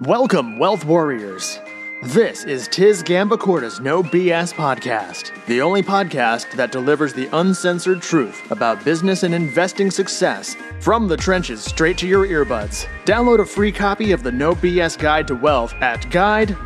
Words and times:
Welcome, 0.00 0.58
Wealth 0.58 0.84
Warriors. 0.84 1.60
This 2.02 2.42
is 2.42 2.66
Tiz 2.66 3.00
Gambacorta's 3.00 3.78
No 3.78 4.02
BS 4.02 4.52
podcast, 4.52 5.30
the 5.46 5.62
only 5.62 5.84
podcast 5.84 6.50
that 6.56 6.72
delivers 6.72 7.12
the 7.12 7.28
uncensored 7.32 8.02
truth 8.02 8.50
about 8.50 8.84
business 8.84 9.22
and 9.22 9.32
investing 9.32 9.92
success 9.92 10.56
from 10.80 11.06
the 11.06 11.16
trenches 11.16 11.62
straight 11.62 11.96
to 11.98 12.08
your 12.08 12.26
earbuds. 12.26 12.88
Download 13.04 13.38
a 13.38 13.46
free 13.46 13.70
copy 13.70 14.10
of 14.10 14.24
the 14.24 14.32
No 14.32 14.56
BS 14.56 14.98
Guide 14.98 15.28
to 15.28 15.36
Wealth 15.36 15.72
at 15.74 16.10
guide.tiz.tv. 16.10 16.60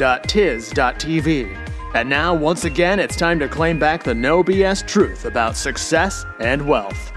And 1.95 2.09
now, 2.09 2.35
once 2.35 2.65
again, 2.65 2.99
it's 2.99 3.17
time 3.17 3.39
to 3.41 3.49
claim 3.49 3.79
back 3.79 4.03
the 4.03 4.15
No 4.15 4.43
BS 4.43 4.87
truth 4.87 5.27
about 5.27 5.55
success 5.55 6.25
and 6.41 6.67
wealth. 6.67 7.13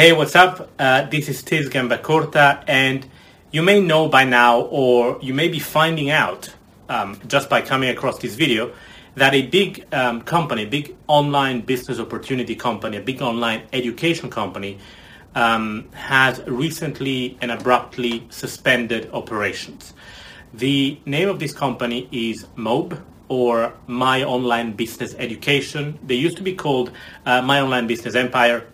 Hey, 0.00 0.12
what's 0.12 0.34
up? 0.34 0.70
Uh, 0.78 1.02
this 1.10 1.28
is 1.28 1.42
Tiz 1.42 1.68
Gambacorta, 1.68 2.64
and 2.66 3.06
you 3.50 3.60
may 3.60 3.82
know 3.82 4.08
by 4.08 4.24
now, 4.24 4.62
or 4.62 5.18
you 5.20 5.34
may 5.34 5.48
be 5.48 5.58
finding 5.58 6.08
out 6.08 6.48
um, 6.88 7.20
just 7.26 7.50
by 7.50 7.60
coming 7.60 7.90
across 7.90 8.18
this 8.18 8.34
video, 8.34 8.72
that 9.16 9.34
a 9.34 9.42
big 9.42 9.84
um, 9.92 10.22
company, 10.22 10.64
big 10.64 10.96
online 11.06 11.60
business 11.60 11.98
opportunity 11.98 12.54
company, 12.56 12.96
a 12.96 13.02
big 13.02 13.20
online 13.20 13.60
education 13.74 14.30
company, 14.30 14.78
um, 15.34 15.86
has 15.92 16.40
recently 16.46 17.36
and 17.42 17.50
abruptly 17.50 18.26
suspended 18.30 19.10
operations. 19.12 19.92
The 20.54 20.98
name 21.04 21.28
of 21.28 21.40
this 21.40 21.52
company 21.52 22.08
is 22.10 22.46
MOBE, 22.56 22.98
or 23.28 23.74
My 23.86 24.24
Online 24.24 24.72
Business 24.72 25.14
Education. 25.18 25.98
They 26.02 26.14
used 26.14 26.38
to 26.38 26.42
be 26.42 26.54
called 26.54 26.90
uh, 27.26 27.42
My 27.42 27.60
Online 27.60 27.86
Business 27.86 28.14
Empire 28.14 28.66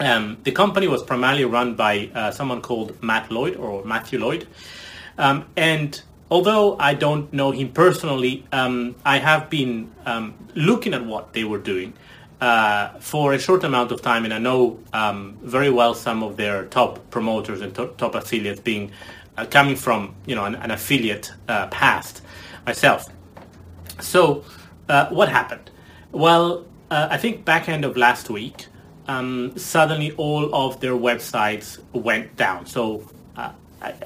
um, 0.00 0.38
the 0.42 0.52
company 0.52 0.88
was 0.88 1.02
primarily 1.02 1.44
run 1.44 1.74
by 1.74 2.10
uh, 2.14 2.30
someone 2.30 2.60
called 2.60 3.00
Matt 3.02 3.30
Lloyd 3.30 3.56
or 3.56 3.84
Matthew 3.84 4.18
Lloyd. 4.18 4.46
Um, 5.18 5.46
and 5.56 6.00
although 6.30 6.76
I 6.78 6.94
don't 6.94 7.32
know 7.32 7.52
him 7.52 7.70
personally, 7.70 8.44
um, 8.52 8.96
I 9.04 9.18
have 9.18 9.50
been 9.50 9.92
um, 10.04 10.34
looking 10.54 10.94
at 10.94 11.04
what 11.04 11.32
they 11.32 11.44
were 11.44 11.58
doing 11.58 11.92
uh, 12.40 12.98
for 12.98 13.32
a 13.32 13.38
short 13.38 13.64
amount 13.64 13.92
of 13.92 14.02
time, 14.02 14.24
and 14.24 14.34
I 14.34 14.38
know 14.38 14.78
um, 14.92 15.38
very 15.42 15.70
well 15.70 15.94
some 15.94 16.22
of 16.22 16.36
their 16.36 16.66
top 16.66 17.10
promoters 17.10 17.60
and 17.60 17.74
to- 17.76 17.94
top 17.96 18.14
affiliates, 18.14 18.60
being 18.60 18.90
uh, 19.36 19.46
coming 19.46 19.76
from 19.76 20.14
you 20.26 20.34
know 20.34 20.44
an, 20.44 20.56
an 20.56 20.70
affiliate 20.70 21.30
uh, 21.48 21.68
past 21.68 22.22
myself. 22.66 23.06
So, 24.00 24.44
uh, 24.88 25.08
what 25.10 25.28
happened? 25.28 25.70
Well, 26.10 26.66
uh, 26.90 27.08
I 27.10 27.16
think 27.16 27.44
back 27.44 27.68
end 27.68 27.84
of 27.84 27.96
last 27.96 28.28
week 28.28 28.66
um, 29.08 29.56
suddenly 29.56 30.12
all 30.12 30.54
of 30.54 30.80
their 30.80 30.92
websites 30.92 31.78
went 31.92 32.36
down. 32.36 32.66
So 32.66 33.08
uh, 33.36 33.52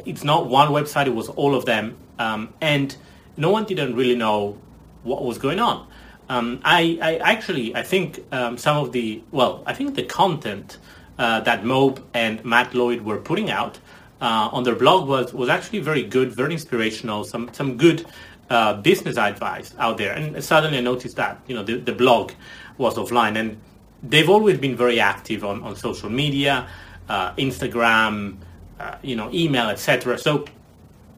it's 0.04 0.24
not 0.24 0.48
one 0.48 0.68
website; 0.68 1.06
it 1.06 1.14
was 1.14 1.28
all 1.28 1.54
of 1.54 1.64
them, 1.64 1.96
um, 2.18 2.52
and 2.60 2.96
no 3.36 3.50
one 3.50 3.64
didn't 3.64 3.94
really 3.94 4.16
know 4.16 4.58
what 5.02 5.24
was 5.24 5.38
going 5.38 5.60
on. 5.60 5.86
Um, 6.28 6.60
I, 6.62 6.98
I, 7.00 7.16
actually 7.16 7.74
I 7.74 7.82
think 7.82 8.22
um, 8.32 8.58
some 8.58 8.76
of 8.76 8.92
the 8.92 9.22
well, 9.30 9.62
I 9.66 9.72
think 9.72 9.94
the 9.94 10.02
content 10.02 10.78
uh, 11.18 11.40
that 11.40 11.64
Mobe 11.64 12.02
and 12.12 12.44
Matt 12.44 12.74
Lloyd 12.74 13.00
were 13.02 13.18
putting 13.18 13.50
out 13.50 13.78
uh, 14.20 14.50
on 14.52 14.64
their 14.64 14.74
blog 14.74 15.08
was 15.08 15.32
was 15.32 15.48
actually 15.48 15.78
very 15.80 16.02
good, 16.02 16.32
very 16.32 16.52
inspirational. 16.52 17.24
Some 17.24 17.52
some 17.52 17.76
good 17.76 18.06
uh, 18.50 18.74
business 18.74 19.16
advice 19.16 19.74
out 19.78 19.96
there, 19.96 20.12
and 20.12 20.42
suddenly 20.44 20.78
I 20.78 20.80
noticed 20.80 21.16
that 21.16 21.40
you 21.46 21.54
know 21.54 21.62
the, 21.62 21.78
the 21.78 21.92
blog 21.92 22.32
was 22.76 22.94
offline 22.94 23.36
and 23.36 23.58
they've 24.02 24.28
always 24.28 24.58
been 24.58 24.76
very 24.76 25.00
active 25.00 25.44
on, 25.44 25.62
on 25.62 25.76
social 25.76 26.10
media, 26.10 26.68
uh, 27.08 27.32
Instagram, 27.34 28.36
uh, 28.78 28.96
you 29.02 29.16
know, 29.16 29.30
email, 29.32 29.68
etc. 29.68 30.18
So 30.18 30.44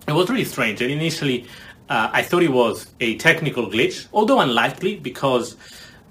it 0.09 0.13
was 0.13 0.29
really 0.31 0.45
strange. 0.45 0.81
And 0.81 0.91
initially, 0.91 1.47
uh, 1.89 2.11
I 2.13 2.23
thought 2.23 2.43
it 2.43 2.53
was 2.53 2.87
a 3.01 3.17
technical 3.17 3.67
glitch, 3.69 4.07
although 4.13 4.41
unlikely 4.41 4.97
because, 4.97 5.57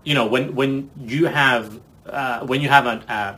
you 0.04 0.14
know, 0.14 0.28
when 0.28 0.56
when 0.56 0.90
you 1.00 1.26
have 1.26 1.80
uh, 2.06 2.46
when 2.46 2.62
you 2.62 2.70
have 2.70 2.86
an 2.86 3.00
uh, 3.04 3.38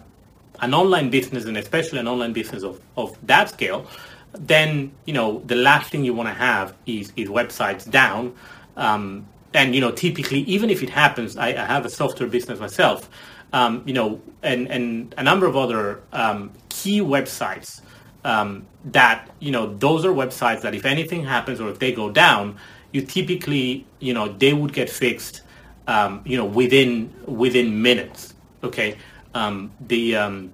an 0.62 0.74
online 0.74 1.10
business 1.10 1.46
and 1.46 1.58
especially 1.58 2.00
an 2.00 2.08
online 2.08 2.34
business 2.34 2.64
of, 2.64 2.80
of 2.98 3.18
that 3.26 3.50
scale, 3.50 3.86
then 4.34 4.92
you 5.06 5.14
know 5.14 5.42
the 5.46 5.56
last 5.56 5.92
thing 5.92 6.04
you 6.04 6.14
want 6.14 6.30
to 6.30 6.34
have 6.34 6.76
is 6.86 7.12
is 7.16 7.30
websites 7.30 7.90
down. 7.90 8.34
Um, 8.78 9.28
and 9.54 9.76
you 9.76 9.82
know 9.82 9.92
typically 9.92 10.40
even 10.42 10.70
if 10.70 10.84
it 10.84 10.90
happens 10.90 11.38
i, 11.38 11.50
I 11.50 11.66
have 11.66 11.86
a 11.86 11.90
software 11.90 12.30
business 12.30 12.60
myself 12.60 13.10
um, 13.54 13.84
you 13.86 13.94
know 13.94 14.22
and 14.42 14.68
and 14.70 15.14
a 15.18 15.24
number 15.24 15.46
of 15.46 15.56
other 15.58 16.02
um, 16.14 16.52
key 16.70 17.02
websites 17.02 17.82
um, 18.24 18.66
that 18.86 19.30
you 19.40 19.52
know 19.52 19.76
those 19.78 20.06
are 20.06 20.12
websites 20.12 20.62
that 20.62 20.74
if 20.76 20.86
anything 20.86 21.26
happens 21.26 21.60
or 21.60 21.70
if 21.70 21.80
they 21.80 21.92
go 21.92 22.10
down 22.10 22.58
you 22.92 23.02
typically 23.02 23.86
you 24.00 24.14
know 24.14 24.28
they 24.28 24.54
would 24.54 24.74
get 24.74 24.90
fixed 24.90 25.42
um, 25.88 26.22
you 26.26 26.38
know 26.38 26.46
within 26.46 27.14
within 27.26 27.82
minutes 27.82 28.34
okay? 28.64 28.98
Um, 29.34 29.72
the 29.80 30.16
um, 30.16 30.54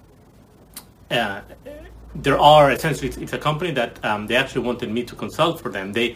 uh, 1.10 1.42
there 2.16 2.40
are 2.40 2.72
essentially 2.72 3.08
it's, 3.08 3.18
it's 3.18 3.34
a 3.34 3.38
company 3.38 3.72
that 3.72 4.02
they 4.28 4.36
actually 4.36 4.66
wanted 4.66 4.92
me 4.92 5.04
to 5.04 5.16
consult 5.16 5.62
for 5.62 5.70
them. 5.70 5.94
They 5.94 6.16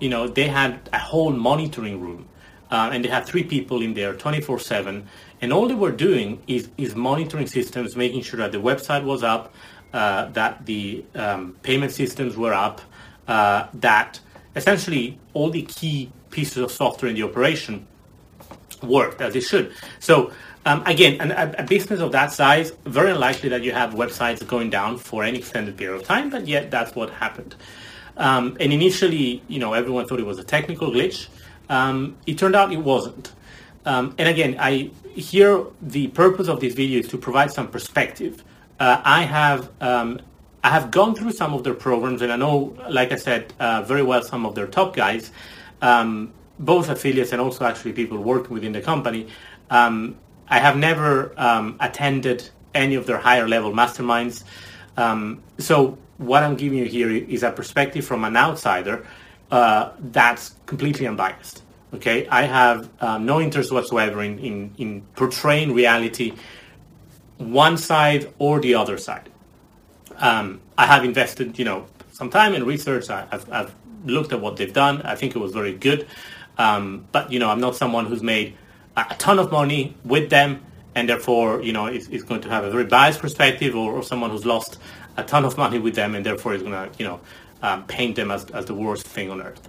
you 0.00 0.08
know, 0.08 0.26
they 0.26 0.48
had 0.48 0.88
a 0.92 0.98
whole 0.98 1.32
monitoring 1.32 2.00
room, 2.00 2.26
uh, 2.70 2.90
and 2.92 3.04
they 3.04 3.08
had 3.08 3.26
three 3.26 3.44
people 3.44 3.82
in 3.82 3.94
there, 3.94 4.14
24/7, 4.14 5.06
and 5.40 5.52
all 5.52 5.68
they 5.68 5.74
were 5.74 5.92
doing 5.92 6.42
is 6.46 6.68
is 6.78 6.96
monitoring 6.96 7.46
systems, 7.46 7.96
making 7.96 8.22
sure 8.22 8.38
that 8.38 8.52
the 8.52 8.58
website 8.58 9.04
was 9.04 9.22
up, 9.22 9.54
uh, 9.92 10.26
that 10.30 10.66
the 10.66 11.04
um, 11.14 11.56
payment 11.62 11.92
systems 11.92 12.36
were 12.36 12.54
up, 12.54 12.80
uh, 13.28 13.66
that 13.74 14.20
essentially 14.56 15.18
all 15.34 15.50
the 15.50 15.62
key 15.62 16.10
pieces 16.30 16.58
of 16.58 16.70
software 16.70 17.08
in 17.08 17.16
the 17.16 17.22
operation 17.22 17.86
worked 18.82 19.20
as 19.20 19.34
they 19.34 19.40
should. 19.40 19.72
So. 19.98 20.32
Um, 20.66 20.82
again, 20.84 21.18
an, 21.22 21.30
a, 21.30 21.62
a, 21.62 21.62
business 21.62 22.00
of 22.00 22.12
that 22.12 22.32
size, 22.32 22.72
very 22.84 23.12
unlikely 23.12 23.48
that 23.48 23.62
you 23.62 23.72
have 23.72 23.94
websites 23.94 24.46
going 24.46 24.68
down 24.68 24.98
for 24.98 25.24
any 25.24 25.38
extended 25.38 25.78
period 25.78 25.96
of 25.96 26.06
time, 26.06 26.28
but 26.28 26.46
yet 26.46 26.70
that's 26.70 26.94
what 26.94 27.08
happened. 27.08 27.54
Um, 28.20 28.58
and 28.60 28.70
initially, 28.70 29.42
you 29.48 29.58
know, 29.58 29.72
everyone 29.72 30.06
thought 30.06 30.20
it 30.20 30.26
was 30.26 30.38
a 30.38 30.44
technical 30.44 30.90
glitch. 30.90 31.28
Um, 31.70 32.18
it 32.26 32.36
turned 32.36 32.54
out 32.54 32.70
it 32.70 32.76
wasn't. 32.76 33.32
Um, 33.86 34.14
and 34.18 34.28
again, 34.28 34.56
I 34.60 34.90
here 35.14 35.64
the 35.80 36.08
purpose 36.08 36.46
of 36.46 36.60
this 36.60 36.74
video 36.74 37.00
is 37.00 37.08
to 37.08 37.18
provide 37.18 37.50
some 37.50 37.68
perspective. 37.68 38.44
Uh, 38.78 39.00
I 39.02 39.22
have 39.22 39.70
um, 39.80 40.20
I 40.62 40.68
have 40.68 40.90
gone 40.90 41.14
through 41.14 41.32
some 41.32 41.54
of 41.54 41.64
their 41.64 41.72
programs, 41.72 42.20
and 42.20 42.30
I 42.30 42.36
know, 42.36 42.76
like 42.90 43.10
I 43.10 43.16
said, 43.16 43.54
uh, 43.58 43.82
very 43.82 44.02
well 44.02 44.22
some 44.22 44.44
of 44.44 44.54
their 44.54 44.66
top 44.66 44.94
guys, 44.94 45.32
um, 45.80 46.34
both 46.58 46.90
affiliates 46.90 47.32
and 47.32 47.40
also 47.40 47.64
actually 47.64 47.94
people 47.94 48.18
working 48.18 48.52
within 48.52 48.72
the 48.72 48.82
company. 48.82 49.28
Um, 49.70 50.18
I 50.46 50.58
have 50.58 50.76
never 50.76 51.32
attended 51.80 52.50
any 52.74 52.96
of 52.96 53.06
their 53.06 53.18
higher 53.18 53.48
level 53.48 53.72
masterminds. 53.72 54.44
so 55.58 55.96
what 56.20 56.42
I'm 56.42 56.54
giving 56.54 56.78
you 56.78 56.84
here 56.84 57.10
is 57.10 57.42
a 57.42 57.50
perspective 57.50 58.04
from 58.04 58.24
an 58.24 58.36
outsider 58.36 59.06
uh, 59.50 59.92
that's 59.98 60.54
completely 60.66 61.06
unbiased. 61.06 61.62
Okay, 61.94 62.28
I 62.28 62.42
have 62.42 62.88
um, 63.00 63.24
no 63.24 63.40
interest 63.40 63.72
whatsoever 63.72 64.22
in, 64.22 64.38
in, 64.38 64.74
in 64.76 65.02
portraying 65.16 65.72
reality, 65.74 66.34
one 67.38 67.78
side 67.78 68.32
or 68.38 68.60
the 68.60 68.74
other 68.74 68.98
side. 68.98 69.28
Um, 70.18 70.60
I 70.76 70.86
have 70.86 71.04
invested, 71.04 71.58
you 71.58 71.64
know, 71.64 71.86
some 72.12 72.28
time 72.28 72.54
in 72.54 72.64
research. 72.64 73.08
I, 73.08 73.26
have 73.32 73.50
I've 73.50 73.74
looked 74.04 74.32
at 74.32 74.40
what 74.40 74.56
they've 74.56 74.72
done. 74.72 75.00
I 75.02 75.14
think 75.14 75.34
it 75.34 75.38
was 75.38 75.52
very 75.52 75.72
good. 75.72 76.06
Um, 76.58 77.06
but 77.12 77.32
you 77.32 77.38
know, 77.38 77.48
I'm 77.48 77.60
not 77.60 77.74
someone 77.76 78.04
who's 78.06 78.22
made 78.22 78.56
a 78.96 79.16
ton 79.18 79.38
of 79.38 79.50
money 79.50 79.96
with 80.04 80.28
them, 80.28 80.62
and 80.94 81.08
therefore, 81.08 81.62
you 81.62 81.72
know, 81.72 81.86
is, 81.86 82.08
is 82.08 82.22
going 82.22 82.42
to 82.42 82.50
have 82.50 82.62
a 82.62 82.70
very 82.70 82.84
biased 82.84 83.20
perspective, 83.20 83.74
or, 83.74 83.92
or 83.92 84.02
someone 84.02 84.30
who's 84.30 84.44
lost 84.44 84.78
a 85.16 85.24
ton 85.24 85.44
of 85.44 85.56
money 85.56 85.78
with 85.78 85.94
them, 85.94 86.14
and 86.14 86.24
therefore 86.24 86.54
is 86.54 86.62
going 86.62 86.72
to 86.72 86.90
you 86.98 87.04
know 87.04 87.20
um, 87.62 87.84
paint 87.86 88.16
them 88.16 88.30
as, 88.30 88.44
as 88.50 88.66
the 88.66 88.74
worst 88.74 89.06
thing 89.06 89.30
on 89.30 89.42
earth. 89.42 89.68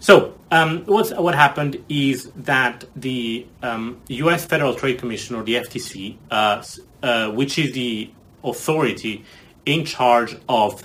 So 0.00 0.34
um, 0.50 0.86
what 0.86 1.34
happened 1.34 1.84
is 1.90 2.30
that 2.34 2.84
the 2.96 3.46
um, 3.62 4.00
U.S. 4.08 4.46
Federal 4.46 4.74
Trade 4.74 4.98
Commission, 4.98 5.36
or 5.36 5.42
the 5.42 5.56
FTC, 5.56 6.16
uh, 6.30 6.64
uh, 7.02 7.30
which 7.32 7.58
is 7.58 7.72
the 7.72 8.10
authority 8.42 9.24
in 9.66 9.84
charge 9.84 10.36
of 10.48 10.82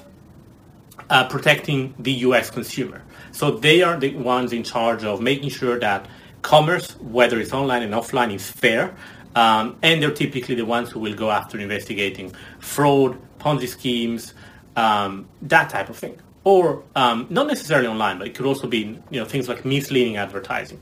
uh, 1.10 1.28
protecting 1.30 1.94
the 1.98 2.12
U.S. 2.28 2.50
consumer. 2.50 3.04
So 3.32 3.52
they 3.52 3.84
are 3.84 3.98
the 3.98 4.14
ones 4.16 4.52
in 4.52 4.64
charge 4.64 5.04
of 5.04 5.22
making 5.22 5.50
sure 5.50 5.80
that 5.80 6.08
commerce, 6.42 6.98
whether 7.00 7.40
it's 7.40 7.54
online 7.54 7.84
and 7.84 7.94
offline, 7.94 8.34
is 8.34 8.50
fair. 8.50 8.96
Um, 9.36 9.78
and 9.82 10.02
they're 10.02 10.12
typically 10.12 10.56
the 10.56 10.66
ones 10.66 10.90
who 10.90 11.00
will 11.00 11.16
go 11.16 11.30
after 11.32 11.60
investigating 11.60 12.34
fraud, 12.60 13.18
Ponzi 13.46 13.68
schemes, 13.68 14.34
um, 14.76 15.28
that 15.44 15.70
type 15.70 15.90
of 15.90 15.98
thing. 15.98 16.20
Or 16.44 16.84
um, 16.96 17.28
not 17.30 17.48
necessarily 17.48 17.88
online, 17.88 18.18
but 18.18 18.28
it 18.28 18.36
could 18.36 18.46
also 18.46 18.68
be 18.68 19.00
you 19.12 19.20
know 19.20 19.26
things 19.26 19.48
like 19.48 19.66
misleading 19.66 20.18
advertising. 20.18 20.82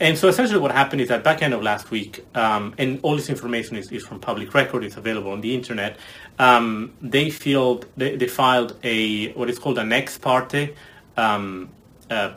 And 0.00 0.18
so 0.18 0.26
essentially 0.28 0.58
what 0.58 0.72
happened 0.72 1.02
is 1.02 1.08
that 1.08 1.22
back 1.22 1.40
end 1.40 1.54
of 1.54 1.62
last 1.62 1.90
week, 1.90 2.24
um, 2.34 2.74
and 2.78 2.98
all 3.02 3.14
this 3.14 3.30
information 3.30 3.76
is, 3.76 3.92
is 3.92 4.04
from 4.04 4.18
public 4.18 4.52
record, 4.52 4.82
it's 4.82 4.96
available 4.96 5.30
on 5.30 5.40
the 5.40 5.54
internet, 5.54 5.98
um, 6.40 6.92
they, 7.00 7.30
filed, 7.30 7.86
they, 7.96 8.16
they, 8.16 8.26
filed 8.26 8.76
a 8.82 9.32
what 9.34 9.48
is 9.48 9.56
called 9.60 9.78
an 9.78 9.92
ex 9.92 10.18
parte, 10.18 10.74
um, 11.16 11.70
uh, 12.10 12.34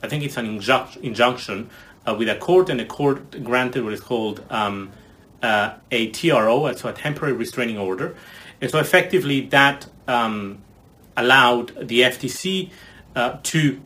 I 0.00 0.08
think 0.08 0.22
it's 0.22 0.36
an 0.36 0.46
injunc- 0.46 0.96
injunction 1.02 1.70
uh, 2.06 2.14
with 2.14 2.28
a 2.28 2.36
court, 2.36 2.70
and 2.70 2.78
the 2.78 2.84
court 2.84 3.42
granted 3.42 3.82
what 3.82 3.92
is 3.92 4.00
called 4.00 4.44
um, 4.48 4.92
uh, 5.42 5.74
a 5.90 6.10
TRO, 6.12 6.72
so 6.74 6.88
a 6.88 6.92
temporary 6.92 7.34
restraining 7.34 7.78
order. 7.78 8.14
And 8.60 8.70
so 8.70 8.78
effectively 8.78 9.42
that 9.48 9.86
um, 10.08 10.62
allowed 11.16 11.88
the 11.88 12.00
FTC 12.00 12.70
uh, 13.14 13.38
to 13.42 13.80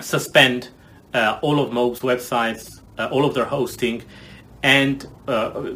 suspend 0.00 0.70
uh, 1.14 1.38
all 1.42 1.60
of 1.60 1.72
Mobe's 1.72 2.00
websites, 2.00 2.80
uh, 2.98 3.08
all 3.10 3.24
of 3.24 3.34
their 3.34 3.44
hosting, 3.44 4.02
and 4.62 5.06
uh, 5.28 5.74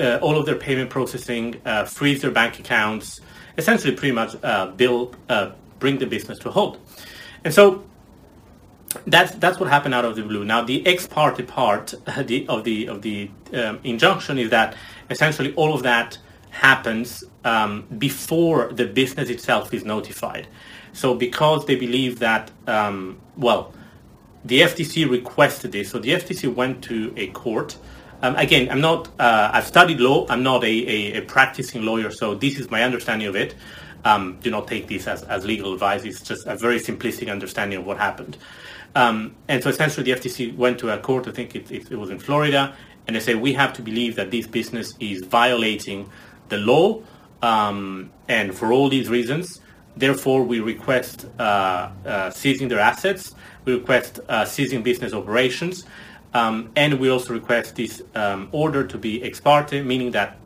uh, 0.00 0.18
all 0.22 0.38
of 0.38 0.46
their 0.46 0.56
payment 0.56 0.90
processing, 0.90 1.60
uh, 1.64 1.84
freeze 1.84 2.22
their 2.22 2.30
bank 2.30 2.58
accounts, 2.58 3.20
essentially 3.58 3.94
pretty 3.94 4.14
much 4.14 4.40
bill, 4.76 5.14
bring 5.78 5.98
the 5.98 6.06
business 6.06 6.38
to 6.38 6.48
a 6.48 6.52
halt. 6.52 6.78
And 7.44 7.52
so 7.52 7.84
that's 9.06 9.32
that's 9.36 9.58
what 9.58 9.68
happened 9.68 9.94
out 9.94 10.04
of 10.04 10.16
the 10.16 10.22
blue. 10.22 10.44
Now 10.44 10.62
the 10.62 10.86
ex 10.86 11.06
parte 11.06 11.42
part 11.42 11.94
the, 12.26 12.46
of 12.48 12.64
the 12.64 12.88
of 12.88 13.02
the 13.02 13.30
um, 13.54 13.80
injunction 13.84 14.38
is 14.38 14.50
that 14.50 14.74
essentially 15.10 15.54
all 15.54 15.74
of 15.74 15.82
that 15.82 16.18
happens 16.52 17.24
um, 17.44 17.86
before 17.98 18.72
the 18.72 18.86
business 18.86 19.28
itself 19.28 19.74
is 19.74 19.84
notified. 19.84 20.46
So 20.92 21.14
because 21.14 21.66
they 21.66 21.76
believe 21.76 22.20
that 22.20 22.50
um, 22.66 23.20
well 23.36 23.74
the 24.44 24.60
FTC 24.60 25.08
requested 25.08 25.72
this. 25.72 25.90
So 25.90 25.98
the 25.98 26.10
FTC 26.10 26.52
went 26.52 26.82
to 26.84 27.12
a 27.16 27.28
court. 27.28 27.76
Um, 28.22 28.36
again, 28.36 28.70
I'm 28.70 28.80
not. 28.80 29.08
Uh, 29.18 29.50
I've 29.52 29.66
studied 29.66 30.00
law. 30.00 30.26
I'm 30.28 30.42
not 30.42 30.64
a, 30.64 30.66
a, 30.66 31.18
a, 31.18 31.22
practicing 31.22 31.82
lawyer, 31.82 32.10
so 32.10 32.34
this 32.34 32.58
is 32.58 32.70
my 32.70 32.82
understanding 32.82 33.28
of 33.28 33.36
it. 33.36 33.54
Um, 34.04 34.38
do 34.42 34.50
not 34.50 34.66
take 34.66 34.88
this 34.88 35.06
as, 35.06 35.22
as 35.24 35.44
legal 35.44 35.72
advice. 35.72 36.04
It's 36.04 36.22
just 36.22 36.46
a 36.46 36.56
very 36.56 36.78
simplistic 36.78 37.30
understanding 37.30 37.78
of 37.78 37.86
what 37.86 37.98
happened. 37.98 38.36
Um, 38.94 39.34
and 39.48 39.62
so 39.62 39.70
essentially, 39.70 40.12
the 40.12 40.18
FTC 40.18 40.56
went 40.56 40.78
to 40.80 40.90
a 40.90 40.98
court. 40.98 41.26
I 41.26 41.32
think 41.32 41.54
it, 41.54 41.70
it, 41.70 41.90
it 41.90 41.96
was 41.96 42.10
in 42.10 42.18
Florida, 42.18 42.74
and 43.06 43.16
they 43.16 43.20
say 43.20 43.34
we 43.34 43.52
have 43.54 43.72
to 43.74 43.82
believe 43.82 44.16
that 44.16 44.30
this 44.30 44.46
business 44.46 44.94
is 45.00 45.22
violating 45.22 46.08
the 46.52 46.60
law, 46.72 46.86
um, 47.42 48.10
and 48.28 48.46
for 48.58 48.66
all 48.72 48.88
these 48.96 49.08
reasons, 49.08 49.60
therefore, 49.96 50.40
we 50.52 50.58
request 50.60 51.26
uh, 51.38 51.42
uh, 51.42 52.30
seizing 52.30 52.68
their 52.68 52.84
assets 52.92 53.34
we 53.64 53.74
request 53.74 54.20
uh, 54.28 54.44
ceasing 54.44 54.82
business 54.82 55.12
operations, 55.12 55.84
um, 56.34 56.70
and 56.76 56.98
we 56.98 57.10
also 57.10 57.32
request 57.32 57.76
this 57.76 58.02
um, 58.14 58.48
order 58.52 58.84
to 58.86 58.98
be 58.98 59.22
ex 59.22 59.40
parte, 59.40 59.82
meaning 59.82 60.10
that 60.12 60.38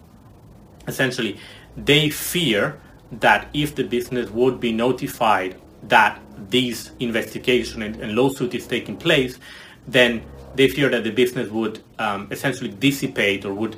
essentially 0.86 1.38
they 1.76 2.10
fear 2.10 2.80
that 3.12 3.48
if 3.54 3.74
the 3.74 3.84
business 3.84 4.30
would 4.30 4.60
be 4.60 4.72
notified 4.72 5.60
that 5.84 6.20
this 6.50 6.90
investigation 6.98 7.82
and, 7.82 7.96
and 7.96 8.14
lawsuit 8.14 8.54
is 8.54 8.66
taking 8.66 8.96
place, 8.96 9.38
then 9.86 10.22
they 10.54 10.68
fear 10.68 10.88
that 10.88 11.04
the 11.04 11.10
business 11.10 11.48
would 11.50 11.82
um, 11.98 12.28
essentially 12.30 12.70
dissipate 12.70 13.44
or 13.44 13.54
would 13.54 13.76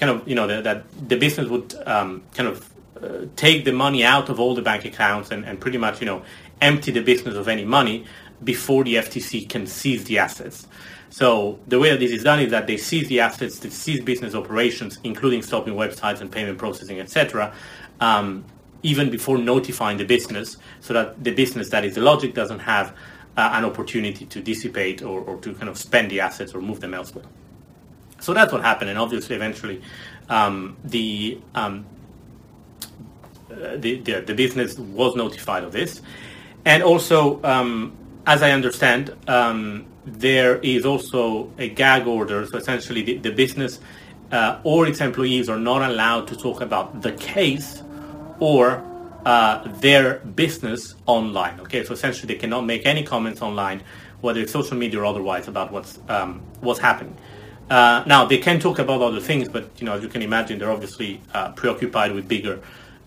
kind 0.00 0.10
of, 0.10 0.26
you 0.26 0.34
know, 0.34 0.46
that, 0.46 0.64
that 0.64 1.08
the 1.08 1.16
business 1.16 1.48
would 1.48 1.74
um, 1.86 2.22
kind 2.34 2.48
of 2.48 2.68
uh, 3.02 3.26
take 3.36 3.64
the 3.64 3.72
money 3.72 4.02
out 4.04 4.28
of 4.28 4.40
all 4.40 4.54
the 4.54 4.62
bank 4.62 4.84
accounts 4.84 5.30
and, 5.30 5.44
and 5.44 5.60
pretty 5.60 5.78
much, 5.78 6.00
you 6.00 6.06
know, 6.06 6.22
empty 6.60 6.90
the 6.90 7.02
business 7.02 7.36
of 7.36 7.46
any 7.46 7.64
money 7.64 8.06
before 8.42 8.82
the 8.84 8.94
FTC 8.96 9.48
can 9.48 9.66
seize 9.66 10.04
the 10.04 10.18
assets. 10.18 10.66
So 11.10 11.58
the 11.66 11.78
way 11.78 11.90
that 11.90 12.00
this 12.00 12.12
is 12.12 12.22
done 12.22 12.40
is 12.40 12.50
that 12.52 12.66
they 12.66 12.76
seize 12.76 13.08
the 13.08 13.20
assets, 13.20 13.58
they 13.58 13.70
seize 13.70 14.00
business 14.00 14.34
operations, 14.34 14.98
including 15.04 15.42
stopping 15.42 15.74
websites 15.74 16.20
and 16.20 16.30
payment 16.30 16.58
processing, 16.58 17.00
etc., 17.00 17.54
um, 18.00 18.44
even 18.82 19.10
before 19.10 19.36
notifying 19.36 19.98
the 19.98 20.04
business, 20.04 20.56
so 20.80 20.94
that 20.94 21.22
the 21.22 21.32
business 21.32 21.68
that 21.68 21.84
is 21.84 21.96
the 21.96 22.00
logic 22.00 22.32
doesn't 22.32 22.60
have 22.60 22.96
uh, 23.36 23.50
an 23.52 23.64
opportunity 23.64 24.24
to 24.24 24.40
dissipate 24.40 25.02
or, 25.02 25.20
or, 25.20 25.36
to 25.38 25.52
kind 25.54 25.68
of 25.68 25.76
spend 25.76 26.10
the 26.10 26.20
assets 26.20 26.54
or 26.54 26.62
move 26.62 26.80
them 26.80 26.94
elsewhere. 26.94 27.24
So 28.20 28.34
that's 28.34 28.52
what 28.52 28.62
happened, 28.62 28.90
and 28.90 28.98
obviously, 28.98 29.36
eventually, 29.36 29.82
um, 30.28 30.76
the, 30.84 31.40
um, 31.54 31.86
the, 33.48 34.00
the, 34.00 34.20
the 34.20 34.34
business 34.34 34.78
was 34.78 35.16
notified 35.16 35.64
of 35.64 35.72
this, 35.72 36.00
and 36.64 36.82
also 36.82 37.42
um, 37.42 37.96
as 38.26 38.42
I 38.42 38.52
understand, 38.52 39.14
um, 39.26 39.86
there 40.04 40.58
is 40.58 40.84
also 40.84 41.50
a 41.58 41.68
gag 41.68 42.06
order. 42.06 42.46
So 42.46 42.58
essentially, 42.58 43.02
the, 43.02 43.18
the 43.18 43.32
business 43.32 43.80
uh, 44.30 44.60
or 44.64 44.86
its 44.86 45.00
employees 45.00 45.48
are 45.48 45.58
not 45.58 45.82
allowed 45.82 46.28
to 46.28 46.36
talk 46.36 46.60
about 46.60 47.02
the 47.02 47.12
case 47.12 47.82
or 48.38 48.84
uh, 49.24 49.66
their 49.80 50.18
business 50.18 50.94
online. 51.06 51.60
Okay, 51.60 51.84
so 51.84 51.92
essentially, 51.92 52.32
they 52.32 52.38
cannot 52.38 52.62
make 52.62 52.86
any 52.86 53.02
comments 53.02 53.42
online, 53.42 53.82
whether 54.20 54.40
it's 54.40 54.52
social 54.52 54.76
media 54.76 55.00
or 55.00 55.04
otherwise, 55.04 55.48
about 55.48 55.72
what's 55.72 55.98
um, 56.08 56.42
what's 56.60 56.80
happening. 56.80 57.16
Uh, 57.70 58.02
now, 58.06 58.24
they 58.24 58.38
can 58.38 58.58
talk 58.58 58.80
about 58.80 59.00
other 59.00 59.20
things, 59.20 59.48
but 59.48 59.70
you 59.80 59.86
know, 59.86 59.92
as 59.92 60.02
you 60.02 60.08
can 60.08 60.22
imagine, 60.22 60.58
they're 60.58 60.72
obviously 60.72 61.20
uh, 61.32 61.52
preoccupied 61.52 62.12
with 62.12 62.26
bigger 62.26 62.60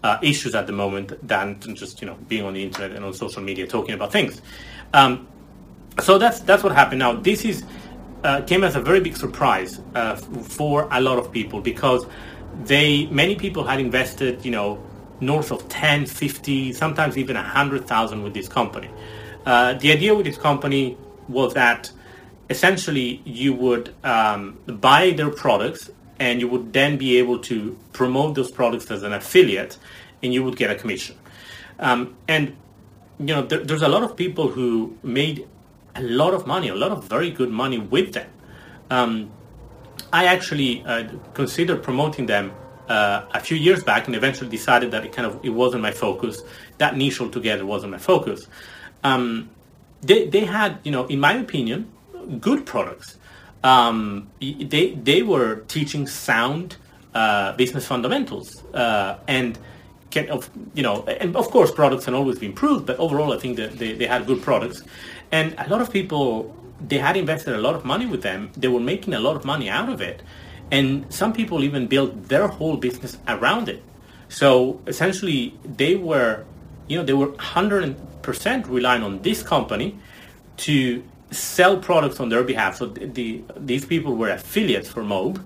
uh, 0.03 0.17
issues 0.21 0.55
at 0.55 0.67
the 0.67 0.73
moment 0.73 1.11
than 1.27 1.59
just 1.75 2.01
you 2.01 2.07
know 2.07 2.15
being 2.27 2.43
on 2.45 2.53
the 2.53 2.63
internet 2.63 2.91
and 2.91 3.05
on 3.05 3.13
social 3.13 3.41
media 3.41 3.67
talking 3.67 3.93
about 3.93 4.11
things. 4.11 4.41
Um, 4.93 5.27
so 6.01 6.17
that's 6.17 6.39
that's 6.41 6.63
what 6.63 6.73
happened. 6.73 6.99
Now 6.99 7.13
this 7.13 7.45
is 7.45 7.63
uh, 8.23 8.41
came 8.41 8.63
as 8.63 8.75
a 8.75 8.81
very 8.81 8.99
big 8.99 9.17
surprise 9.17 9.81
uh, 9.95 10.15
for 10.15 10.87
a 10.91 11.01
lot 11.01 11.17
of 11.17 11.31
people 11.31 11.61
because 11.61 12.05
they 12.63 13.05
many 13.07 13.35
people 13.35 13.63
had 13.63 13.79
invested 13.79 14.43
you 14.45 14.51
know 14.51 14.81
north 15.19 15.51
of 15.51 15.67
10 15.69 16.05
50 16.05 16.73
sometimes 16.73 17.17
even 17.17 17.35
100000 17.35 18.23
with 18.23 18.33
this 18.33 18.47
company 18.47 18.89
uh, 19.45 19.73
the 19.75 19.91
idea 19.91 20.13
with 20.13 20.25
this 20.25 20.37
company 20.37 20.97
was 21.27 21.53
that 21.53 21.91
essentially 22.53 23.21
you 23.25 23.51
would 23.65 23.85
um, 24.03 24.41
buy 24.89 25.03
their 25.19 25.31
products 25.43 25.83
and 26.19 26.33
you 26.41 26.47
would 26.47 26.65
then 26.79 26.97
be 26.97 27.17
able 27.21 27.39
to 27.51 27.55
promote 27.99 28.35
those 28.35 28.51
products 28.59 28.85
as 28.95 29.01
an 29.03 29.13
affiliate 29.21 29.73
and 30.21 30.33
you 30.33 30.41
would 30.45 30.57
get 30.63 30.69
a 30.75 30.77
commission 30.83 31.15
um, 31.79 32.15
and 32.27 32.55
you 33.19 33.27
know, 33.27 33.41
there, 33.43 33.59
there's 33.59 33.81
a 33.81 33.87
lot 33.87 34.03
of 34.03 34.15
people 34.15 34.49
who 34.49 34.97
made 35.03 35.47
a 35.95 36.01
lot 36.01 36.33
of 36.33 36.47
money, 36.47 36.67
a 36.69 36.75
lot 36.75 36.91
of 36.91 37.05
very 37.05 37.29
good 37.29 37.49
money 37.49 37.77
with 37.77 38.13
them. 38.13 38.29
Um, 38.89 39.31
I 40.11 40.25
actually 40.25 40.83
uh, 40.85 41.07
considered 41.33 41.83
promoting 41.83 42.25
them 42.25 42.51
uh, 42.89 43.25
a 43.33 43.39
few 43.39 43.57
years 43.57 43.83
back, 43.83 44.07
and 44.07 44.15
eventually 44.15 44.49
decided 44.49 44.91
that 44.91 45.05
it 45.05 45.13
kind 45.13 45.25
of 45.25 45.39
it 45.43 45.49
wasn't 45.49 45.81
my 45.81 45.91
focus. 45.91 46.41
That 46.79 46.97
niche 46.97 47.21
altogether 47.21 47.65
wasn't 47.65 47.91
my 47.91 47.97
focus. 47.97 48.47
Um, 49.03 49.49
they 50.01 50.27
they 50.27 50.45
had, 50.45 50.79
you 50.83 50.91
know, 50.91 51.05
in 51.05 51.19
my 51.19 51.33
opinion, 51.33 51.92
good 52.39 52.65
products. 52.65 53.17
Um, 53.63 54.29
they 54.41 54.91
they 54.91 55.21
were 55.23 55.61
teaching 55.67 56.07
sound 56.07 56.77
uh, 57.13 57.53
business 57.53 57.85
fundamentals, 57.85 58.63
uh, 58.73 59.17
and 59.27 59.57
can, 60.13 60.29
of, 60.29 60.49
you 60.75 60.83
know, 60.83 61.03
and 61.05 61.35
of 61.35 61.49
course 61.49 61.71
products 61.71 62.05
can 62.05 62.13
always 62.13 62.37
be 62.37 62.45
improved, 62.45 62.85
but 62.85 62.97
overall 62.99 63.33
I 63.33 63.37
think 63.37 63.57
that 63.57 63.77
they, 63.79 63.93
they 63.93 64.05
had 64.05 64.27
good 64.27 64.41
products. 64.41 64.83
And 65.31 65.55
a 65.57 65.67
lot 65.67 65.81
of 65.81 65.91
people, 65.91 66.55
they 66.87 66.99
had 66.99 67.17
invested 67.17 67.55
a 67.55 67.57
lot 67.57 67.75
of 67.75 67.83
money 67.83 68.05
with 68.05 68.21
them. 68.21 68.51
They 68.55 68.67
were 68.67 68.79
making 68.79 69.15
a 69.15 69.19
lot 69.19 69.35
of 69.35 69.43
money 69.43 69.69
out 69.69 69.89
of 69.89 70.01
it. 70.01 70.21
And 70.71 71.11
some 71.11 71.33
people 71.33 71.63
even 71.63 71.87
built 71.87 72.29
their 72.29 72.47
whole 72.47 72.77
business 72.77 73.17
around 73.27 73.69
it. 73.69 73.81
So 74.29 74.79
essentially 74.87 75.57
they 75.63 75.95
were, 75.95 76.45
you 76.87 76.97
know, 76.97 77.03
they 77.03 77.13
were 77.13 77.29
100% 77.29 78.69
relying 78.69 79.03
on 79.03 79.21
this 79.23 79.41
company 79.41 79.97
to 80.57 81.03
sell 81.33 81.77
products 81.77 82.19
on 82.19 82.29
their 82.29 82.43
behalf. 82.43 82.77
So 82.77 82.87
the, 82.87 83.05
the 83.05 83.43
these 83.57 83.85
people 83.85 84.15
were 84.15 84.29
affiliates 84.29 84.89
for 84.89 85.03
Mobe. 85.03 85.43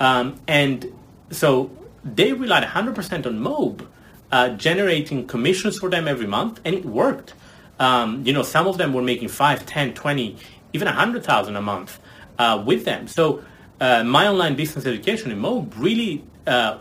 Um, 0.00 0.40
and 0.46 0.92
so 1.30 1.70
they 2.04 2.32
relied 2.32 2.64
100% 2.64 3.26
on 3.26 3.40
Mobe 3.40 3.86
uh, 4.30 4.50
generating 4.50 5.26
commissions 5.26 5.78
for 5.78 5.88
them 5.90 6.06
every 6.06 6.26
month, 6.26 6.60
and 6.64 6.74
it 6.74 6.84
worked. 6.84 7.34
Um, 7.78 8.24
you 8.26 8.32
know, 8.32 8.42
some 8.42 8.66
of 8.66 8.78
them 8.78 8.92
were 8.92 9.02
making 9.02 9.28
5, 9.28 9.64
10, 9.64 9.94
20, 9.94 10.36
even 10.72 10.86
100,000 10.86 11.56
a 11.56 11.62
month 11.62 11.98
uh, 12.38 12.62
with 12.64 12.84
them. 12.84 13.08
So 13.08 13.42
uh, 13.80 14.04
my 14.04 14.26
online 14.26 14.56
business 14.56 14.86
education 14.86 15.30
in 15.30 15.40
Mobe 15.40 15.72
really 15.76 16.24
uh, 16.46 16.78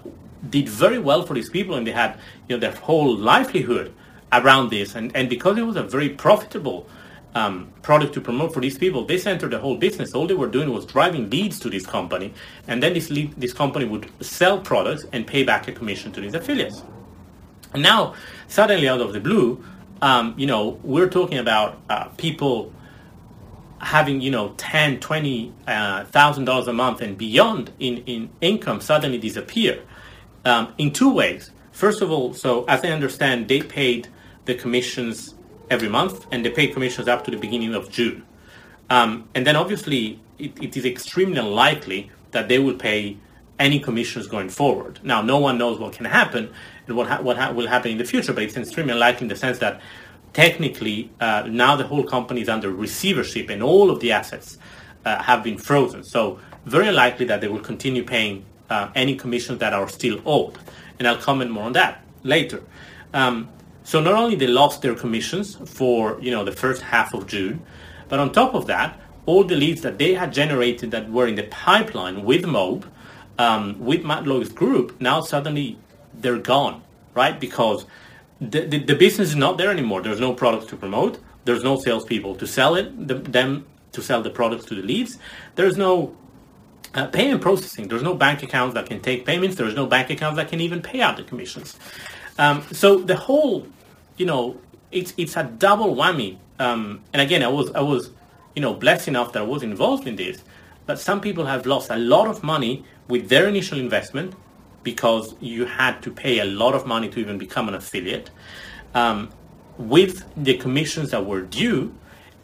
did 0.50 0.68
very 0.68 1.00
well 1.00 1.24
for 1.26 1.34
these 1.34 1.50
people, 1.50 1.76
and 1.76 1.86
they 1.86 1.92
had 1.92 2.18
you 2.48 2.56
know 2.56 2.60
their 2.60 2.76
whole 2.76 3.16
livelihood 3.16 3.94
around 4.32 4.70
this. 4.70 4.96
And, 4.96 5.16
and 5.16 5.30
because 5.30 5.58
it 5.58 5.64
was 5.64 5.76
a 5.76 5.84
very 5.84 6.10
profitable 6.10 6.88
um, 7.36 7.72
product 7.82 8.14
to 8.16 8.22
promote 8.22 8.54
for 8.54 8.60
these 8.62 8.78
people, 8.78 9.06
they 9.06 9.18
centered 9.18 9.52
the 9.52 9.60
whole 9.60 9.78
business. 9.78 10.14
All 10.14 10.28
they 10.28 10.34
were 10.34 10.48
doing 10.48 10.72
was 10.72 10.86
driving 10.86 11.30
leads 11.30 11.60
to 11.60 11.70
this 11.70 11.86
company, 11.86 12.34
and 12.68 12.82
then 12.82 12.94
this 12.94 13.10
lead, 13.10 13.34
this 13.38 13.54
company 13.54 13.86
would 13.86 14.10
sell 14.24 14.60
products 14.60 15.06
and 15.14 15.26
pay 15.28 15.44
back 15.44 15.68
a 15.68 15.72
commission 15.72 16.12
to 16.14 16.22
these 16.22 16.34
affiliates. 16.34 16.82
And 17.74 17.84
now, 17.84 18.16
suddenly 18.48 18.88
out 18.88 19.02
of 19.02 19.14
the 19.14 19.20
blue, 19.20 19.64
um, 20.02 20.34
you 20.38 20.48
know, 20.48 20.80
we're 20.84 21.10
talking 21.10 21.38
about 21.38 21.80
uh, 21.90 22.06
people 22.18 22.74
having 23.80 24.22
you 24.22 24.32
know 24.32 24.54
ten, 24.58 25.00
twenty 25.00 25.54
uh, 25.68 26.06
thousand 26.06 26.46
dollars 26.46 26.68
a 26.68 26.74
month 26.74 27.02
and 27.02 27.18
beyond 27.18 27.72
in, 27.80 27.98
in 28.06 28.30
income 28.42 28.82
suddenly 28.82 29.18
disappear 29.18 29.82
um, 30.46 30.74
in 30.78 30.92
two 30.92 31.14
ways. 31.14 31.52
First 31.72 32.02
of 32.02 32.10
all, 32.10 32.34
so 32.34 32.64
as 32.66 32.84
I 32.84 32.90
understand, 32.90 33.48
they 33.48 33.62
paid 33.62 34.08
the 34.46 34.56
commissions 34.56 35.36
every 35.70 35.90
month, 35.90 36.26
and 36.32 36.46
they 36.46 36.50
pay 36.50 36.68
commissions 36.68 37.08
up 37.08 37.24
to 37.26 37.32
the 37.32 37.38
beginning 37.38 37.74
of 37.74 37.90
June. 37.90 38.24
Um, 38.90 39.28
and 39.36 39.46
then 39.46 39.56
obviously, 39.56 40.20
it, 40.40 40.62
it 40.62 40.78
is 40.78 40.86
extremely 40.86 41.40
unlikely 41.40 42.12
that 42.32 42.48
they 42.48 42.60
will 42.60 42.76
pay 42.76 43.18
any 43.60 43.80
commissions 43.80 44.28
going 44.28 44.50
forward. 44.50 45.00
Now, 45.04 45.22
no 45.22 45.40
one 45.40 45.58
knows 45.58 45.80
what 45.80 45.94
can 45.94 46.06
happen 46.06 46.54
and 46.86 46.96
what 46.96 47.08
ha- 47.08 47.22
what 47.22 47.38
ha- 47.38 47.52
will 47.52 47.68
happen 47.68 47.92
in 47.92 47.98
the 47.98 48.06
future, 48.06 48.34
but 48.34 48.44
it's 48.44 48.56
extremely 48.56 48.94
unlikely 48.94 49.24
in 49.24 49.28
the 49.30 49.36
sense 49.36 49.60
that 49.60 49.82
technically 50.34 51.10
uh, 51.20 51.44
now 51.50 51.76
the 51.76 51.86
whole 51.86 52.04
company 52.04 52.42
is 52.42 52.50
under 52.50 52.72
receivership 52.72 53.50
and 53.50 53.64
all 53.64 53.90
of 53.90 54.00
the 54.00 54.12
assets 54.12 54.58
uh, 55.06 55.22
have 55.24 55.44
been 55.44 55.58
frozen. 55.58 56.04
So 56.04 56.40
very 56.66 56.92
likely 56.92 57.26
that 57.26 57.42
they 57.42 57.48
will 57.48 57.62
continue 57.62 58.04
paying 58.04 58.46
uh, 58.70 58.90
any 58.94 59.16
commissions 59.16 59.60
that 59.60 59.74
are 59.74 59.88
still 59.88 60.22
owed, 60.26 60.58
and 61.00 61.08
I'll 61.08 61.18
comment 61.18 61.50
more 61.50 61.64
on 61.64 61.74
that 61.74 62.04
later. 62.24 62.62
Um, 63.14 63.50
so 63.88 64.02
not 64.02 64.16
only 64.16 64.36
they 64.36 64.48
lost 64.48 64.82
their 64.82 64.96
commissions 64.96 65.56
for 65.78 66.20
you 66.20 66.30
know 66.30 66.44
the 66.44 66.52
first 66.52 66.82
half 66.82 67.14
of 67.14 67.26
June, 67.26 67.62
but 68.10 68.20
on 68.20 68.34
top 68.34 68.54
of 68.54 68.68
that, 68.68 69.00
all 69.26 69.46
the 69.46 69.56
leads 69.56 69.82
that 69.82 69.98
they 69.98 70.14
had 70.14 70.34
generated 70.34 70.92
that 70.92 71.10
were 71.10 71.26
in 71.26 71.36
the 71.36 71.44
pipeline 71.44 72.26
with 72.26 72.44
Mobe, 72.44 72.84
um, 73.40 73.80
with 73.80 74.04
Matt 74.04 74.28
Lloyd's 74.28 74.50
group, 74.50 75.00
now 75.00 75.22
suddenly 75.22 75.78
they're 76.14 76.38
gone, 76.38 76.84
right? 77.14 77.40
Because 77.40 77.86
the, 78.42 78.66
the, 78.66 78.80
the, 78.80 78.96
business 78.96 79.30
is 79.30 79.38
not 79.38 79.58
there 79.58 79.72
anymore. 79.72 80.02
There's 80.02 80.20
no 80.20 80.34
products 80.34 80.66
to 80.68 80.76
promote. 80.76 81.20
There's 81.46 81.64
no 81.64 81.80
salespeople 81.80 82.36
to 82.36 82.46
sell 82.46 82.76
it, 82.76 83.08
the, 83.08 83.16
them 83.16 83.66
to 83.94 84.02
sell 84.02 84.22
the 84.22 84.30
products 84.30 84.66
to 84.66 84.76
the 84.76 84.82
leads. 84.82 85.18
There's 85.56 85.78
no 85.78 86.14
uh, 86.94 87.08
payment 87.08 87.42
processing. 87.42 87.88
There's 87.88 88.04
no 88.04 88.16
bank 88.16 88.44
accounts 88.44 88.74
that 88.74 88.88
can 88.88 89.00
take 89.00 89.26
payments. 89.26 89.56
There's 89.56 89.76
no 89.76 89.86
bank 89.86 90.10
accounts 90.10 90.36
that 90.36 90.50
can 90.50 90.60
even 90.60 90.82
pay 90.82 91.00
out 91.00 91.16
the 91.16 91.24
commissions. 91.24 91.78
Um, 92.38 92.64
so 92.72 92.98
the 92.98 93.16
whole, 93.16 93.66
you 94.18 94.26
know, 94.26 94.60
it's 94.92 95.14
it's 95.18 95.38
a 95.38 95.44
double 95.44 95.96
whammy. 95.96 96.38
Um, 96.60 97.02
and 97.14 97.22
again, 97.22 97.44
I 97.44 97.48
was 97.48 97.72
I 97.72 97.82
was, 97.82 98.10
you 98.56 98.62
know, 98.62 98.74
blessed 98.74 99.08
enough 99.08 99.34
that 99.34 99.44
I 99.44 99.46
was 99.46 99.64
involved 99.64 100.08
in 100.08 100.16
this. 100.16 100.44
But 100.86 101.00
some 101.00 101.22
people 101.22 101.46
have 101.46 101.66
lost 101.66 101.90
a 101.90 101.98
lot 101.98 102.28
of 102.28 102.44
money 102.44 102.86
with 103.08 103.30
their 103.30 103.48
initial 103.48 103.78
investment 103.78 104.34
because 104.84 105.36
you 105.42 105.66
had 105.66 106.02
to 106.02 106.12
pay 106.12 106.40
a 106.40 106.46
lot 106.46 106.74
of 106.74 106.86
money 106.86 107.10
to 107.10 107.20
even 107.20 107.38
become 107.38 107.68
an 107.68 107.76
affiliate, 107.76 108.30
um, 108.96 109.30
with 109.78 110.24
the 110.38 110.58
commissions 110.58 111.12
that 111.12 111.26
were 111.26 111.42
due, 111.42 111.94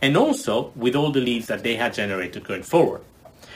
and 0.02 0.18
also 0.18 0.74
with 0.76 0.94
all 0.94 1.10
the 1.10 1.22
leads 1.22 1.48
that 1.48 1.64
they 1.64 1.76
had 1.76 1.94
generated 1.94 2.44
going 2.44 2.64
forward. 2.64 3.02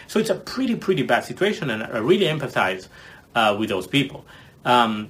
So 0.08 0.20
it's 0.20 0.30
a 0.30 0.36
pretty, 0.36 0.76
pretty 0.76 1.04
bad 1.04 1.26
situation, 1.26 1.70
and 1.70 1.84
I 1.84 1.98
really 1.98 2.28
empathize 2.28 2.88
uh, 3.36 3.58
with 3.60 3.68
those 3.68 3.88
people. 3.88 4.26
Um, 4.64 5.10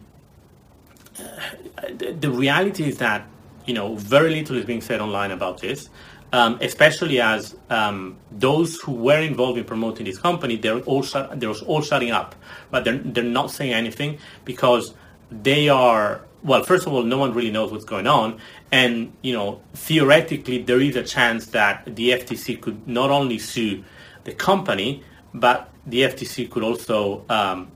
the, 2.20 2.32
reality 2.32 2.84
is 2.88 2.98
that 2.98 3.28
you 3.66 3.74
know 3.74 3.96
very 3.96 4.30
little 4.30 4.58
is 4.58 4.66
being 4.66 4.82
said 4.82 5.02
online 5.02 5.32
about 5.32 5.60
this 5.62 5.90
um, 6.34 6.58
especially 6.62 7.22
as 7.22 7.56
um, 7.70 8.18
those 8.32 8.76
who 8.82 8.94
were 8.94 9.22
involved 9.22 9.58
in 9.58 9.64
promoting 9.64 10.06
this 10.06 10.18
company, 10.18 10.58
they're 10.58 10.80
all 10.80 11.04
shut, 11.04 11.40
they're 11.40 11.54
all 11.66 11.82
shutting 11.82 12.12
up, 12.12 12.36
but 12.70 12.84
they're 12.84 12.98
they're 12.98 13.24
not 13.24 13.52
saying 13.52 13.74
anything 13.74 14.18
because 14.44 14.94
they 15.32 15.70
are 15.70 16.22
well. 16.44 16.64
First 16.64 16.86
of 16.86 16.94
all, 16.94 17.04
no 17.04 17.18
one 17.18 17.34
really 17.34 17.52
knows 17.52 17.72
what's 17.72 17.86
going 17.86 18.08
on, 18.08 18.40
and 18.72 19.14
you 19.22 19.34
know 19.34 19.62
theoretically 19.74 20.62
there 20.64 20.82
is 20.82 20.96
a 20.96 21.04
chance 21.04 21.48
that 21.48 21.96
the 21.96 22.10
FTC 22.12 22.60
could 22.60 22.88
not 22.88 23.10
only 23.10 23.40
sue 23.40 23.84
the 24.26 24.34
company, 24.34 25.04
but 25.34 25.70
the 25.86 26.02
FTC 26.02 26.52
could 26.52 26.64
also, 26.64 27.24
um, 27.30 27.72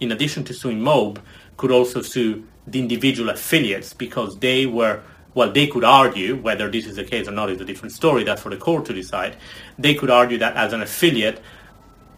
in 0.00 0.12
addition 0.12 0.44
to 0.44 0.52
suing 0.52 0.78
Mobe, 0.78 1.18
could 1.56 1.70
also 1.70 2.02
sue 2.02 2.44
the 2.66 2.78
individual 2.78 3.30
affiliates 3.30 3.92
because 3.92 4.38
they 4.38 4.66
were 4.66 5.02
well, 5.34 5.50
they 5.50 5.66
could 5.66 5.82
argue 5.82 6.36
whether 6.36 6.70
this 6.70 6.86
is 6.86 6.94
the 6.94 7.02
case 7.02 7.26
or 7.26 7.32
not 7.32 7.50
is 7.50 7.60
a 7.60 7.64
different 7.64 7.92
story. 7.92 8.22
That's 8.22 8.40
for 8.40 8.50
the 8.50 8.56
court 8.56 8.84
to 8.86 8.92
decide. 8.92 9.36
They 9.76 9.94
could 9.94 10.08
argue 10.08 10.38
that 10.38 10.56
as 10.56 10.72
an 10.72 10.80
affiliate 10.80 11.40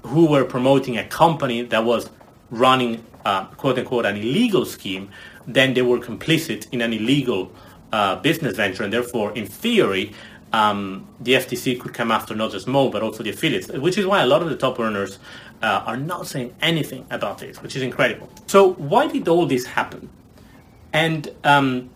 who 0.02 0.26
were 0.26 0.44
promoting 0.44 0.98
a 0.98 1.04
company 1.04 1.62
that 1.62 1.84
was 1.84 2.10
running, 2.50 3.04
uh, 3.24 3.46
quote 3.46 3.78
unquote, 3.78 4.04
an 4.04 4.16
illegal 4.16 4.66
scheme, 4.66 5.08
then 5.46 5.74
they 5.74 5.82
were 5.82 5.98
complicit 5.98 6.66
in 6.72 6.82
an 6.82 6.92
illegal 6.92 7.50
uh, 7.92 8.16
business 8.16 8.56
venture, 8.56 8.84
and 8.84 8.92
therefore, 8.92 9.32
in 9.32 9.46
theory, 9.46 10.12
um, 10.52 11.06
the 11.20 11.32
FTC 11.34 11.80
could 11.80 11.94
come 11.94 12.10
after 12.10 12.34
not 12.34 12.52
just 12.52 12.66
Mo 12.66 12.88
but 12.88 13.02
also 13.02 13.22
the 13.22 13.30
affiliates, 13.30 13.68
which 13.68 13.98
is 13.98 14.06
why 14.06 14.22
a 14.22 14.26
lot 14.26 14.42
of 14.42 14.48
the 14.48 14.56
top 14.56 14.78
earners 14.78 15.18
uh, 15.62 15.82
are 15.86 15.96
not 15.96 16.26
saying 16.26 16.54
anything 16.60 17.06
about 17.10 17.38
this, 17.38 17.62
which 17.62 17.76
is 17.76 17.82
incredible. 17.82 18.30
So, 18.46 18.74
why 18.74 19.08
did 19.08 19.26
all 19.28 19.46
this 19.46 19.66
happen? 19.66 20.08
And 20.92 21.34
um, 21.44 21.90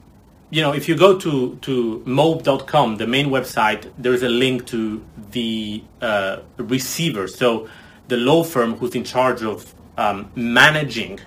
you 0.50 0.62
know, 0.62 0.72
if 0.72 0.88
you 0.88 0.96
go 0.96 1.16
to, 1.18 1.56
to 1.62 2.02
mobe.com, 2.06 2.96
the 2.96 3.06
main 3.06 3.26
website, 3.26 3.90
there's 3.96 4.22
a 4.22 4.28
link 4.28 4.66
to 4.66 5.02
the 5.30 5.82
uh, 6.02 6.40
receiver. 6.56 7.28
So 7.28 7.68
the 8.08 8.16
law 8.16 8.42
firm 8.42 8.74
who's 8.74 8.96
in 8.96 9.04
charge 9.04 9.42
of 9.42 9.72
um, 9.96 10.30
managing 10.34 11.20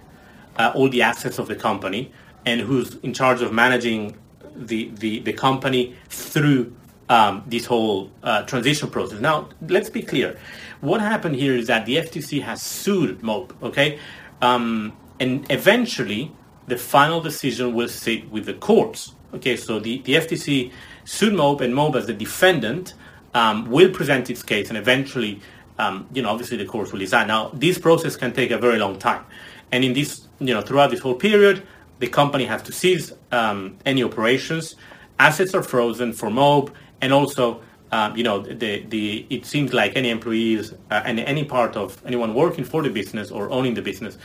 uh, 0.58 0.74
all 0.76 0.90
the 0.90 1.02
assets 1.02 1.40
of 1.40 1.48
the 1.48 1.56
company 1.56 2.12
and 2.46 2.60
who's 2.60 2.96
in 2.96 3.14
charge 3.14 3.42
of 3.42 3.54
managing 3.54 4.18
the, 4.56 4.90
the, 4.96 5.20
the 5.20 5.34
company 5.34 5.96
through 6.10 6.76
um, 7.08 7.44
this 7.48 7.66
whole 7.66 8.12
uh, 8.24 8.44
transition 8.44 8.90
process. 8.90 9.22
Now, 9.22 9.50
let's 9.70 9.90
be 9.90 10.02
clear. 10.02 10.38
What 10.82 11.00
happened 11.00 11.36
here 11.38 11.56
is 11.56 11.68
that 11.68 11.86
the 11.86 11.96
FTC 11.96 12.42
has 12.42 12.62
sued 12.62 13.22
Mobe, 13.22 13.52
okay? 13.64 14.00
Um, 14.42 14.94
and 15.20 15.50
eventually, 15.50 16.32
the 16.68 16.78
final 16.78 17.22
decision 17.22 17.74
will 17.74 17.88
sit 17.88 18.30
with 18.30 18.46
the 18.46 18.54
courts. 18.54 19.14
Okay, 19.34 19.56
so 19.56 19.80
the, 19.80 20.02
the 20.04 20.14
FTC 20.14 20.72
sued 21.06 21.34
MOBE, 21.34 21.62
and 21.62 21.74
MOBE, 21.74 21.96
as 21.96 22.06
the 22.06 22.14
defendant, 22.14 22.94
um, 23.34 23.70
will 23.70 23.90
present 23.90 24.30
its 24.30 24.44
case, 24.44 24.70
and 24.70 24.78
eventually, 24.78 25.42
um, 25.80 26.08
you 26.14 26.22
know, 26.22 26.30
obviously 26.30 26.58
the 26.58 26.66
courts 26.66 26.92
will 26.92 27.00
decide. 27.00 27.28
Now, 27.28 27.50
this 27.54 27.78
process 27.80 28.16
can 28.16 28.32
take 28.32 28.52
a 28.52 28.58
very 28.58 28.78
long 28.78 29.00
time, 29.00 29.26
and 29.72 29.84
in 29.84 29.94
this, 29.94 30.28
you 30.40 30.54
know, 30.54 30.62
throughout 30.62 30.92
this 30.92 31.00
whole 31.00 31.16
period, 31.16 31.64
the 32.00 32.08
company 32.08 32.46
has 32.46 32.62
to 32.64 32.72
cease 32.72 33.12
um, 33.32 33.78
any 33.86 34.04
operations. 34.04 34.76
Assets 35.20 35.54
are 35.54 35.64
frozen 35.64 36.14
for 36.14 36.30
MOBE, 36.30 36.72
and 37.02 37.12
also, 37.12 37.62
um, 37.92 38.16
you 38.16 38.24
know, 38.24 38.40
the, 38.40 38.84
the 38.84 39.26
it 39.30 39.46
seems 39.46 39.74
like 39.74 39.96
any 39.96 40.10
employees 40.10 40.74
uh, 40.92 41.02
and 41.06 41.20
any 41.20 41.44
part 41.44 41.76
of 41.76 42.02
anyone 42.06 42.34
working 42.34 42.64
for 42.64 42.84
the 42.84 42.90
business 42.90 43.32
or 43.32 43.50
owning 43.50 43.74
the 43.74 43.82
business 43.82 44.18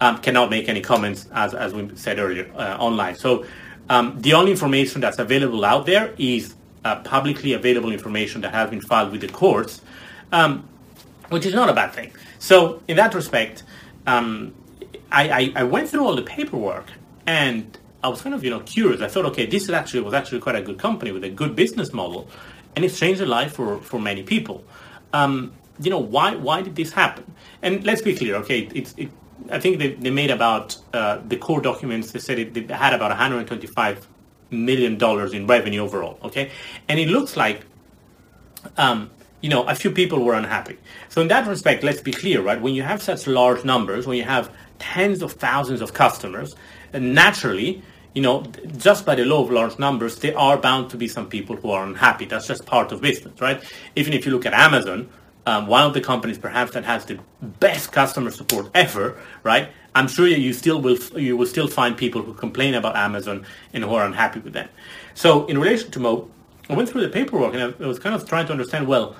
um, 0.00 0.18
cannot 0.18 0.50
make 0.50 0.68
any 0.68 0.80
comments, 0.80 1.26
as, 1.32 1.54
as 1.54 1.72
we 1.72 1.90
said 1.96 2.18
earlier, 2.18 2.50
uh, 2.54 2.76
online. 2.78 3.16
So 3.16 3.46
um, 3.88 4.20
the 4.20 4.34
only 4.34 4.50
information 4.50 5.00
that's 5.00 5.18
available 5.18 5.64
out 5.64 5.86
there 5.86 6.14
is 6.18 6.54
uh, 6.84 6.96
publicly 7.00 7.52
available 7.52 7.92
information 7.92 8.40
that 8.42 8.52
has 8.52 8.70
been 8.70 8.80
filed 8.80 9.12
with 9.12 9.20
the 9.20 9.28
courts, 9.28 9.80
um, 10.32 10.68
which 11.30 11.46
is 11.46 11.54
not 11.54 11.68
a 11.68 11.72
bad 11.72 11.92
thing. 11.92 12.12
So, 12.38 12.82
in 12.86 12.96
that 12.96 13.14
respect, 13.14 13.64
um, 14.06 14.54
I, 15.10 15.30
I, 15.30 15.52
I, 15.56 15.62
went 15.64 15.88
through 15.88 16.04
all 16.04 16.14
the 16.14 16.22
paperwork 16.22 16.86
and 17.26 17.76
I 18.04 18.08
was 18.08 18.22
kind 18.22 18.34
of 18.34 18.44
you 18.44 18.50
know 18.50 18.60
curious. 18.60 19.00
I 19.00 19.08
thought, 19.08 19.24
okay, 19.26 19.46
this 19.46 19.64
is 19.64 19.70
actually 19.70 20.00
was 20.00 20.14
actually 20.14 20.40
quite 20.40 20.54
a 20.54 20.62
good 20.62 20.78
company 20.78 21.10
with 21.10 21.24
a 21.24 21.28
good 21.30 21.56
business 21.56 21.92
model, 21.92 22.28
and 22.76 22.84
it's 22.84 22.98
changed 22.98 23.20
the 23.20 23.26
life 23.26 23.54
for, 23.54 23.80
for 23.80 23.98
many 23.98 24.22
people. 24.22 24.64
Um, 25.12 25.52
you 25.80 25.90
know 25.90 25.98
why 25.98 26.36
why 26.36 26.62
did 26.62 26.76
this 26.76 26.92
happen? 26.92 27.24
And 27.62 27.84
let's 27.84 28.02
be 28.02 28.14
clear, 28.14 28.36
okay, 28.36 28.68
it's 28.74 28.94
it, 28.96 29.10
I 29.50 29.60
think 29.60 29.78
they, 29.78 29.94
they 29.94 30.10
made 30.10 30.30
about 30.30 30.76
uh, 30.92 31.20
the 31.26 31.36
core 31.36 31.60
documents. 31.60 32.12
They 32.12 32.18
said 32.18 32.38
it, 32.38 32.54
they 32.54 32.72
had 32.74 32.94
about 32.94 33.10
125 33.10 34.08
million 34.50 34.96
dollars 34.98 35.32
in 35.34 35.46
revenue 35.46 35.82
overall. 35.82 36.18
Okay, 36.24 36.50
and 36.88 36.98
it 36.98 37.08
looks 37.08 37.36
like, 37.36 37.64
um, 38.76 39.10
you 39.40 39.48
know, 39.50 39.64
a 39.64 39.74
few 39.74 39.90
people 39.90 40.24
were 40.24 40.34
unhappy. 40.34 40.78
So 41.08 41.20
in 41.22 41.28
that 41.28 41.46
respect, 41.46 41.82
let's 41.82 42.00
be 42.00 42.12
clear, 42.12 42.42
right? 42.42 42.60
When 42.60 42.74
you 42.74 42.82
have 42.82 43.02
such 43.02 43.26
large 43.26 43.64
numbers, 43.64 44.06
when 44.06 44.18
you 44.18 44.24
have 44.24 44.52
tens 44.78 45.22
of 45.22 45.32
thousands 45.32 45.80
of 45.80 45.92
customers, 45.94 46.54
naturally, 46.92 47.82
you 48.14 48.22
know, 48.22 48.44
just 48.78 49.04
by 49.04 49.14
the 49.14 49.24
law 49.24 49.42
of 49.44 49.50
large 49.50 49.78
numbers, 49.78 50.16
there 50.18 50.36
are 50.38 50.56
bound 50.56 50.90
to 50.90 50.96
be 50.96 51.08
some 51.08 51.28
people 51.28 51.56
who 51.56 51.70
are 51.70 51.84
unhappy. 51.84 52.24
That's 52.24 52.46
just 52.46 52.66
part 52.66 52.92
of 52.92 53.00
business, 53.02 53.40
right? 53.40 53.62
Even 53.94 54.12
if 54.14 54.24
you 54.26 54.32
look 54.32 54.46
at 54.46 54.54
Amazon, 54.54 55.10
um, 55.46 55.68
one 55.68 55.86
of 55.86 55.94
the 55.94 56.00
companies 56.00 56.38
perhaps 56.38 56.72
that 56.72 56.84
has 56.84 57.04
the 57.04 57.18
best 57.40 57.92
customer 57.92 58.30
support 58.30 58.68
ever, 58.74 59.16
right? 59.44 59.68
I'm 59.94 60.08
sure 60.08 60.26
you 60.26 60.52
still 60.52 60.80
will 60.80 60.98
you 61.16 61.36
will 61.36 61.46
still 61.46 61.68
find 61.68 61.96
people 61.96 62.20
who 62.22 62.34
complain 62.34 62.74
about 62.74 62.96
Amazon 62.96 63.46
and 63.72 63.84
who 63.84 63.94
are 63.94 64.04
unhappy 64.04 64.40
with 64.40 64.52
them. 64.52 64.68
So 65.14 65.46
in 65.46 65.56
relation 65.58 65.90
to 65.92 66.00
Mo, 66.00 66.28
I 66.68 66.74
went 66.74 66.88
through 66.88 67.02
the 67.02 67.08
paperwork 67.08 67.54
and 67.54 67.74
I 67.80 67.86
was 67.86 67.98
kind 67.98 68.14
of 68.14 68.28
trying 68.28 68.46
to 68.46 68.52
understand 68.52 68.88
well, 68.88 69.16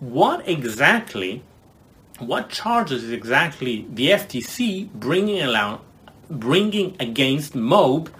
what 0.00 0.46
exactly, 0.46 1.42
what 2.18 2.50
charges 2.50 3.04
is 3.04 3.12
exactly 3.12 3.86
the 3.88 4.08
FTC 4.08 4.90
bringing 4.92 5.40
along, 5.40 5.80
bringing 6.28 6.96
against 7.00 7.54
Mobe 7.54 8.10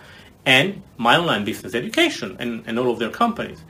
and 0.47 0.83
my 0.97 1.17
online 1.17 1.45
business 1.45 1.75
education 1.75 2.37
and, 2.39 2.63
and 2.67 2.79
all 2.79 2.91
of 2.91 2.99
their 3.01 3.11
companies. 3.11 3.61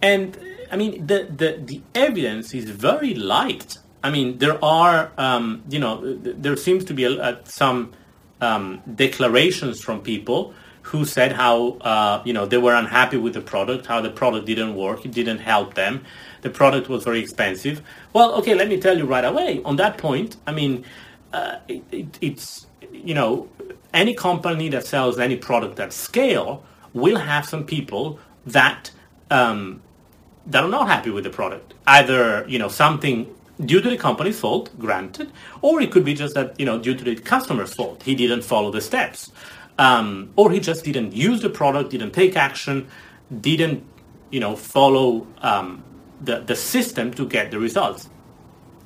and 0.00 0.36
I 0.72 0.76
mean, 0.76 1.06
the, 1.06 1.28
the, 1.30 1.60
the 1.64 1.82
evidence 1.94 2.54
is 2.54 2.64
very 2.70 3.14
light. 3.14 3.78
I 4.02 4.10
mean, 4.10 4.38
there 4.38 4.62
are, 4.64 5.12
um, 5.18 5.62
you 5.68 5.78
know, 5.78 6.16
there 6.16 6.56
seems 6.56 6.84
to 6.86 6.94
be 6.94 7.04
a, 7.04 7.10
a, 7.10 7.40
some 7.44 7.92
um, 8.40 8.82
declarations 8.94 9.80
from 9.80 10.00
people 10.00 10.54
who 10.80 11.04
said 11.04 11.30
how, 11.32 11.78
uh, 11.82 12.22
you 12.24 12.32
know, 12.32 12.46
they 12.46 12.58
were 12.58 12.74
unhappy 12.74 13.16
with 13.16 13.34
the 13.34 13.40
product, 13.40 13.86
how 13.86 14.00
the 14.00 14.10
product 14.10 14.46
didn't 14.46 14.74
work, 14.74 15.04
it 15.04 15.12
didn't 15.12 15.38
help 15.38 15.74
them, 15.74 16.04
the 16.40 16.50
product 16.50 16.88
was 16.88 17.04
very 17.04 17.20
expensive. 17.20 17.82
Well, 18.12 18.34
okay, 18.36 18.54
let 18.54 18.68
me 18.68 18.80
tell 18.80 18.98
you 18.98 19.04
right 19.04 19.24
away. 19.24 19.60
On 19.64 19.76
that 19.76 19.98
point, 19.98 20.36
I 20.46 20.52
mean, 20.52 20.84
uh, 21.32 21.58
it, 21.68 21.84
it, 21.92 22.18
it's, 22.20 22.66
you 22.92 23.14
know, 23.14 23.48
any 23.94 24.14
company 24.14 24.68
that 24.70 24.84
sells 24.86 25.20
any 25.20 25.36
product 25.36 25.78
at 25.78 25.92
scale 25.92 26.64
will 26.94 27.18
have 27.18 27.46
some 27.46 27.64
people 27.64 28.18
that 28.46 28.90
um, 29.30 29.80
that 30.46 30.64
are 30.64 30.70
not 30.70 30.88
happy 30.88 31.10
with 31.10 31.24
the 31.24 31.30
product. 31.30 31.74
Either, 31.86 32.44
you 32.48 32.58
know, 32.58 32.68
something 32.68 33.32
due 33.64 33.80
to 33.80 33.88
the 33.88 33.96
company's 33.96 34.40
fault, 34.40 34.76
granted, 34.78 35.30
or 35.60 35.80
it 35.80 35.90
could 35.92 36.04
be 36.04 36.14
just 36.14 36.34
that, 36.34 36.58
you 36.58 36.66
know, 36.66 36.78
due 36.78 36.94
to 36.94 37.04
the 37.04 37.14
customer's 37.16 37.72
fault. 37.74 38.02
He 38.02 38.14
didn't 38.14 38.42
follow 38.42 38.70
the 38.70 38.80
steps. 38.80 39.30
Um, 39.78 40.32
or 40.36 40.50
he 40.50 40.60
just 40.60 40.84
didn't 40.84 41.12
use 41.12 41.40
the 41.40 41.50
product, 41.50 41.90
didn't 41.90 42.12
take 42.12 42.36
action, 42.36 42.88
didn't, 43.40 43.84
you 44.30 44.40
know, 44.40 44.54
follow 44.56 45.26
um, 45.40 45.82
the, 46.20 46.40
the 46.40 46.56
system 46.56 47.12
to 47.14 47.26
get 47.26 47.50
the 47.50 47.58
results. 47.58 48.08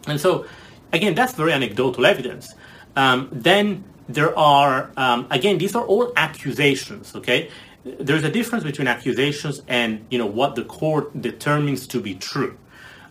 And 0.07 0.21
so, 0.21 0.47
again, 0.93 1.15
that's 1.15 1.35
very 1.35 1.53
anecdotal 1.53 2.07
evidence. 2.07 2.55
Um, 2.95 3.29
then 3.33 3.85
there 4.09 4.37
are, 4.39 4.91
um, 4.97 5.27
again, 5.31 5.59
these 5.59 5.75
are 5.75 5.85
all 5.85 6.13
accusations, 6.17 7.15
okay? 7.17 7.51
There's 8.00 8.25
a 8.25 8.31
difference 8.31 8.64
between 8.64 8.88
accusations 8.88 9.62
and 9.69 10.05
you 10.11 10.19
know 10.19 10.26
what 10.26 10.55
the 10.57 10.64
court 10.64 11.21
determines 11.21 11.87
to 11.88 12.00
be 12.00 12.14
true. 12.14 12.59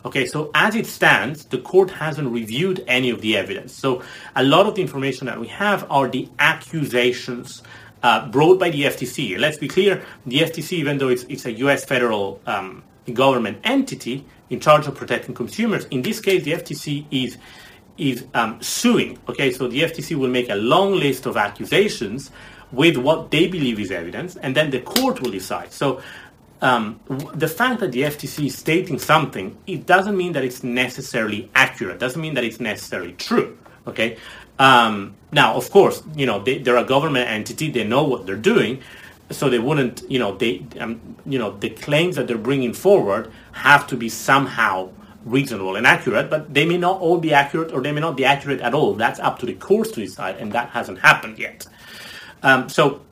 Okay, 0.04 0.26
so 0.26 0.50
as 0.54 0.76
it 0.76 0.86
stands, 0.86 1.46
the 1.46 1.58
court 1.58 1.90
hasn't 1.90 2.28
reviewed 2.28 2.84
any 2.86 3.10
of 3.10 3.20
the 3.22 3.36
evidence. 3.36 3.72
So 3.72 4.02
a 4.36 4.44
lot 4.44 4.66
of 4.66 4.76
the 4.76 4.82
information 4.82 5.26
that 5.26 5.40
we 5.40 5.48
have 5.48 5.90
are 5.90 6.08
the 6.08 6.28
accusations 6.38 7.62
uh, 8.02 8.28
brought 8.28 8.60
by 8.60 8.70
the 8.70 8.82
FTC. 8.84 9.38
Let's 9.38 9.56
be 9.56 9.66
clear: 9.66 10.04
the 10.26 10.40
FTC, 10.40 10.72
even 10.72 10.98
though 10.98 11.08
it's, 11.08 11.24
it's 11.24 11.46
a 11.46 11.52
U.S. 11.52 11.84
federal 11.84 12.40
um, 12.46 12.84
government 13.12 13.58
entity 13.64 14.24
in 14.50 14.60
charge 14.60 14.86
of 14.86 14.94
protecting 14.94 15.34
consumers, 15.34 15.86
in 15.86 16.02
this 16.02 16.20
case, 16.20 16.44
the 16.44 16.52
FTC 16.52 17.06
is 17.10 17.38
is 17.96 18.26
um, 18.34 18.60
suing. 18.60 19.18
Okay, 19.28 19.50
so 19.50 19.68
the 19.68 19.80
FTC 19.80 20.16
will 20.16 20.28
make 20.28 20.50
a 20.50 20.54
long 20.54 20.92
list 20.92 21.24
of 21.24 21.36
accusations 21.36 22.30
with 22.72 22.96
what 22.96 23.30
they 23.30 23.46
believe 23.46 23.78
is 23.78 23.90
evidence, 23.90 24.36
and 24.36 24.54
then 24.56 24.70
the 24.70 24.80
court 24.80 25.20
will 25.20 25.30
decide. 25.30 25.72
So 25.72 26.02
um, 26.62 27.00
the 27.34 27.48
fact 27.48 27.80
that 27.80 27.92
the 27.92 28.02
FTC 28.02 28.46
is 28.46 28.56
stating 28.56 28.98
something, 28.98 29.56
it 29.66 29.86
doesn't 29.86 30.16
mean 30.16 30.32
that 30.32 30.44
it's 30.44 30.62
necessarily 30.62 31.50
accurate. 31.54 31.98
Doesn't 31.98 32.20
mean 32.20 32.34
that 32.34 32.44
it's 32.44 32.60
necessarily 32.60 33.12
true. 33.12 33.58
Okay. 33.86 34.16
Um, 34.58 35.14
now, 35.32 35.54
of 35.54 35.70
course, 35.70 36.02
you 36.14 36.26
know 36.26 36.42
they, 36.42 36.58
they're 36.58 36.78
a 36.78 36.84
government 36.84 37.28
entity. 37.28 37.70
They 37.70 37.84
know 37.84 38.04
what 38.04 38.26
they're 38.26 38.36
doing, 38.36 38.82
so 39.30 39.50
they 39.50 39.58
wouldn't. 39.58 40.02
You 40.10 40.18
know, 40.18 40.36
they, 40.36 40.64
um, 40.80 41.16
you 41.26 41.38
know, 41.38 41.56
the 41.58 41.70
claims 41.70 42.16
that 42.16 42.26
they're 42.26 42.38
bringing 42.38 42.72
forward 42.72 43.30
have 43.52 43.86
to 43.88 43.96
be 43.96 44.08
somehow 44.08 44.90
reasonable 45.26 45.76
and 45.76 45.86
accurate. 45.86 46.30
But 46.30 46.54
they 46.54 46.64
may 46.64 46.78
not 46.78 47.00
all 47.00 47.18
be 47.18 47.34
accurate, 47.34 47.72
or 47.72 47.82
they 47.82 47.92
may 47.92 48.00
not 48.00 48.16
be 48.16 48.24
accurate 48.24 48.60
at 48.62 48.72
all. 48.72 48.94
That's 48.94 49.20
up 49.20 49.38
to 49.40 49.46
the 49.46 49.54
courts 49.54 49.90
to 49.92 50.00
decide, 50.00 50.36
and 50.36 50.52
that 50.52 50.70
hasn't 50.70 51.00
happened 51.00 51.38
yet. 51.38 51.66
Um, 52.42 52.68
so, 52.68 53.02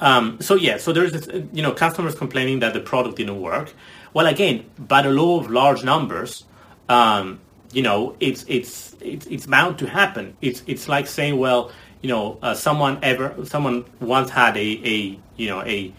um, 0.00 0.40
so 0.40 0.54
yeah, 0.54 0.78
so 0.78 0.92
there's 0.92 1.12
this, 1.12 1.28
you 1.52 1.62
know 1.62 1.72
customers 1.72 2.14
complaining 2.14 2.60
that 2.60 2.74
the 2.74 2.80
product 2.80 3.16
didn't 3.16 3.40
work. 3.40 3.72
Well, 4.14 4.26
again, 4.26 4.66
by 4.78 5.02
the 5.02 5.10
law 5.10 5.40
of 5.40 5.50
large 5.50 5.84
numbers, 5.84 6.44
um, 6.88 7.40
you 7.72 7.82
know 7.82 8.16
it's 8.20 8.44
it's 8.48 8.96
it's 9.00 9.26
it's 9.26 9.46
bound 9.46 9.78
to 9.78 9.86
happen. 9.86 10.36
It's 10.40 10.62
it's 10.66 10.88
like 10.88 11.06
saying, 11.06 11.38
well, 11.38 11.70
you 12.02 12.08
know, 12.08 12.38
uh, 12.42 12.54
someone 12.54 12.98
ever 13.02 13.34
someone 13.44 13.84
once 14.00 14.30
had 14.30 14.56
a 14.56 14.60
a 14.60 15.18
you 15.36 15.48
know 15.48 15.62
a 15.62 15.92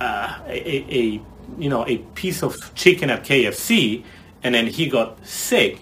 uh, 0.00 0.38
a, 0.46 0.94
a 0.94 1.20
you 1.58 1.68
know 1.68 1.86
a 1.86 1.98
piece 2.14 2.42
of 2.42 2.74
chicken 2.74 3.10
at 3.10 3.24
KFC, 3.24 4.04
and 4.42 4.54
then 4.54 4.66
he 4.66 4.88
got 4.88 5.26
sick, 5.26 5.80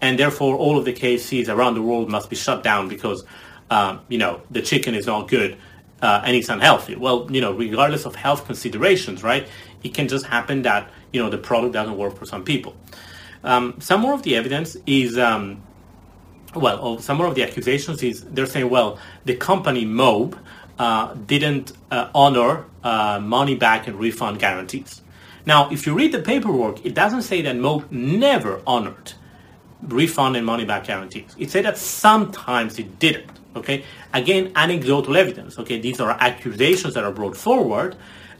and 0.00 0.18
therefore 0.18 0.56
all 0.56 0.76
of 0.76 0.84
the 0.84 0.92
KFCs 0.92 1.48
around 1.48 1.74
the 1.74 1.82
world 1.82 2.10
must 2.10 2.28
be 2.28 2.36
shut 2.36 2.62
down 2.62 2.88
because 2.88 3.24
um, 3.72 4.00
you 4.08 4.18
know, 4.18 4.42
the 4.50 4.60
chicken 4.60 4.94
is 4.94 5.06
not 5.06 5.28
good 5.28 5.56
uh, 6.02 6.20
and 6.24 6.36
it's 6.36 6.50
unhealthy. 6.50 6.94
Well, 6.94 7.26
you 7.30 7.40
know, 7.40 7.52
regardless 7.52 8.04
of 8.04 8.14
health 8.14 8.44
considerations, 8.44 9.22
right? 9.22 9.48
It 9.82 9.94
can 9.94 10.08
just 10.08 10.26
happen 10.26 10.62
that 10.62 10.90
you 11.12 11.22
know 11.22 11.30
the 11.30 11.38
product 11.38 11.72
doesn't 11.72 11.96
work 11.96 12.14
for 12.18 12.26
some 12.26 12.44
people. 12.44 12.76
Um, 13.44 13.80
some 13.80 14.00
more 14.02 14.12
of 14.12 14.22
the 14.22 14.36
evidence 14.36 14.76
is, 14.86 15.18
um, 15.18 15.62
well, 16.54 16.98
some 16.98 17.16
more 17.16 17.26
of 17.26 17.34
the 17.34 17.42
accusations 17.42 18.02
is 18.02 18.22
they're 18.24 18.46
saying, 18.46 18.68
well, 18.68 18.98
the 19.24 19.34
company 19.34 19.84
Mobe 19.84 20.38
uh, 20.78 21.14
didn't 21.14 21.72
uh, 21.90 22.10
honor 22.14 22.66
uh, 22.84 23.18
money 23.20 23.56
back 23.56 23.88
and 23.88 23.98
refund 23.98 24.38
guarantees. 24.38 25.00
Now, 25.46 25.70
if 25.70 25.86
you 25.86 25.94
read 25.94 26.12
the 26.12 26.20
paperwork, 26.20 26.84
it 26.84 26.94
doesn't 26.94 27.22
say 27.22 27.42
that 27.42 27.56
Mobe 27.56 27.90
never 27.90 28.60
honored 28.66 29.14
refund 29.82 30.36
and 30.36 30.46
money 30.46 30.64
back 30.64 30.84
guarantees. 30.84 31.34
It 31.38 31.50
said 31.50 31.64
that 31.64 31.78
sometimes 31.78 32.78
it 32.78 32.98
didn't. 33.00 33.41
Okay, 33.54 33.84
again, 34.14 34.52
anecdotal 34.56 35.16
evidence. 35.16 35.58
Okay, 35.58 35.78
these 35.80 36.00
are 36.00 36.10
accusations 36.20 36.94
that 36.94 37.04
are 37.04 37.12
brought 37.12 37.36
forward. 37.36 37.96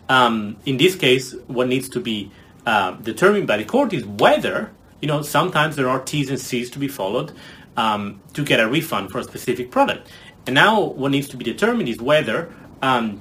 Um, 0.08 0.56
in 0.64 0.78
this 0.78 0.94
case, 0.94 1.34
what 1.46 1.68
needs 1.68 1.88
to 1.90 2.00
be 2.00 2.30
uh, 2.66 2.92
determined 2.92 3.46
by 3.46 3.56
the 3.58 3.64
court 3.64 3.92
is 3.92 4.04
whether 4.04 4.70
you 5.00 5.08
know 5.08 5.22
sometimes 5.22 5.76
there 5.76 5.88
are 5.88 6.00
T's 6.00 6.30
and 6.30 6.40
C's 6.40 6.70
to 6.70 6.78
be 6.78 6.88
followed 6.88 7.32
um, 7.76 8.20
to 8.34 8.44
get 8.44 8.60
a 8.60 8.68
refund 8.68 9.10
for 9.10 9.18
a 9.18 9.24
specific 9.24 9.70
product. 9.70 10.08
And 10.46 10.54
now, 10.54 10.80
what 10.80 11.10
needs 11.10 11.28
to 11.28 11.36
be 11.36 11.44
determined 11.44 11.88
is 11.88 12.00
whether 12.00 12.52
um, 12.80 13.20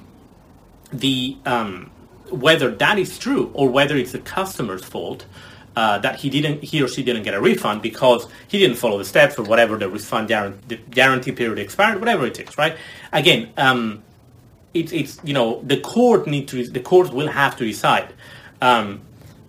the 0.92 1.36
um, 1.46 1.90
whether 2.30 2.70
that 2.70 2.98
is 2.98 3.18
true 3.18 3.50
or 3.54 3.68
whether 3.68 3.96
it's 3.96 4.12
the 4.12 4.18
customer's 4.18 4.84
fault 4.84 5.26
uh, 5.76 5.98
that 5.98 6.20
he 6.20 6.28
didn't, 6.28 6.62
he 6.62 6.82
or 6.82 6.88
she 6.88 7.02
didn't 7.02 7.22
get 7.22 7.34
a 7.34 7.40
refund 7.40 7.82
because 7.82 8.26
he 8.48 8.58
didn't 8.58 8.76
follow 8.76 8.98
the 8.98 9.04
steps 9.04 9.38
or 9.38 9.44
whatever 9.44 9.76
the 9.76 9.88
refund 9.88 10.28
guarantee, 10.28 11.32
period 11.32 11.58
expired, 11.58 11.98
whatever 11.98 12.26
it 12.26 12.38
is, 12.38 12.58
right? 12.58 12.76
Again, 13.12 13.50
um, 13.56 14.02
it's 14.74 14.92
it's 14.92 15.20
you 15.22 15.34
know 15.34 15.60
the 15.64 15.78
court 15.80 16.26
need 16.26 16.48
to 16.48 16.66
the 16.66 16.80
court 16.80 17.12
will 17.12 17.28
have 17.28 17.56
to 17.56 17.64
decide. 17.64 18.12
Um, 18.60 19.00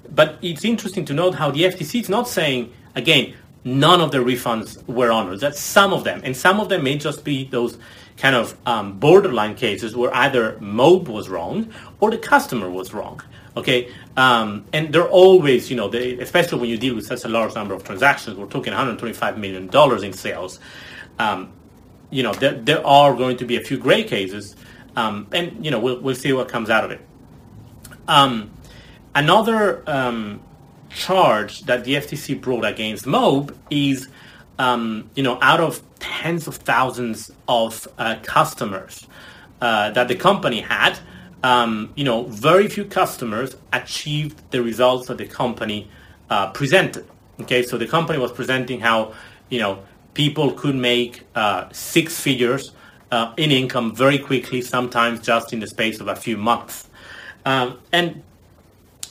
but 0.09 0.37
it's 0.41 0.65
interesting 0.65 1.05
to 1.05 1.13
note 1.13 1.35
how 1.35 1.51
the 1.51 1.63
FTC 1.63 2.01
is 2.01 2.09
not 2.09 2.27
saying 2.27 2.71
again 2.95 3.33
none 3.63 4.01
of 4.01 4.11
the 4.11 4.17
refunds 4.17 4.85
were 4.87 5.11
honored. 5.11 5.39
That 5.39 5.55
some 5.55 5.93
of 5.93 6.03
them, 6.03 6.21
and 6.23 6.35
some 6.35 6.59
of 6.59 6.69
them 6.69 6.83
may 6.83 6.97
just 6.97 7.23
be 7.23 7.45
those 7.45 7.77
kind 8.17 8.35
of 8.35 8.57
um, 8.65 8.99
borderline 8.99 9.55
cases 9.55 9.95
where 9.95 10.13
either 10.15 10.53
Mobe 10.59 11.07
was 11.07 11.29
wrong 11.29 11.73
or 11.99 12.11
the 12.11 12.17
customer 12.17 12.69
was 12.69 12.93
wrong. 12.93 13.21
Okay, 13.55 13.91
um, 14.17 14.65
and 14.73 14.91
they're 14.91 15.07
always, 15.07 15.69
you 15.69 15.75
know, 15.75 15.87
they, 15.87 16.17
especially 16.17 16.59
when 16.59 16.69
you 16.69 16.77
deal 16.77 16.95
with 16.95 17.05
such 17.05 17.23
a 17.23 17.27
large 17.27 17.53
number 17.53 17.75
of 17.75 17.83
transactions, 17.83 18.35
we're 18.35 18.47
talking 18.47 18.73
125 18.73 19.37
million 19.37 19.67
dollars 19.67 20.01
in 20.01 20.11
sales. 20.11 20.59
Um, 21.19 21.51
you 22.09 22.23
know, 22.23 22.33
there, 22.33 22.53
there, 22.53 22.85
are 22.85 23.13
going 23.13 23.37
to 23.37 23.45
be 23.45 23.55
a 23.55 23.61
few 23.61 23.77
gray 23.77 24.03
cases, 24.03 24.55
um, 24.95 25.27
and 25.31 25.63
you 25.63 25.69
know, 25.69 25.79
we'll 25.79 25.99
we'll 25.99 26.15
see 26.15 26.33
what 26.33 26.47
comes 26.47 26.71
out 26.71 26.83
of 26.83 26.91
it. 26.91 27.01
Um, 28.07 28.51
another 29.13 29.83
um, 29.87 30.41
charge 30.89 31.61
that 31.61 31.83
the 31.83 31.95
FTC 31.95 32.41
brought 32.41 32.65
against 32.65 33.05
Mobe 33.05 33.55
is, 33.69 34.09
um, 34.57 35.09
you 35.15 35.23
know, 35.23 35.37
out 35.41 35.59
of 35.59 35.81
tens 35.99 36.47
of 36.47 36.55
thousands 36.55 37.31
of 37.47 37.87
uh, 37.97 38.15
customers 38.23 39.07
uh, 39.61 39.91
that 39.91 40.07
the 40.07 40.15
company 40.15 40.61
had 40.61 40.97
um, 41.43 41.91
you 41.95 42.05
know, 42.05 42.23
very 42.23 42.67
few 42.67 42.85
customers 42.85 43.55
achieved 43.71 44.41
the 44.51 44.63
results 44.63 45.07
that 45.07 45.17
the 45.17 45.27
company 45.27 45.89
uh, 46.29 46.51
presented. 46.51 47.05
Okay, 47.41 47.63
so 47.63 47.77
the 47.77 47.87
company 47.87 48.17
was 48.17 48.31
presenting 48.31 48.79
how, 48.79 49.13
you 49.49 49.59
know, 49.59 49.83
people 50.13 50.51
could 50.51 50.75
make 50.75 51.23
uh, 51.35 51.67
six 51.71 52.19
figures 52.19 52.71
uh, 53.11 53.33
in 53.37 53.51
income 53.51 53.93
very 53.93 54.17
quickly, 54.17 54.61
sometimes 54.61 55.19
just 55.19 55.51
in 55.51 55.59
the 55.59 55.67
space 55.67 55.99
of 55.99 56.07
a 56.07 56.15
few 56.15 56.37
months. 56.37 56.87
Um, 57.45 57.79
and 57.91 58.23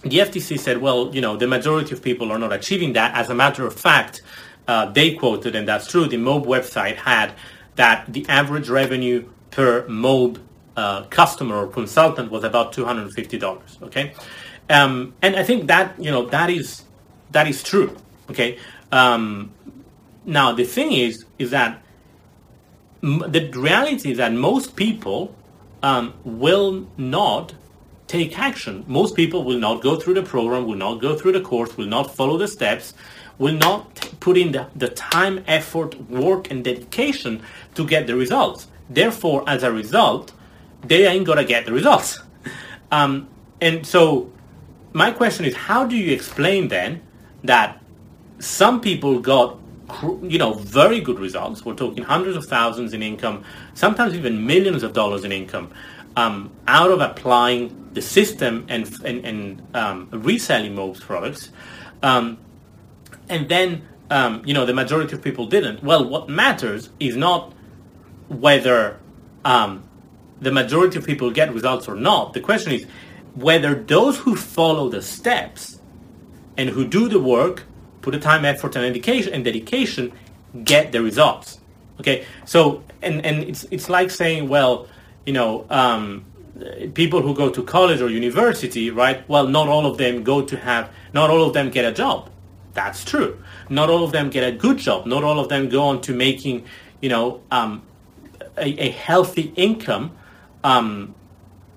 the 0.03 0.19
FTC 0.19 0.59
said, 0.59 0.79
well, 0.79 1.15
you 1.15 1.21
know, 1.21 1.37
the 1.37 1.47
majority 1.47 1.93
of 1.93 2.03
people 2.03 2.33
are 2.33 2.39
not 2.39 2.53
achieving 2.53 2.95
that. 2.95 3.15
As 3.15 3.29
a 3.29 3.35
matter 3.35 3.67
of 3.67 3.75
fact, 3.75 4.23
uh, 4.67 4.87
they 4.87 5.15
quoted, 5.15 5.55
and 5.55 5.69
that's 5.69 5.87
true, 5.87 6.07
the 6.07 6.17
MOBE 6.17 6.47
website 6.47 6.97
had 6.97 7.35
that 7.77 8.13
the 8.13 8.25
average 8.29 8.69
revenue 8.69 9.29
per 9.51 9.87
Mobe 9.87 10.39
uh, 10.77 11.05
customer 11.05 11.57
or 11.57 11.67
consultant 11.67 12.31
was 12.31 12.45
about 12.45 12.73
two 12.73 12.85
hundred 12.85 13.03
and 13.03 13.15
fifty 13.15 13.39
dollars. 13.39 13.79
Okay, 13.83 14.15
um, 14.71 15.15
and 15.23 15.37
I 15.37 15.45
think 15.45 15.67
that 15.67 15.99
you 15.99 16.11
know 16.11 16.27
that 16.27 16.51
is 16.51 16.85
that 17.31 17.47
is 17.47 17.63
true. 17.63 17.97
Okay, 18.31 18.59
um, 18.91 19.53
now 20.25 20.53
the 20.53 20.65
thing 20.65 20.93
is 20.93 21.25
is 21.39 21.51
that 21.51 21.83
m- 23.03 23.25
the 23.29 23.51
reality 23.51 24.11
is 24.13 24.19
that 24.19 24.33
most 24.33 24.77
people 24.77 25.35
um, 25.83 26.15
will 26.25 26.87
not 26.97 27.55
take 28.07 28.39
action. 28.39 28.85
Most 28.87 29.17
people 29.17 29.43
will 29.43 29.59
not 29.59 29.83
go 29.83 29.97
through 29.97 30.15
the 30.15 30.23
program, 30.23 30.67
will 30.67 30.77
not 30.77 31.01
go 31.01 31.17
through 31.17 31.33
the 31.33 31.41
course, 31.41 31.77
will 31.77 31.87
not 31.87 32.15
follow 32.15 32.37
the 32.37 32.47
steps, 32.47 32.93
will 33.39 33.55
not 33.55 33.95
put 34.21 34.37
in 34.37 34.53
the, 34.53 34.67
the 34.77 34.89
time, 34.89 35.43
effort, 35.47 35.99
work, 36.11 36.51
and 36.51 36.63
dedication 36.63 37.43
to 37.75 37.87
get 37.87 38.07
the 38.07 38.15
results. 38.15 38.69
Therefore, 38.91 39.43
as 39.47 39.63
a 39.63 39.73
result, 39.73 40.33
they 40.85 41.07
ain't 41.07 41.27
gonna 41.27 41.45
get 41.45 41.67
the 41.67 41.73
results. 41.73 42.21
Um, 42.91 43.29
and 43.61 43.87
so, 43.87 44.31
my 44.93 45.11
question 45.11 45.45
is, 45.45 45.55
how 45.55 45.87
do 45.87 45.97
you 45.97 46.13
explain 46.13 46.69
then 46.69 47.03
that 47.45 47.83
some 48.39 48.81
people 48.81 49.21
got 49.21 49.59
you 50.23 50.39
know 50.39 50.55
very 50.55 51.01
good 51.01 51.19
results? 51.19 51.65
We're 51.65 51.75
talking 51.75 52.03
hundreds 52.03 52.37
of 52.37 52.47
thousands 52.47 52.93
in 52.93 53.03
income, 53.03 53.45
sometimes 53.75 54.15
even 54.15 54.47
millions 54.47 54.83
of 54.83 54.93
dollars 54.93 55.25
in 55.25 55.33
income, 55.33 55.73
um, 56.17 56.51
out 56.67 56.91
of 56.91 57.01
applying 57.01 57.91
the 57.93 58.03
system 58.03 58.67
and 58.69 58.93
and, 59.05 59.25
and 59.25 59.63
um, 59.75 60.09
reselling 60.13 60.75
most 60.75 61.03
products. 61.03 61.51
Um, 62.03 62.39
and 63.29 63.49
then 63.49 63.87
um, 64.11 64.43
you 64.45 64.55
know 64.55 64.67
the 64.67 64.75
majority 64.75 65.15
of 65.15 65.23
people 65.23 65.47
didn't. 65.47 65.83
Well, 65.83 66.09
what 66.09 66.29
matters 66.29 66.91
is 67.01 67.17
not 67.17 67.53
whether 68.29 68.99
um, 69.45 69.85
the 70.43 70.53
majority 70.53 70.99
of 70.99 71.07
people 71.07 71.31
get 71.31 71.55
results 71.55 71.89
or 71.89 71.95
not. 71.95 72.35
The 72.35 72.41
question 72.41 72.73
is 72.73 72.87
whether 73.35 73.75
those 73.75 74.19
who 74.19 74.37
follow 74.37 74.89
the 74.89 75.01
steps 75.01 75.81
and 76.57 76.69
who 76.69 76.87
do 76.87 77.09
the 77.09 77.21
work, 77.21 77.65
put 78.03 78.11
the 78.11 78.21
time, 78.21 78.45
effort, 78.45 78.77
and 78.77 78.85
dedication, 78.85 79.33
and 79.33 79.45
dedication, 79.45 80.13
get 80.65 80.93
the 80.93 81.01
results. 81.01 81.61
Okay, 82.01 82.27
so 82.45 82.83
and 83.01 83.25
and 83.25 83.45
it's 83.45 83.65
it's 83.71 83.89
like 83.89 84.11
saying, 84.11 84.49
well, 84.49 84.89
you 85.25 85.33
know, 85.33 85.65
um, 85.71 86.25
people 86.95 87.23
who 87.23 87.35
go 87.35 87.49
to 87.49 87.63
college 87.63 88.01
or 88.01 88.11
university, 88.11 88.91
right? 88.91 89.27
Well, 89.29 89.47
not 89.47 89.69
all 89.69 89.87
of 89.87 89.97
them 89.99 90.25
go 90.25 90.43
to 90.43 90.57
have, 90.57 90.91
not 91.15 91.31
all 91.31 91.45
of 91.47 91.55
them 91.55 91.71
get 91.71 91.85
a 91.85 91.93
job. 91.93 92.29
That's 92.75 93.05
true. 93.05 93.39
Not 93.69 93.91
all 93.91 94.03
of 94.03 94.13
them 94.13 94.31
get 94.31 94.45
a 94.45 94.53
good 94.53 94.79
job. 94.79 95.07
Not 95.07 95.23
all 95.25 95.39
of 95.39 95.49
them 95.49 95.69
go 95.69 95.83
on 95.83 96.01
to 96.03 96.15
making, 96.15 96.65
you 97.01 97.11
know, 97.11 97.43
um, 97.51 97.83
a, 98.57 98.87
a, 98.87 98.91
healthy 98.91 99.53
income 99.57 100.17
um, 100.65 101.15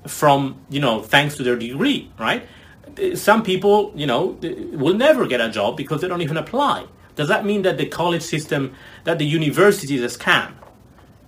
from, 0.08 0.60
you 0.69 0.80
know, 0.80 1.02
thanks 1.02 1.36
to 1.38 1.43
their 1.43 1.56
degree, 1.56 2.12
right? 2.19 2.48
Some 3.15 3.43
people, 3.43 3.91
you 3.95 4.06
know, 4.06 4.38
will 4.74 4.93
never 4.93 5.28
get 5.28 5.41
a 5.41 5.50
job 5.50 5.76
because 5.76 6.02
they 6.02 6.08
don't 6.08 6.21
even 6.21 6.38
apply. 6.38 6.86
Does 7.15 7.28
that 7.30 7.45
mean 7.45 7.63
that 7.63 7.78
the 7.78 7.86
college 7.86 8.21
system, 8.21 8.76
that 9.04 9.17
the 9.19 9.26
university 9.26 9.95
is 9.95 10.15
a 10.15 10.17
scam? 10.17 10.54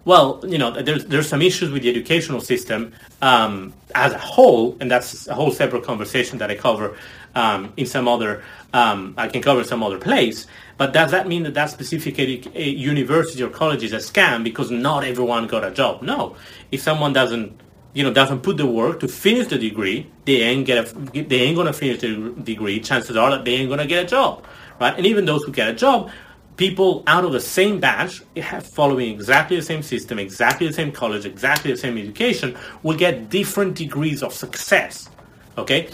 Well, 0.05 0.41
you 0.47 0.57
know, 0.57 0.71
there's 0.71 1.05
there's 1.05 1.27
some 1.27 1.41
issues 1.41 1.69
with 1.69 1.81
the 1.81 1.89
educational 1.89 2.39
system 2.39 2.93
um, 3.21 3.73
as 3.93 4.13
a 4.13 4.17
whole, 4.17 4.77
and 4.79 4.89
that's 4.89 5.27
a 5.27 5.33
whole 5.33 5.51
separate 5.51 5.83
conversation 5.83 6.37
that 6.37 6.49
I 6.49 6.55
cover 6.55 6.95
um, 7.37 7.71
in 7.77 7.85
some 7.85 8.07
other. 8.07 8.43
Um, 8.73 9.13
I 9.17 9.27
can 9.27 9.41
cover 9.41 9.63
some 9.63 9.83
other 9.83 9.99
place. 9.99 10.47
But 10.77 10.91
does 10.91 11.11
that 11.11 11.27
mean 11.27 11.43
that 11.43 11.53
that 11.53 11.69
specific 11.69 12.17
university 12.55 13.41
or 13.41 13.49
college 13.49 13.83
is 13.83 13.93
a 13.93 13.97
scam 13.97 14.43
because 14.43 14.69
not 14.69 15.03
everyone 15.03 15.47
got 15.47 15.63
a 15.63 15.71
job? 15.71 16.01
No. 16.01 16.35
If 16.71 16.81
someone 16.81 17.13
doesn't, 17.13 17.59
you 17.93 18.03
know, 18.03 18.11
doesn't 18.11 18.41
put 18.41 18.57
the 18.57 18.65
work 18.65 18.99
to 18.99 19.07
finish 19.07 19.47
the 19.47 19.57
degree, 19.57 20.11
they 20.25 20.41
ain't 20.41 20.65
get 20.65 20.77
a, 20.77 20.95
they 21.23 21.41
ain't 21.41 21.55
gonna 21.55 21.73
finish 21.73 22.01
the 22.01 22.33
degree. 22.43 22.79
Chances 22.79 23.15
are 23.15 23.31
that 23.31 23.45
they 23.45 23.53
ain't 23.53 23.69
gonna 23.69 23.87
get 23.87 24.03
a 24.05 24.07
job, 24.07 24.45
right? 24.79 24.95
And 24.97 25.05
even 25.05 25.25
those 25.25 25.43
who 25.43 25.51
get 25.51 25.69
a 25.69 25.73
job 25.73 26.11
people 26.57 27.03
out 27.05 27.23
of 27.23 27.31
the 27.31 27.39
same 27.39 27.79
batch 27.79 28.23
following 28.63 29.13
exactly 29.13 29.57
the 29.57 29.61
same 29.61 29.83
system, 29.83 30.17
exactly 30.17 30.65
the 30.65 30.73
same 30.73 30.91
college, 30.91 31.23
exactly 31.23 31.71
the 31.71 31.77
same 31.77 31.99
education 31.99 32.57
will 32.81 32.97
get 32.97 33.29
different 33.29 33.75
degrees 33.75 34.23
of 34.23 34.33
success. 34.33 35.07
Okay? 35.55 35.87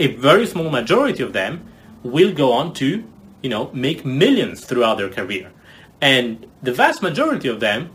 A 0.00 0.06
very 0.16 0.46
small 0.46 0.70
majority 0.70 1.22
of 1.22 1.34
them 1.34 1.70
will 2.02 2.32
go 2.32 2.52
on 2.52 2.72
to, 2.74 3.04
you 3.42 3.50
know, 3.50 3.70
make 3.74 4.04
millions 4.04 4.64
throughout 4.64 4.96
their 4.96 5.10
career. 5.10 5.52
And 6.00 6.46
the 6.62 6.72
vast 6.72 7.02
majority 7.02 7.48
of 7.48 7.60
them 7.60 7.90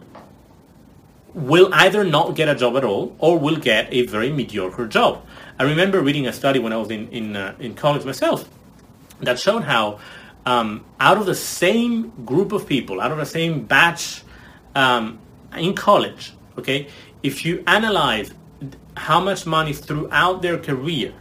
will 1.34 1.68
either 1.74 2.04
not 2.04 2.36
get 2.36 2.48
a 2.48 2.54
job 2.54 2.78
at 2.78 2.84
all 2.84 3.16
or 3.18 3.40
will 3.40 3.58
get 3.58 3.92
a 3.92 4.06
very 4.06 4.32
mediocre 4.32 4.86
job. 4.86 5.26
I 5.58 5.64
remember 5.64 6.00
reading 6.00 6.28
a 6.28 6.34
study 6.34 6.60
when 6.60 6.72
I 6.72 6.78
was 6.78 6.92
in, 6.92 7.10
in, 7.10 7.36
uh, 7.36 7.56
in 7.60 7.74
college 7.74 8.06
myself 8.06 8.48
that 9.22 9.40
showed 9.40 9.64
how 9.64 10.00
um, 10.46 10.86
out 11.00 11.18
of 11.18 11.26
the 11.26 11.34
same 11.34 12.10
group 12.24 12.52
of 12.52 12.68
people, 12.68 13.02
out 13.02 13.12
of 13.12 13.18
the 13.18 13.26
same 13.26 13.66
batch 13.66 14.22
um, 14.76 15.18
in 15.58 15.74
college, 15.74 16.34
okay, 16.60 16.88
if 17.24 17.44
you 17.44 17.64
analyze 17.66 18.32
how 18.96 19.20
much 19.20 19.48
money 19.48 19.74
throughout 19.74 20.44
their 20.44 20.60
career 20.60 21.12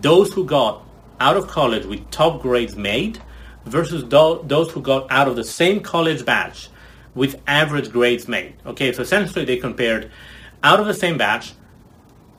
those 0.00 0.32
who 0.32 0.44
got 0.44 0.84
out 1.20 1.36
of 1.36 1.48
college 1.48 1.84
with 1.84 2.10
top 2.10 2.40
grades 2.40 2.76
made 2.76 3.20
versus 3.64 4.04
those 4.08 4.70
who 4.70 4.80
got 4.80 5.10
out 5.10 5.28
of 5.28 5.36
the 5.36 5.44
same 5.44 5.80
college 5.80 6.24
batch 6.24 6.68
with 7.14 7.40
average 7.46 7.90
grades 7.90 8.28
made. 8.28 8.54
Okay, 8.64 8.92
so 8.92 9.02
essentially 9.02 9.44
they 9.44 9.56
compared 9.56 10.10
out 10.62 10.80
of 10.80 10.86
the 10.86 10.94
same 10.94 11.18
batch 11.18 11.52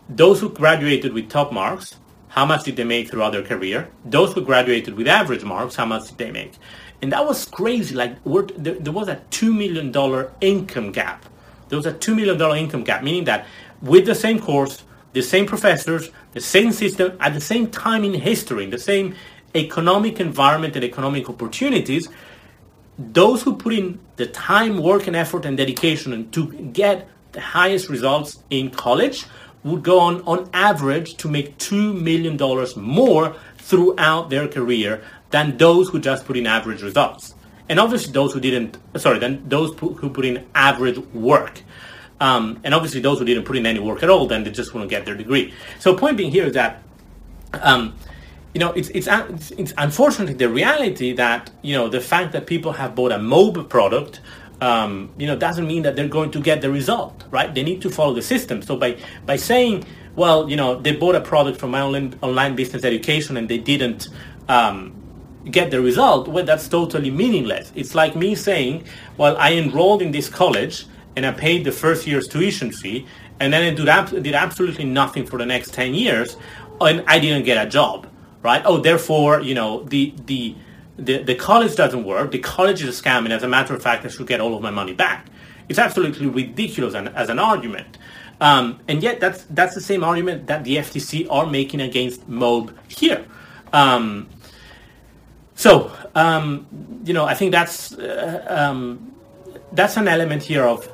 those 0.10 0.42
who 0.42 0.50
graduated 0.50 1.14
with 1.14 1.30
top 1.30 1.54
marks 1.54 1.96
how 2.32 2.46
much 2.46 2.64
did 2.64 2.78
they 2.78 2.86
make 2.86 3.10
throughout 3.10 3.34
their 3.34 3.44
career? 3.44 3.90
Those 4.06 4.32
who 4.32 4.42
graduated 4.42 4.94
with 4.94 5.06
average 5.06 5.44
marks, 5.44 5.76
how 5.76 5.86
much 5.86 6.08
did 6.08 6.18
they 6.18 6.32
make? 6.32 6.54
And 7.02 7.12
that 7.12 7.26
was 7.26 7.44
crazy. 7.44 7.94
Like 7.94 8.24
there, 8.24 8.76
there 8.76 8.94
was 8.94 9.10
a 9.10 9.22
two 9.32 9.54
million 9.54 9.92
dollar 9.92 10.32
income 10.40 10.94
gap. 10.94 11.26
There 11.68 11.76
was 11.76 11.86
a 11.86 11.92
two 11.92 12.16
million 12.16 12.38
dollar 12.38 12.56
income 12.56 12.86
gap, 12.86 13.04
meaning 13.04 13.26
that 13.26 13.48
with 13.82 14.06
the 14.06 14.16
same 14.16 14.40
course, 14.40 14.84
the 15.14 15.22
same 15.22 15.46
professors, 15.46 16.10
the 16.34 16.42
same 16.42 16.72
system, 16.72 17.18
at 17.20 17.34
the 17.34 17.42
same 17.42 17.70
time 17.70 18.04
in 18.04 18.14
history, 18.14 18.64
in 18.64 18.70
the 18.70 18.80
same 18.80 19.16
economic 19.56 20.20
environment 20.20 20.76
and 20.76 20.86
economic 20.86 21.30
opportunities, 21.30 22.08
those 22.98 23.44
who 23.44 23.56
put 23.56 23.74
in 23.74 24.00
the 24.16 24.28
time, 24.28 24.78
work, 24.78 25.08
and 25.08 25.16
effort 25.16 25.46
and 25.46 25.58
dedication 25.58 26.14
and 26.14 26.32
to 26.34 26.52
get 26.74 27.08
the 27.32 27.42
highest 27.42 27.90
results 27.90 28.44
in 28.50 28.70
college 28.70 29.26
would 29.64 29.84
go 29.84 30.00
on 30.00 30.22
on 30.22 30.50
average 30.54 31.16
to 31.18 31.30
make 31.30 31.58
$2 31.58 32.00
million 32.02 32.38
more 32.78 33.36
throughout 33.58 34.30
their 34.30 34.48
career 34.48 35.04
than 35.30 35.58
those 35.58 35.90
who 35.90 36.00
just 36.00 36.26
put 36.26 36.36
in 36.36 36.46
average 36.46 36.82
results. 36.82 37.36
And 37.70 37.80
obviously 37.80 38.12
those 38.12 38.34
who 38.34 38.40
didn't, 38.40 38.78
sorry, 38.98 39.20
than 39.20 39.48
those 39.48 39.78
who 39.80 40.10
put 40.10 40.26
in 40.26 40.46
average 40.54 40.98
work. 41.14 41.62
Um, 42.22 42.62
and 42.64 42.74
obviously 42.74 43.02
those 43.02 43.20
who 43.20 43.26
didn't 43.26 43.46
put 43.46 43.58
in 43.58 43.66
any 43.66 43.80
work 43.80 44.04
at 44.04 44.10
all, 44.10 44.28
then 44.28 44.44
they 44.44 44.52
just 44.52 44.74
wouldn't 44.74 44.90
get 44.90 45.06
their 45.06 45.16
degree. 45.16 45.54
So 45.80 45.98
point 45.98 46.18
being 46.18 46.32
here 46.32 46.46
is 46.46 46.54
that, 46.54 46.84
um, 47.54 47.96
you 48.54 48.60
know, 48.60 48.72
it's, 48.74 48.90
it's, 48.90 49.08
it's 49.52 49.74
unfortunately 49.78 50.36
the 50.36 50.50
reality 50.50 51.14
that, 51.14 51.50
you 51.64 51.76
know, 51.76 51.90
the 51.90 52.00
fact 52.00 52.32
that 52.34 52.46
people 52.46 52.74
have 52.74 52.96
bought 52.96 53.12
a 53.12 53.18
MOBE 53.18 53.68
product 53.70 54.22
um, 54.62 55.12
you 55.18 55.26
know, 55.26 55.36
doesn't 55.36 55.66
mean 55.66 55.82
that 55.82 55.96
they're 55.96 56.08
going 56.08 56.30
to 56.32 56.40
get 56.40 56.62
the 56.62 56.70
result, 56.70 57.24
right? 57.32 57.54
They 57.54 57.64
need 57.64 57.82
to 57.82 57.90
follow 57.90 58.14
the 58.14 58.22
system. 58.22 58.62
So 58.62 58.78
by 58.78 58.98
by 59.26 59.36
saying, 59.36 59.86
well, 60.16 60.50
you 60.50 60.56
know, 60.56 60.80
they 60.80 60.96
bought 60.96 61.16
a 61.16 61.22
product 61.22 61.60
from 61.60 61.72
my 61.72 61.82
online, 61.82 62.18
online 62.22 62.56
business 62.56 62.84
education 62.84 63.38
and 63.38 63.50
they 63.50 63.58
didn't 63.58 64.10
um, 64.48 64.94
get 65.50 65.72
the 65.72 65.82
result, 65.82 66.28
well, 66.28 66.46
that's 66.46 66.68
totally 66.68 67.10
meaningless. 67.10 67.72
It's 67.76 67.96
like 67.96 68.16
me 68.16 68.36
saying, 68.36 68.84
well, 69.18 69.36
I 69.38 69.54
enrolled 69.54 70.02
in 70.02 70.12
this 70.12 70.30
college 70.30 70.86
and 71.16 71.26
I 71.26 71.32
paid 71.32 71.64
the 71.64 71.72
first 71.72 72.08
year's 72.08 72.28
tuition 72.28 72.72
fee, 72.72 73.06
and 73.40 73.52
then 73.52 73.64
I 73.64 73.76
did, 73.76 73.90
ab- 73.90 74.24
did 74.24 74.34
absolutely 74.34 74.86
nothing 74.86 75.26
for 75.26 75.38
the 75.38 75.46
next 75.46 75.74
ten 75.74 75.94
years, 75.94 76.38
and 76.80 77.04
I 77.08 77.20
didn't 77.20 77.44
get 77.44 77.66
a 77.66 77.70
job, 77.70 78.08
right? 78.44 78.62
Oh, 78.66 78.78
therefore, 78.78 79.42
you 79.42 79.54
know, 79.54 79.84
the 79.84 80.14
the 80.26 80.56
the, 80.98 81.24
the 81.24 81.36
college 81.36 81.76
doesn't 81.76 82.04
work, 82.04 82.32
the 82.32 82.40
college 82.40 82.84
is 82.84 83.00
a 83.00 83.04
scam, 83.04 83.24
and 83.24 83.34
as 83.34 83.44
a 83.44 83.48
matter 83.48 83.74
of 83.74 83.82
fact, 83.82 84.06
I 84.06 84.10
should 84.10 84.28
get 84.28 84.40
all 84.40 84.56
of 84.56 84.62
my 84.62 84.72
money 84.72 84.94
back. 84.94 85.28
It's 85.68 85.80
absolutely 85.80 86.28
ridiculous 86.28 86.94
an, 86.94 87.08
as 87.10 87.30
an 87.30 87.40
argument. 87.40 87.98
Um, 88.40 88.80
and 88.88 89.02
yet, 89.02 89.20
that's, 89.20 89.44
that's 89.50 89.76
the 89.76 89.82
same 89.82 90.04
argument 90.04 90.48
that 90.48 90.64
the 90.64 90.78
FTC 90.78 91.28
are 91.30 91.46
making 91.46 91.82
against 91.82 92.28
MOBE 92.28 92.74
here. 92.88 93.26
Um, 93.72 94.28
so, 95.56 95.92
um, 96.16 96.68
you 97.04 97.14
know, 97.14 97.26
I 97.26 97.36
think 97.36 97.52
that's, 97.52 97.94
uh, 97.94 98.46
um, 98.48 99.14
that's 99.72 99.96
an 99.98 100.08
element 100.08 100.44
here 100.44 100.66
of, 100.66 100.92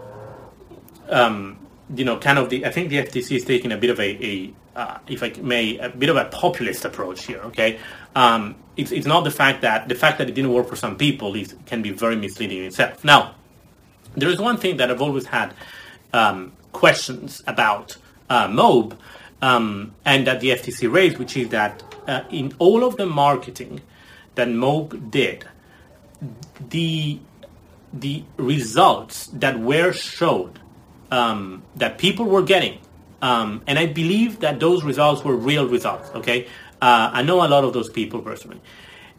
um, 1.09 1.57
you 1.95 2.03
know, 2.03 2.17
kind 2.17 2.37
of 2.37 2.49
the, 2.49 2.65
I 2.65 2.71
think 2.71 2.89
the 2.89 2.97
FTC 2.97 3.37
is 3.37 3.45
taking 3.45 3.71
a 3.71 3.77
bit 3.77 3.89
of 3.89 3.99
a, 3.99 4.25
a 4.25 4.53
uh, 4.75 4.99
if 5.07 5.23
I 5.23 5.29
may, 5.41 5.77
a 5.77 5.89
bit 5.89 6.09
of 6.09 6.17
a 6.17 6.25
populist 6.25 6.85
approach 6.85 7.25
here. 7.25 7.39
Okay, 7.45 7.79
um, 8.15 8.55
it's, 8.75 8.91
it's 8.91 9.07
not 9.07 9.23
the 9.23 9.31
fact 9.31 9.61
that 9.61 9.89
the 9.89 9.95
fact 9.95 10.17
that 10.19 10.29
it 10.29 10.33
didn't 10.33 10.53
work 10.53 10.67
for 10.67 10.75
some 10.75 10.97
people 10.97 11.35
is, 11.35 11.55
can 11.65 11.81
be 11.81 11.91
very 11.91 12.15
misleading 12.15 12.59
in 12.59 12.65
itself. 12.65 13.03
Now, 13.03 13.35
there 14.15 14.29
is 14.29 14.39
one 14.39 14.57
thing 14.57 14.77
that 14.77 14.91
I've 14.91 15.01
always 15.01 15.25
had 15.25 15.53
um, 16.13 16.53
questions 16.73 17.41
about 17.47 17.97
uh, 18.29 18.47
MOBE 18.47 18.97
um, 19.41 19.95
and 20.05 20.27
that 20.27 20.41
the 20.41 20.49
FTC 20.49 20.91
raised, 20.91 21.17
which 21.17 21.37
is 21.37 21.49
that 21.49 21.83
uh, 22.07 22.23
in 22.29 22.53
all 22.59 22.83
of 22.83 22.97
the 22.97 23.05
marketing 23.05 23.81
that 24.35 24.47
MOBE 24.47 25.09
did, 25.09 25.45
the 26.69 27.19
the 27.93 28.23
results 28.37 29.27
that 29.27 29.59
were 29.59 29.93
showed 29.93 30.59
um, 31.11 31.63
that 31.75 31.97
people 31.97 32.25
were 32.25 32.43
getting 32.43 32.79
Um, 33.21 33.61
and 33.67 33.79
I 33.79 33.87
believe 33.87 34.39
that 34.39 34.59
those 34.59 34.83
results 34.83 35.23
were 35.23 35.35
real 35.35 35.67
results. 35.67 36.09
Okay, 36.15 36.47
uh, 36.81 37.09
I 37.13 37.23
know 37.23 37.43
a 37.45 37.49
lot 37.49 37.63
of 37.63 37.73
those 37.73 37.89
people 37.89 38.21
personally. 38.21 38.61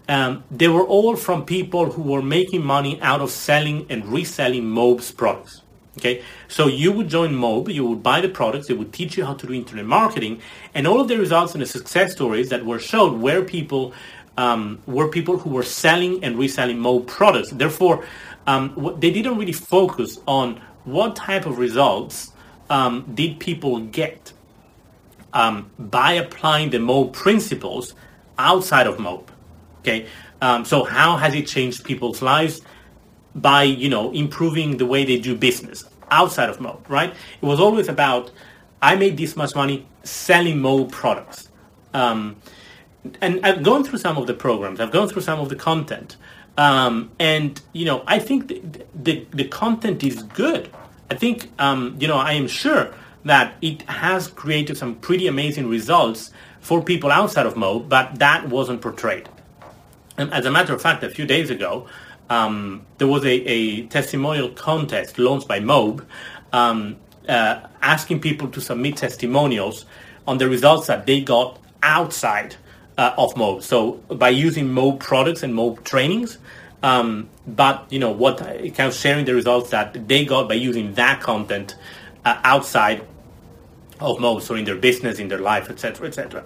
Um, 0.09 0.45
they 0.51 0.69
were 0.69 0.85
all 0.85 1.17
from 1.17 1.45
people 1.45 1.91
who 1.91 2.03
were 2.03 2.23
making 2.23 2.65
money 2.65 3.01
out 3.03 3.21
of 3.21 3.31
selling 3.31 3.87
and 3.91 4.07
reselling 4.07 4.65
Mobe's 4.65 5.11
products. 5.13 5.63
Okay, 5.99 6.23
so 6.47 6.69
you 6.69 6.93
would 6.93 7.09
join 7.09 7.33
Mobe, 7.33 7.75
you 7.75 7.85
would 7.85 8.05
buy 8.05 8.21
the 8.21 8.29
products, 8.29 8.69
they 8.69 8.75
would 8.75 8.93
teach 8.93 9.19
you 9.19 9.25
how 9.25 9.35
to 9.35 9.47
do 9.49 9.53
internet 9.53 9.85
marketing, 9.85 10.41
and 10.73 10.87
all 10.87 11.01
of 11.01 11.09
the 11.09 11.19
results 11.19 11.55
and 11.55 11.63
the 11.63 11.67
success 11.67 12.13
stories 12.13 12.51
that 12.51 12.65
were 12.65 12.79
shown 12.79 13.21
were 13.21 13.43
people 13.43 13.93
um, 14.37 14.79
were 14.87 15.09
people 15.09 15.37
who 15.39 15.51
were 15.51 15.65
selling 15.65 16.23
and 16.23 16.39
reselling 16.39 16.79
Mobe 16.79 17.09
products. 17.09 17.51
Therefore, 17.51 18.05
um, 18.47 18.97
they 19.01 19.11
didn't 19.11 19.37
really 19.37 19.53
focus 19.53 20.21
on 20.29 20.61
what 20.85 21.17
type 21.17 21.47
of 21.47 21.59
results 21.59 22.33
um, 22.71 23.11
did 23.15 23.41
people 23.41 23.81
get 23.81 24.33
um, 25.33 25.71
by 25.79 26.13
applying 26.13 26.71
the 26.71 26.79
Mobe 26.79 27.13
principles 27.13 27.95
outside 28.39 28.87
of 28.87 28.97
Mobe. 28.97 29.29
Okay, 29.81 30.07
um, 30.41 30.65
so 30.65 30.85
how 30.85 31.17
has 31.17 31.35
it 31.35 31.47
changed 31.47 31.85
people's 31.85 32.23
lives? 32.23 32.63
by 33.35 33.63
you 33.63 33.89
know 33.89 34.11
improving 34.13 34.77
the 34.77 34.87
way 34.87 35.05
they 35.05 35.19
do 35.19 35.37
business 35.37 35.85
outside 36.11 36.49
of 36.49 36.59
Mobe, 36.59 36.89
right? 36.89 37.11
It 37.11 37.47
was 37.47 37.61
always 37.61 37.89
about 37.89 38.31
I 38.81 38.97
made 38.97 39.17
this 39.17 39.37
much 39.37 39.55
money 39.55 39.87
selling 40.03 40.57
Mobe 40.57 40.91
products. 40.91 41.49
Um, 41.95 42.37
and 43.21 43.45
I've 43.45 43.63
gone 43.63 43.85
through 43.85 43.99
some 43.99 44.19
of 44.19 44.27
the 44.27 44.35
programs. 44.35 44.81
I've 44.81 44.91
gone 44.91 45.09
through 45.09 45.23
some 45.23 45.41
of 45.41 45.49
the 45.49 45.57
content, 45.57 46.17
um, 46.59 47.11
and 47.19 47.59
you 47.73 47.87
know 47.87 48.03
I 48.07 48.19
think 48.19 48.49
the, 48.49 48.61
the, 48.95 49.27
the 49.31 49.45
content 49.45 50.05
is 50.05 50.23
good. 50.23 50.69
I 51.11 51.15
think 51.15 51.51
um, 51.59 51.97
you 51.99 52.09
know 52.09 52.19
I 52.19 52.33
am 52.33 52.49
sure 52.49 52.93
that 53.25 53.55
it 53.63 53.83
has 53.83 54.29
created 54.29 54.77
some 54.77 54.97
pretty 54.97 55.27
amazing 55.27 55.69
results 55.69 56.31
for 56.61 56.83
people 56.83 57.11
outside 57.11 57.47
of 57.47 57.55
Mobe, 57.55 57.89
but 57.89 58.19
that 58.19 58.49
wasn't 58.49 58.83
portrayed. 58.83 59.29
And 60.17 60.33
as 60.35 60.45
a 60.45 60.51
matter 60.51 60.75
of 60.75 60.83
fact, 60.83 61.05
a 61.05 61.11
few 61.11 61.27
days 61.27 61.51
ago, 61.51 61.87
um, 62.29 62.85
there 62.99 63.07
was 63.07 63.25
a, 63.25 63.31
a, 63.31 63.87
testimonial 63.87 64.51
contest 64.51 65.19
launched 65.19 65.49
by 65.49 65.61
Mobe 65.61 66.05
um, 66.53 66.97
uh, 67.29 67.61
asking 67.81 68.21
people 68.21 68.49
to 68.49 68.61
submit 68.61 68.97
testimonials 68.97 69.85
on 70.27 70.39
the 70.39 70.49
results 70.49 70.89
that 70.89 71.07
they 71.07 71.21
got 71.21 71.59
outside 71.83 72.57
uh, 72.99 73.15
of 73.17 73.35
Mobe. 73.35 73.63
So 73.63 73.93
by 74.09 74.29
using 74.29 74.67
Mobe 74.69 74.99
products 74.99 75.43
and 75.43 75.55
Mobe 75.55 75.83
trainings, 75.85 76.37
um, 76.83 77.29
but 77.47 77.87
you 77.91 77.99
know 77.99 78.11
what 78.11 78.39
kind 78.39 78.81
of 78.81 78.95
sharing 78.95 79.25
the 79.25 79.35
results 79.35 79.71
that 79.71 80.09
they 80.09 80.25
got 80.25 80.49
by 80.49 80.55
using 80.55 80.95
that 80.95 81.21
content 81.21 81.77
uh, 82.25 82.39
outside 82.45 83.07
of 84.01 84.19
Mobe, 84.19 84.43
so 84.43 84.55
in 84.55 84.65
their 84.65 84.77
business, 84.77 85.19
in 85.19 85.29
their 85.29 85.39
life, 85.39 85.71
etc., 85.71 86.07
etc. 86.07 86.45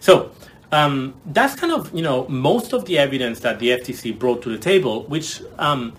So 0.00 0.32
um, 0.72 1.14
that's 1.26 1.54
kind 1.54 1.72
of 1.72 1.94
you 1.94 2.02
know 2.02 2.26
most 2.28 2.72
of 2.72 2.86
the 2.86 2.98
evidence 2.98 3.40
that 3.40 3.58
the 3.58 3.70
FTC 3.70 4.18
brought 4.18 4.42
to 4.42 4.48
the 4.48 4.58
table, 4.58 5.04
which 5.04 5.42
um, 5.58 5.94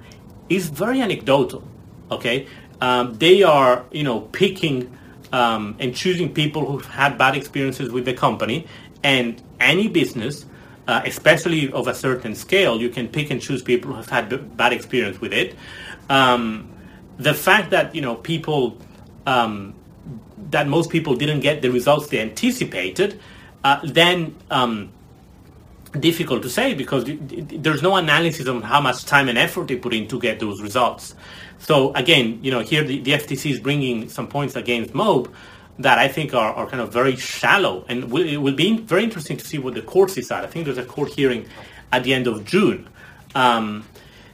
is 0.50 0.70
very 0.70 1.02
anecdotal. 1.02 1.64
Okay, 2.12 2.48
um, 2.82 3.14
they 3.16 3.44
are 3.44 3.86
you 3.92 4.04
know 4.04 4.22
picking 4.22 4.98
um, 5.32 5.76
and 5.80 5.96
choosing 5.96 6.34
people 6.34 6.66
who've 6.66 6.86
had 6.86 7.18
bad 7.18 7.36
experiences 7.36 7.92
with 7.92 8.06
the 8.06 8.14
company, 8.14 8.68
and 9.04 9.42
any 9.64 9.88
business, 9.88 10.46
uh, 10.88 11.02
especially 11.06 11.72
of 11.72 11.88
a 11.88 11.96
certain 11.96 12.36
scale, 12.36 12.80
you 12.80 12.90
can 12.90 13.08
pick 13.08 13.32
and 13.32 13.42
choose 13.42 13.62
people 13.62 13.92
who 13.92 13.98
have 13.98 14.10
had 14.10 14.30
b- 14.30 14.38
bad 14.38 14.74
experience 14.74 15.20
with 15.22 15.34
it. 15.34 15.56
Um, 16.10 16.70
the 17.18 17.34
fact 17.34 17.72
that 17.72 17.96
you 17.96 18.02
know 18.02 18.16
people 18.16 18.78
um, 19.26 19.76
that 20.52 20.68
most 20.68 20.90
people 20.90 21.16
didn't 21.16 21.40
get 21.40 21.62
the 21.62 21.72
results 21.72 22.08
they 22.08 22.20
anticipated 22.20 23.20
uh, 23.64 23.80
then 23.84 24.36
um, 24.52 24.92
difficult 26.00 26.42
to 26.42 26.50
say 26.50 26.74
because 26.74 27.06
there's 27.08 27.82
no 27.82 27.96
analysis 27.96 28.48
on 28.48 28.62
how 28.62 28.82
much 28.82 29.06
time 29.06 29.30
and 29.30 29.38
effort 29.38 29.68
they 29.68 29.76
put 29.76 29.94
in 29.94 30.08
to 30.08 30.20
get 30.20 30.40
those 30.40 30.62
results. 30.62 31.16
So 31.60 31.94
again, 31.94 32.40
you 32.42 32.52
know, 32.52 32.60
here 32.60 32.84
the, 32.84 33.00
the 33.00 33.12
FTC 33.12 33.52
is 33.52 33.60
bringing 33.60 34.10
some 34.10 34.28
points 34.28 34.56
against 34.56 34.94
Mobe 34.94 35.32
that 35.80 35.98
I 35.98 36.08
think 36.08 36.34
are, 36.34 36.54
are 36.54 36.68
kind 36.68 36.82
of 36.82 36.94
very 36.94 37.16
shallow, 37.16 37.86
and 37.90 38.12
will, 38.12 38.28
it 38.28 38.38
will 38.38 38.54
be 38.54 38.78
very 38.78 39.04
interesting 39.04 39.38
to 39.38 39.46
see 39.46 39.58
what 39.58 39.74
the 39.74 39.82
courts 39.82 40.16
decide. 40.16 40.44
I 40.44 40.48
think 40.48 40.66
there's 40.66 40.78
a 40.78 40.86
court 40.86 41.14
hearing 41.14 41.48
at 41.92 42.04
the 42.04 42.14
end 42.14 42.28
of 42.28 42.46
June. 42.46 42.88
Um, 43.36 43.86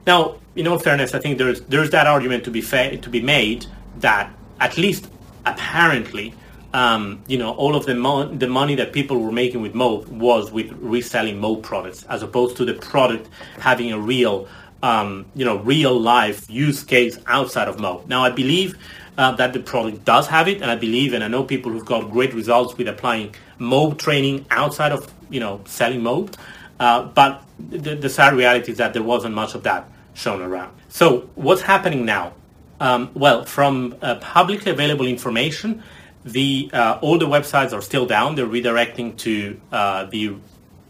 now, 0.06 0.36
in 0.56 0.68
all 0.68 0.80
fairness, 0.80 1.14
I 1.14 1.20
think 1.20 1.38
there's 1.38 1.62
there's 1.62 1.92
that 1.92 2.08
argument 2.08 2.44
to 2.46 2.52
be 2.52 2.62
fa- 2.62 2.98
to 2.98 3.10
be 3.10 3.22
made 3.22 3.66
that 4.00 4.32
at 4.60 4.78
least 4.78 5.10
apparently 5.46 6.34
um, 6.74 7.24
you 7.28 7.38
know, 7.38 7.54
all 7.54 7.76
of 7.76 7.86
the, 7.86 7.96
mo- 7.96 8.28
the 8.28 8.48
money 8.48 8.76
that 8.76 8.94
people 8.94 9.18
were 9.20 9.32
making 9.32 9.62
with 9.62 9.74
Mo 9.74 10.06
was 10.10 10.52
with 10.52 10.72
reselling 10.74 11.40
Mo 11.40 11.56
products, 11.56 12.04
as 12.04 12.22
opposed 12.22 12.58
to 12.58 12.66
the 12.66 12.76
product 12.76 13.28
having 13.60 13.92
a 13.92 14.00
real, 14.00 14.48
um, 14.84 15.26
you 15.36 15.46
know, 15.46 15.58
real 15.58 16.00
life 16.00 16.50
use 16.50 16.84
case 16.84 17.18
outside 17.26 17.68
of 17.68 17.80
Mo. 17.80 18.04
Now, 18.08 18.24
I 18.24 18.30
believe 18.30 18.78
uh, 19.20 19.34
that 19.34 19.52
the 19.52 19.60
product 19.60 20.06
does 20.06 20.28
have 20.28 20.48
it, 20.48 20.62
and 20.62 20.72
I 20.72 20.78
believe, 20.78 21.14
and 21.14 21.22
I 21.22 21.28
know 21.28 21.44
people 21.44 21.74
who've 21.74 21.86
got 21.86 22.10
great 22.10 22.34
results 22.34 22.78
with 22.78 22.88
applying 22.88 23.36
Mobe 23.60 23.98
training 23.98 24.46
outside 24.50 24.94
of, 24.94 25.14
you 25.30 25.42
know, 25.42 25.62
selling 25.66 26.00
Mobe. 26.00 26.34
Uh, 26.80 27.04
but 27.04 27.44
the, 27.60 27.96
the 27.96 28.10
sad 28.10 28.34
reality 28.34 28.72
is 28.72 28.78
that 28.78 28.94
there 28.94 29.04
wasn't 29.04 29.36
much 29.36 29.56
of 29.56 29.64
that 29.64 29.90
shown 30.14 30.42
around. 30.42 30.74
So, 30.88 31.30
what's 31.36 31.62
happening 31.62 32.06
now? 32.06 32.32
Um, 32.80 33.12
well, 33.14 33.44
from 33.44 33.98
uh, 34.02 34.16
publicly 34.16 34.72
available 34.72 35.06
information, 35.06 35.84
the 36.24 36.70
uh, 36.72 37.00
all 37.02 37.18
the 37.18 37.28
websites 37.28 37.74
are 37.74 37.82
still 37.82 38.06
down. 38.06 38.36
They're 38.36 38.46
redirecting 38.46 39.18
to 39.18 39.60
uh, 39.70 40.06
the 40.06 40.36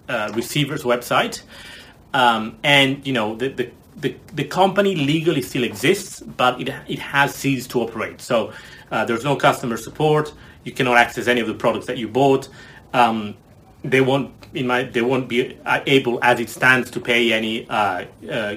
uh, 0.08 0.32
receiver's 0.36 0.84
website, 0.84 1.42
um, 2.14 2.60
and 2.62 3.08
you 3.08 3.14
know 3.14 3.36
the, 3.36 3.48
the, 3.50 3.72
the 4.00 4.16
the 4.34 4.44
company 4.44 4.96
legally 4.96 5.42
still 5.42 5.64
exists, 5.64 6.22
but 6.22 6.60
it 6.62 6.70
it 6.88 7.00
has 7.00 7.36
ceased 7.36 7.70
to 7.72 7.82
operate. 7.82 8.22
So 8.22 8.54
uh, 8.92 9.06
there's 9.06 9.24
no 9.24 9.36
customer 9.36 9.78
support. 9.78 10.34
You 10.64 10.72
cannot 10.72 10.98
access 10.98 11.28
any 11.28 11.42
of 11.42 11.48
the 11.48 11.54
products 11.54 11.88
that 11.88 11.98
you 11.98 12.08
bought. 12.08 12.50
Um, 12.94 13.36
they 13.84 14.02
won't 14.02 14.32
in 14.54 14.68
my 14.68 14.84
they 14.84 15.02
won't 15.02 15.28
be 15.28 15.58
uh, 15.66 15.82
able 15.86 16.20
as 16.24 16.40
it 16.40 16.50
stands 16.50 16.90
to 16.92 17.00
pay 17.00 17.32
any 17.32 17.68
uh, 17.70 18.06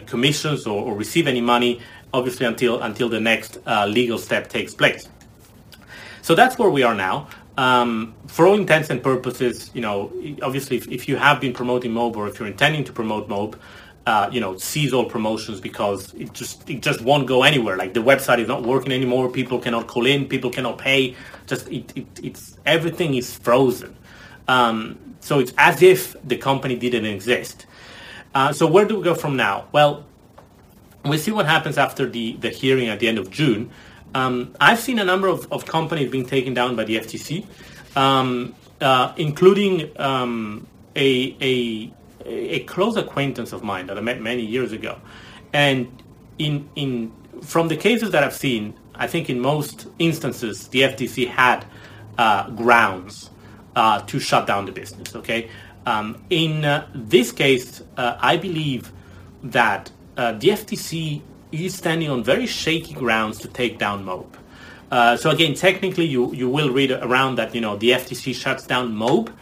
commissions 0.06 0.66
or, 0.66 0.82
or, 0.84 0.94
receive 0.96 1.28
any 1.28 1.40
money 1.40 1.80
obviously 2.12 2.46
until 2.46 2.82
until 2.82 3.08
the 3.08 3.20
next 3.20 3.58
legal 3.86 4.18
step 4.18 4.48
takes 4.48 4.74
place. 4.74 5.08
So 6.22 6.34
that's 6.34 6.58
where 6.58 6.70
we 6.70 6.82
are 6.82 6.94
now. 6.94 7.28
Um, 7.58 8.14
for 8.28 8.46
all 8.46 8.54
intents 8.54 8.88
and 8.88 9.02
purposes, 9.02 9.70
you 9.74 9.82
know, 9.82 10.10
obviously, 10.40 10.78
if, 10.78 10.88
if, 10.88 11.06
you 11.06 11.16
have 11.16 11.38
been 11.40 11.52
promoting 11.52 11.92
Mobe 11.92 12.16
or 12.16 12.26
if 12.26 12.38
you're 12.38 12.48
intending 12.48 12.82
to 12.84 12.92
promote 12.92 13.28
Mobe, 13.28 13.58
uh, 14.06 14.28
you 14.32 14.40
know, 14.40 14.56
seize 14.56 14.92
all 14.92 15.04
promotions 15.04 15.60
because 15.60 16.12
it 16.14 16.32
just 16.32 16.68
it 16.68 16.82
just 16.82 17.00
won't 17.02 17.26
go 17.26 17.42
anywhere. 17.44 17.76
Like 17.76 17.94
the 17.94 18.00
website 18.00 18.38
is 18.38 18.48
not 18.48 18.62
working 18.64 18.92
anymore. 18.92 19.30
People 19.30 19.58
cannot 19.58 19.86
call 19.86 20.06
in. 20.06 20.26
People 20.26 20.50
cannot 20.50 20.78
pay. 20.78 21.16
Just 21.46 21.68
it, 21.68 21.92
it 21.96 22.06
it's 22.22 22.58
everything 22.66 23.14
is 23.14 23.36
frozen. 23.36 23.96
Um, 24.48 24.98
so 25.20 25.38
it's 25.38 25.52
as 25.56 25.82
if 25.82 26.16
the 26.26 26.36
company 26.36 26.74
didn't 26.76 27.06
exist. 27.06 27.66
Uh, 28.34 28.52
so 28.52 28.66
where 28.66 28.84
do 28.84 28.96
we 28.96 29.04
go 29.04 29.14
from 29.14 29.36
now? 29.36 29.68
Well, 29.70 30.04
we'll 31.04 31.18
see 31.18 31.30
what 31.30 31.46
happens 31.46 31.78
after 31.78 32.08
the 32.08 32.36
the 32.36 32.50
hearing 32.50 32.88
at 32.88 32.98
the 32.98 33.08
end 33.08 33.18
of 33.18 33.30
June. 33.30 33.70
Um, 34.14 34.54
I've 34.60 34.80
seen 34.80 34.98
a 34.98 35.04
number 35.04 35.28
of, 35.28 35.50
of 35.52 35.64
companies 35.64 36.10
being 36.10 36.26
taken 36.26 36.54
down 36.54 36.76
by 36.76 36.84
the 36.84 36.98
FTC, 36.98 37.46
um, 37.96 38.54
uh, 38.80 39.12
including 39.16 39.90
um, 39.98 40.66
a, 40.94 41.36
a, 41.40 41.92
a 42.26 42.60
close 42.60 42.96
acquaintance 42.96 43.52
of 43.52 43.62
mine 43.62 43.86
that 43.86 43.98
I 43.98 44.00
met 44.00 44.20
many 44.20 44.42
years 44.42 44.72
ago. 44.72 44.98
And 45.52 46.02
in, 46.38 46.68
in, 46.76 47.12
from 47.42 47.68
the 47.68 47.76
cases 47.76 48.10
that 48.10 48.22
I've 48.24 48.34
seen, 48.34 48.74
I 48.94 49.06
think 49.06 49.30
in 49.30 49.40
most 49.40 49.86
instances, 49.98 50.68
the 50.68 50.82
FTC 50.82 51.28
had 51.28 51.64
uh, 52.18 52.50
grounds 52.50 53.30
uh, 53.74 54.00
to 54.02 54.18
shut 54.18 54.46
down 54.46 54.66
the 54.66 54.72
business. 54.72 55.14
Okay, 55.16 55.50
um, 55.86 56.22
in 56.30 56.64
uh, 56.64 56.86
this 56.94 57.32
case, 57.32 57.82
uh, 57.96 58.16
I 58.20 58.36
believe 58.36 58.92
that 59.42 59.90
uh, 60.16 60.32
the 60.32 60.48
FTC 60.48 61.22
is 61.50 61.74
standing 61.74 62.10
on 62.10 62.22
very 62.22 62.46
shaky 62.46 62.94
grounds 62.94 63.38
to 63.40 63.48
take 63.48 63.78
down 63.78 64.04
Mobe. 64.04 64.34
Uh, 64.90 65.16
so 65.16 65.30
again, 65.30 65.54
technically, 65.54 66.04
you, 66.04 66.32
you 66.34 66.48
will 66.48 66.70
read 66.70 66.90
around 66.90 67.36
that 67.36 67.54
you 67.54 67.60
know 67.60 67.76
the 67.76 67.90
FTC 67.90 68.34
shuts 68.34 68.66
down 68.66 68.94
Mobe. 68.94 69.32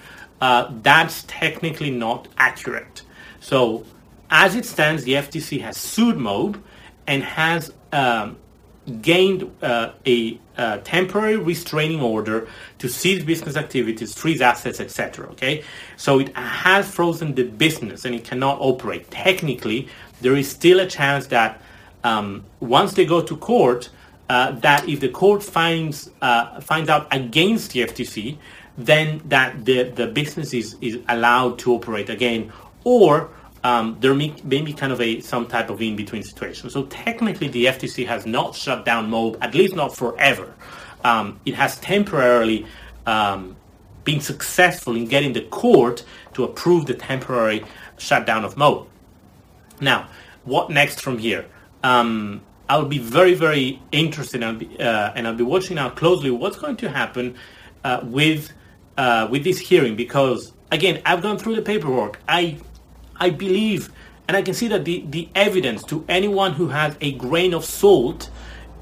Uh, 0.41 0.73
that's 0.83 1.25
technically 1.27 1.91
not 1.91 2.29
accurate. 2.39 3.03
So 3.41 3.85
as 4.31 4.55
it 4.55 4.65
stands, 4.65 5.05
the 5.05 5.13
FTC 5.13 5.61
has 5.61 5.77
sued 5.77 6.17
Mobe 6.17 6.61
and 7.07 7.23
has 7.23 7.73
um, 7.93 8.37
gained 9.03 9.51
uh, 9.63 9.93
a, 10.07 10.39
a, 10.57 10.79
temporary 10.79 11.37
restraining 11.37 12.01
order 12.01 12.49
to 12.79 12.89
cease 12.89 13.23
business 13.25 13.57
activities, 13.57 14.15
freeze 14.15 14.41
assets, 14.41 14.81
etc. 14.81 15.27
Okay, 15.31 15.65
so 15.97 16.19
it 16.19 16.35
has 16.37 16.89
frozen 16.91 17.35
the 17.35 17.45
business 17.45 18.05
and 18.05 18.15
it 18.15 18.25
cannot 18.25 18.59
operate. 18.61 19.11
Technically, 19.11 19.89
there 20.21 20.37
is 20.37 20.49
still 20.49 20.81
a 20.81 20.87
chance 20.87 21.27
that 21.29 21.61
um, 22.05 22.45
once 22.61 22.95
they 22.95 23.05
go 23.05 23.21
to 23.23 23.37
court, 23.37 23.91
uh, 24.29 24.53
that 24.53 24.89
if 24.89 25.01
the 25.01 25.09
court 25.09 25.43
finds 25.43 26.11
uh, 26.23 26.61
finds 26.61 26.89
out 26.89 27.09
against 27.11 27.73
the 27.73 27.81
FTC, 27.81 28.39
then 28.79 29.21
that 29.27 29.65
the, 29.65 29.85
the 29.85 30.07
business 30.07 30.55
is, 30.55 30.77
is 30.81 30.99
allowed 31.09 31.59
to 31.61 31.75
operate 31.75 32.09
again, 32.09 32.53
or 32.85 33.31
um, 33.63 33.97
there 34.01 34.15
may, 34.15 34.35
may, 34.45 34.63
be 34.63 34.73
kind 34.73 34.93
of 34.93 35.01
a 35.01 35.21
some 35.21 35.47
type 35.47 35.69
of 35.69 35.83
in 35.83 35.97
between 35.97 36.23
situation. 36.23 36.71
So 36.71 36.85
technically, 36.85 37.49
the 37.49 37.67
FTC 37.67 38.07
has 38.07 38.25
not 38.25 38.55
shut 38.55 38.85
down 38.85 39.11
Mobe, 39.11 39.37
at 39.41 39.55
least 39.55 39.77
not 39.77 39.95
forever. 39.95 40.55
Um, 41.05 41.41
it 41.45 41.55
has 41.55 41.79
temporarily 41.81 42.67
um, 43.07 43.57
been 44.05 44.21
successful 44.21 44.97
in 44.97 45.07
getting 45.07 45.35
the 45.35 45.43
court 45.43 46.05
to 46.35 46.45
approve 46.45 46.87
the 46.87 46.95
temporary 46.95 47.65
shutdown 47.99 48.45
of 48.45 48.55
Mobe. 48.55 48.87
Now, 49.81 50.09
what 50.45 50.71
next 50.71 51.01
from 51.01 51.19
here? 51.19 51.47
Um, 51.83 52.43
I'll 52.69 52.87
be 52.87 52.99
very, 52.99 53.35
very 53.35 53.83
interested, 53.93 54.43
and 54.43 54.45
I'll 54.45 54.55
be, 54.55 54.81
uh, 54.81 55.13
and 55.15 55.27
I'll 55.27 55.35
be 55.35 55.45
watching 55.45 55.77
now 55.77 55.91
closely 55.91 56.31
what's 56.31 56.57
going 56.57 56.77
to 56.79 56.89
happen 56.89 57.37
uh, 57.85 58.01
with 58.05 58.53
uh, 59.01 59.27
with 59.31 59.45
this 59.45 59.59
hearing 59.59 59.97
because 59.97 60.53
again, 60.71 61.01
I've 61.07 61.23
gone 61.23 61.39
through 61.39 61.57
the 61.57 61.63
paperwork. 61.63 62.21
I 62.29 62.59
I 63.17 63.31
believe, 63.31 63.91
and 64.29 64.37
I 64.37 64.43
can 64.43 64.53
see 64.53 64.69
that 64.69 64.85
the 64.85 65.05
the 65.09 65.27
evidence 65.35 65.83
to 65.85 66.05
anyone 66.07 66.53
who 66.53 66.69
has 66.69 66.97
a 67.01 67.13
grain 67.13 67.55
of 67.55 67.65
salt 67.65 68.29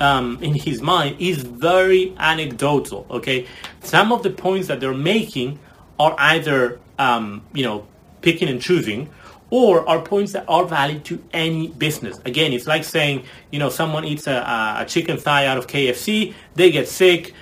um, 0.00 0.42
in 0.42 0.54
his 0.54 0.82
mind 0.82 1.20
is 1.20 1.42
very 1.44 2.16
anecdotal. 2.18 3.06
Okay, 3.10 3.46
some 3.80 4.10
of 4.10 4.24
the 4.24 4.30
points 4.30 4.66
that 4.66 4.80
they're 4.80 4.92
making 4.92 5.60
are 6.00 6.16
either 6.18 6.80
um, 6.98 7.44
you 7.54 7.62
know 7.62 7.86
picking 8.20 8.48
and 8.48 8.60
choosing 8.60 9.08
or 9.50 9.88
are 9.88 10.02
points 10.02 10.32
that 10.32 10.44
are 10.48 10.64
valid 10.64 11.04
to 11.04 11.22
any 11.32 11.68
business. 11.68 12.18
Again, 12.26 12.52
it's 12.52 12.66
like 12.66 12.84
saying, 12.84 13.24
you 13.50 13.58
know, 13.58 13.70
someone 13.70 14.04
eats 14.04 14.26
a, 14.26 14.76
a 14.80 14.84
chicken 14.86 15.16
thigh 15.16 15.46
out 15.46 15.56
of 15.56 15.66
KFC, 15.66 16.34
they 16.54 16.70
get 16.70 16.86
sick, 16.86 17.32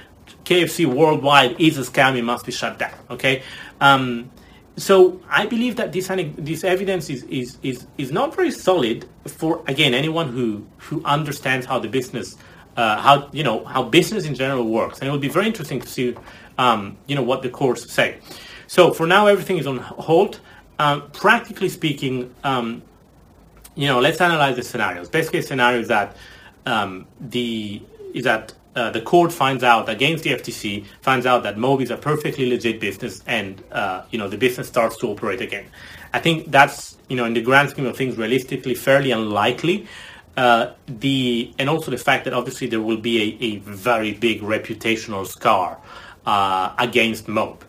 KFC 0.47 0.87
worldwide 0.87 1.61
is 1.61 1.77
a 1.77 1.83
scam, 1.83 2.17
it 2.17 2.23
must 2.23 2.47
be 2.47 2.53
shut 2.53 2.79
down. 2.79 2.95
Okay, 3.11 3.43
um, 3.81 4.31
so 4.77 5.21
I 5.29 5.47
believe 5.47 5.77
that 5.77 5.93
this 5.93 6.09
this 6.39 6.63
evidence 6.63 7.11
is, 7.11 7.25
is 7.25 7.59
is 7.63 7.87
is 7.99 8.13
not 8.13 8.35
very 8.35 8.53
solid 8.53 9.09
for 9.27 9.63
again 9.67 9.93
anyone 9.93 10.29
who 10.29 10.65
who 10.79 11.03
understands 11.05 11.67
how 11.67 11.81
the 11.81 11.89
business 11.89 12.37
uh, 12.77 12.97
how 13.01 13.29
you 13.33 13.43
know 13.43 13.65
how 13.65 13.83
business 13.83 14.25
in 14.25 14.37
general 14.37 14.65
works, 14.65 15.01
and 15.01 15.09
it 15.09 15.11
will 15.11 15.19
be 15.19 15.29
very 15.29 15.47
interesting 15.47 15.81
to 15.81 15.89
see 15.89 16.15
um, 16.59 16.97
you 17.09 17.17
know 17.17 17.23
what 17.23 17.43
the 17.43 17.51
courts 17.51 17.93
say. 17.93 18.19
So 18.69 18.93
for 18.93 19.07
now, 19.07 19.27
everything 19.27 19.59
is 19.59 19.67
on 19.67 19.79
hold. 19.79 20.41
Um, 20.79 21.11
practically 21.11 21.71
speaking, 21.71 22.35
um, 22.45 22.83
you 23.75 23.87
know, 23.87 23.99
let's 23.99 24.21
analyze 24.21 24.57
the 24.57 24.63
scenarios. 24.63 25.09
Best 25.09 25.33
case 25.33 25.49
scenario 25.49 25.81
is 25.81 25.89
that 25.89 26.17
um, 26.67 27.07
the 27.19 27.83
is 28.15 28.25
that 28.25 28.53
uh, 28.77 28.91
the 28.91 29.01
court 29.01 29.33
finds 29.33 29.65
out 29.65 29.89
against 29.89 30.23
the 30.25 30.31
FTC, 30.31 30.85
finds 31.01 31.27
out 31.27 31.43
that 31.43 31.57
Mobe 31.57 31.83
is 31.83 31.91
a 31.91 31.97
perfectly 31.97 32.49
legit 32.49 32.81
business, 32.81 33.23
and 33.27 33.63
uh, 33.73 34.05
you 34.11 34.19
know 34.19 34.29
the 34.29 34.39
business 34.39 34.69
starts 34.69 34.97
to 34.99 35.09
operate 35.09 35.41
again. 35.41 35.67
I 36.13 36.21
think 36.21 36.51
that's 36.51 36.97
you 37.09 37.17
know 37.17 37.25
in 37.25 37.35
the 37.35 37.43
grand 37.43 37.71
scheme 37.71 37.87
of 37.87 37.97
things, 37.97 38.17
realistically 38.17 38.75
fairly 38.75 39.11
unlikely. 39.11 39.87
Uh, 40.37 40.73
the 40.87 41.53
and 41.59 41.69
also 41.69 41.91
the 41.91 41.99
fact 41.99 42.25
that 42.27 42.35
obviously 42.35 42.67
there 42.67 42.83
will 42.83 42.99
be 42.99 43.39
a, 43.41 43.45
a 43.45 43.57
very 43.59 44.13
big 44.13 44.43
reputational 44.43 45.27
scar 45.27 45.79
uh, 46.27 46.75
against 46.79 47.27
Mobe 47.27 47.63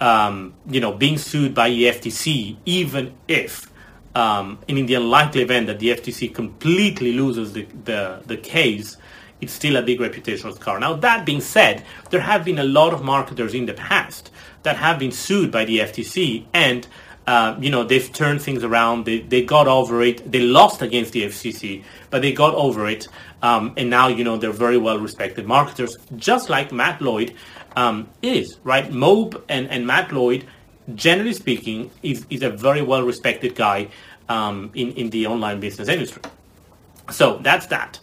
um, 0.00 0.54
you 0.68 0.80
know, 0.80 0.92
being 0.92 1.18
sued 1.18 1.54
by 1.54 1.70
the 1.70 1.84
FTC, 1.84 2.56
even 2.66 3.14
if, 3.28 3.70
um, 4.14 4.58
in 4.68 4.86
the 4.86 4.94
unlikely 4.94 5.42
event 5.42 5.66
that 5.66 5.78
the 5.78 5.88
FTC 5.88 6.34
completely 6.34 7.12
loses 7.12 7.52
the, 7.52 7.66
the, 7.84 8.22
the 8.26 8.36
case, 8.36 8.96
it's 9.40 9.52
still 9.52 9.76
a 9.76 9.82
big 9.82 10.00
reputational 10.00 10.54
scar. 10.54 10.78
Now, 10.80 10.94
that 10.94 11.26
being 11.26 11.40
said, 11.40 11.84
there 12.10 12.20
have 12.20 12.44
been 12.44 12.58
a 12.58 12.64
lot 12.64 12.92
of 12.92 13.02
marketers 13.02 13.54
in 13.54 13.66
the 13.66 13.74
past 13.74 14.30
that 14.62 14.76
have 14.76 14.98
been 14.98 15.12
sued 15.12 15.50
by 15.50 15.64
the 15.64 15.78
FTC 15.78 16.44
and 16.54 16.86
uh, 17.26 17.56
you 17.60 17.70
know, 17.70 17.82
they've 17.82 18.12
turned 18.12 18.40
things 18.40 18.62
around. 18.62 19.04
They, 19.04 19.18
they 19.18 19.44
got 19.44 19.66
over 19.66 20.00
it. 20.02 20.30
They 20.30 20.40
lost 20.40 20.80
against 20.80 21.12
the 21.12 21.24
FCC, 21.24 21.82
but 22.08 22.22
they 22.22 22.32
got 22.32 22.54
over 22.54 22.86
it. 22.86 23.08
Um, 23.42 23.74
and 23.76 23.90
now, 23.90 24.06
you 24.08 24.22
know, 24.22 24.36
they're 24.36 24.52
very 24.52 24.78
well 24.78 24.98
respected 24.98 25.46
marketers, 25.46 25.96
just 26.14 26.48
like 26.48 26.70
Matt 26.70 27.02
Lloyd, 27.02 27.34
um, 27.74 28.08
is, 28.22 28.58
right? 28.62 28.88
Mobe 28.90 29.42
and, 29.48 29.68
and 29.70 29.86
Matt 29.86 30.12
Lloyd, 30.12 30.46
generally 30.94 31.32
speaking, 31.32 31.90
is, 32.02 32.24
is 32.30 32.42
a 32.42 32.50
very 32.50 32.82
well 32.82 33.02
respected 33.02 33.56
guy 33.56 33.88
um, 34.28 34.70
in, 34.74 34.92
in 34.92 35.10
the 35.10 35.26
online 35.26 35.58
business 35.58 35.88
industry. 35.88 36.22
So 37.10 37.38
that's 37.38 37.66
that. 37.66 37.98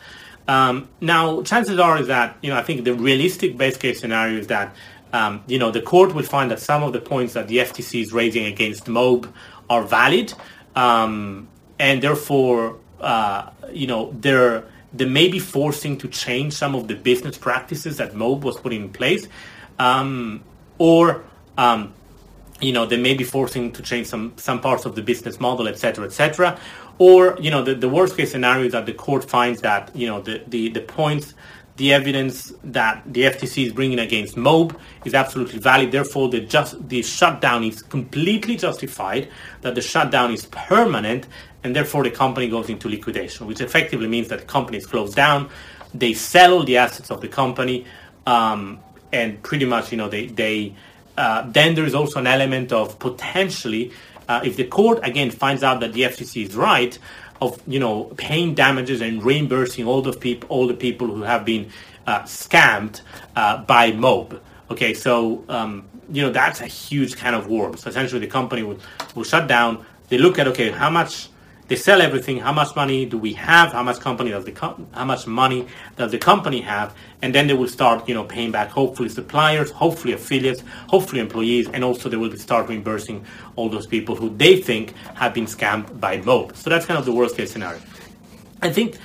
Um, 0.47 0.89
now, 0.99 1.41
chances 1.43 1.79
are 1.79 1.97
is 1.99 2.07
that, 2.07 2.37
you 2.41 2.49
know, 2.49 2.57
I 2.57 2.63
think 2.63 2.83
the 2.83 2.93
realistic 2.93 3.57
best 3.57 3.79
case 3.79 3.99
scenario 3.99 4.39
is 4.39 4.47
that, 4.47 4.75
um, 5.13 5.43
you 5.47 5.59
know, 5.59 5.71
the 5.71 5.81
court 5.81 6.13
will 6.13 6.23
find 6.23 6.51
that 6.51 6.59
some 6.59 6.83
of 6.83 6.93
the 6.93 6.99
points 6.99 7.33
that 7.33 7.47
the 7.47 7.57
FTC 7.57 8.01
is 8.01 8.11
raising 8.11 8.45
against 8.45 8.85
Mobe 8.85 9.31
are 9.69 9.83
valid, 9.83 10.33
um, 10.75 11.47
and 11.79 12.01
therefore, 12.01 12.77
uh, 12.99 13.49
you 13.71 13.87
know, 13.87 14.13
they're 14.19 14.65
they 14.95 15.05
may 15.05 15.27
be 15.27 15.39
forcing 15.39 15.97
to 15.97 16.07
change 16.07 16.53
some 16.53 16.75
of 16.75 16.87
the 16.87 16.93
business 16.93 17.35
practices 17.35 17.97
that 17.97 18.13
Mobe 18.13 18.41
was 18.41 18.57
putting 18.57 18.83
in 18.83 18.89
place 18.89 19.27
um, 19.79 20.43
or 20.77 21.23
um, 21.57 21.93
you 22.59 22.71
know 22.71 22.85
they 22.85 22.97
may 22.97 23.13
be 23.13 23.23
forcing 23.23 23.71
to 23.73 23.81
change 23.81 24.07
some 24.07 24.33
some 24.37 24.61
parts 24.61 24.85
of 24.85 24.95
the 24.95 25.01
business 25.01 25.39
model, 25.39 25.67
etc., 25.67 26.05
etc. 26.05 26.59
Or 26.99 27.37
you 27.39 27.51
know 27.51 27.63
the, 27.63 27.75
the 27.75 27.89
worst 27.89 28.15
case 28.15 28.31
scenario 28.31 28.65
is 28.65 28.71
that 28.73 28.85
the 28.85 28.93
court 28.93 29.29
finds 29.29 29.61
that 29.61 29.95
you 29.95 30.07
know 30.07 30.21
the 30.21 30.43
the, 30.47 30.69
the 30.69 30.81
points 30.81 31.33
the 31.75 31.91
evidence 31.91 32.53
that 32.63 33.01
the 33.05 33.21
FTC 33.23 33.65
is 33.65 33.73
bringing 33.73 33.99
against 33.99 34.35
Mobe 34.35 34.77
is 35.05 35.15
absolutely 35.15 35.59
valid. 35.59 35.91
Therefore, 35.91 36.29
the 36.29 36.41
just 36.41 36.87
the 36.87 37.01
shutdown 37.01 37.63
is 37.63 37.81
completely 37.81 38.55
justified. 38.55 39.29
That 39.61 39.73
the 39.75 39.81
shutdown 39.81 40.31
is 40.31 40.45
permanent, 40.45 41.27
and 41.63 41.75
therefore 41.75 42.03
the 42.03 42.11
company 42.11 42.47
goes 42.47 42.69
into 42.69 42.89
liquidation, 42.89 43.47
which 43.47 43.59
effectively 43.59 44.07
means 44.07 44.27
that 44.27 44.39
the 44.41 44.45
company 44.45 44.77
is 44.77 44.85
closed 44.85 45.15
down. 45.15 45.49
They 45.95 46.13
sell 46.13 46.63
the 46.63 46.77
assets 46.77 47.09
of 47.09 47.21
the 47.21 47.27
company, 47.27 47.85
um, 48.27 48.79
and 49.11 49.41
pretty 49.41 49.65
much, 49.65 49.91
you 49.91 49.97
know, 49.97 50.09
they 50.09 50.27
they 50.27 50.75
uh, 51.17 51.49
then 51.49 51.73
there 51.75 51.85
is 51.85 51.95
also 51.95 52.19
an 52.19 52.27
element 52.27 52.71
of 52.71 52.99
potentially, 52.99 53.91
uh, 54.27 54.41
if 54.43 54.55
the 54.55 54.65
court 54.65 54.99
again 55.03 55.31
finds 55.31 55.63
out 55.63 55.79
that 55.81 55.93
the 55.93 56.01
FCC 56.01 56.45
is 56.47 56.55
right, 56.55 56.97
of 57.41 57.61
you 57.67 57.79
know 57.79 58.05
paying 58.17 58.53
damages 58.55 59.01
and 59.01 59.23
reimbursing 59.23 59.85
all 59.85 60.01
the 60.01 60.13
people 60.13 60.47
all 60.49 60.67
the 60.67 60.73
people 60.73 61.07
who 61.07 61.21
have 61.23 61.43
been 61.45 61.69
uh, 62.07 62.21
scammed 62.21 63.01
uh, 63.35 63.57
by 63.63 63.91
Mobe. 63.91 64.39
Okay, 64.71 64.93
so 64.93 65.43
um, 65.49 65.85
you 66.09 66.21
know 66.21 66.31
that's 66.31 66.61
a 66.61 66.67
huge 66.67 67.15
kind 67.17 67.35
of 67.35 67.47
worm. 67.47 67.77
So 67.77 67.89
essentially, 67.89 68.21
the 68.21 68.27
company 68.27 68.63
will 68.63 69.23
shut 69.23 69.47
down. 69.47 69.85
They 70.09 70.17
look 70.17 70.39
at 70.39 70.47
okay, 70.49 70.71
how 70.71 70.89
much 70.89 71.29
they 71.67 71.75
sell 71.75 72.01
everything. 72.01 72.39
How 72.39 72.51
much 72.51 72.75
money 72.75 73.05
do 73.05 73.17
we 73.17 73.33
have? 73.33 73.71
How 73.71 73.83
much 73.83 73.99
company 73.99 74.31
does 74.31 74.45
the 74.45 74.51
com- 74.51 74.87
how 74.93 75.05
much 75.05 75.27
money 75.27 75.67
does 75.95 76.11
the 76.11 76.17
company 76.17 76.61
have? 76.61 76.93
And 77.21 77.33
then 77.33 77.47
they 77.47 77.53
will 77.53 77.67
start, 77.69 78.07
you 78.07 78.13
know, 78.13 78.23
paying 78.23 78.51
back 78.51 78.69
hopefully 78.69 79.09
suppliers, 79.09 79.71
hopefully 79.71 80.13
affiliates, 80.13 80.63
hopefully 80.87 81.21
employees, 81.21 81.69
and 81.69 81.83
also 81.83 82.09
they 82.09 82.17
will 82.17 82.35
start 82.37 82.67
reimbursing 82.67 83.25
all 83.55 83.69
those 83.69 83.87
people 83.87 84.15
who 84.15 84.29
they 84.35 84.61
think 84.61 84.93
have 85.15 85.33
been 85.33 85.45
scammed 85.45 85.99
by 85.99 86.17
Mobe. 86.17 86.55
So 86.55 86.69
that's 86.69 86.85
kind 86.85 86.97
of 86.97 87.05
the 87.05 87.13
worst 87.13 87.37
case 87.37 87.51
scenario. 87.51 87.79
I 88.61 88.71
think, 88.71 88.97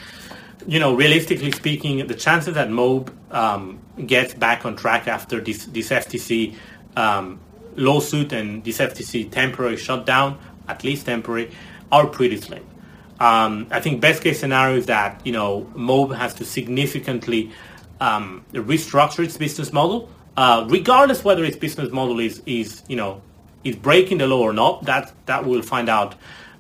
you 0.67 0.81
know, 0.81 0.95
realistically 0.95 1.53
speaking, 1.53 2.07
the 2.07 2.15
chances 2.15 2.55
that 2.55 2.69
Mobe 2.69 3.13
um, 3.31 3.81
gets 4.07 4.35
back 4.35 4.65
on 4.65 4.77
track 4.77 5.07
after 5.07 5.41
this 5.41 5.67
this 5.67 5.91
FTC 5.91 6.57
um, 6.97 7.39
lawsuit 7.77 8.33
and 8.33 8.65
this 8.65 8.79
FTC 8.79 9.31
temporary 9.31 9.77
shutdown, 9.77 10.39
at 10.67 10.83
least 10.83 11.07
temporary 11.07 11.53
are 11.91 12.07
pretty 12.07 12.37
slim. 12.37 12.67
Um, 13.21 13.67
I 13.71 13.81
think 13.81 14.01
best 14.01 14.23
case 14.23 14.39
scenario 14.39 14.77
is 14.77 14.87
that 14.87 15.21
you 15.27 15.33
know 15.33 15.67
Mobe 15.75 16.17
has 16.17 16.35
to 16.35 16.45
significantly 16.45 17.51
um, 18.01 18.45
restructure 18.53 19.25
its 19.25 19.37
business 19.37 19.73
model, 19.73 20.09
uh, 20.37 20.67
regardless 20.69 21.25
whether 21.25 21.45
its 21.45 21.57
business 21.57 21.91
model 21.91 22.21
is 22.21 22.43
is 22.47 22.83
you 22.89 22.97
know 22.97 23.21
is 23.65 23.77
breaking 23.77 24.19
the 24.19 24.27
law 24.27 24.41
or 24.41 24.53
not. 24.53 24.85
That 24.85 25.13
that 25.27 25.45
we'll 25.45 25.63
find 25.63 25.89
out. 25.89 26.15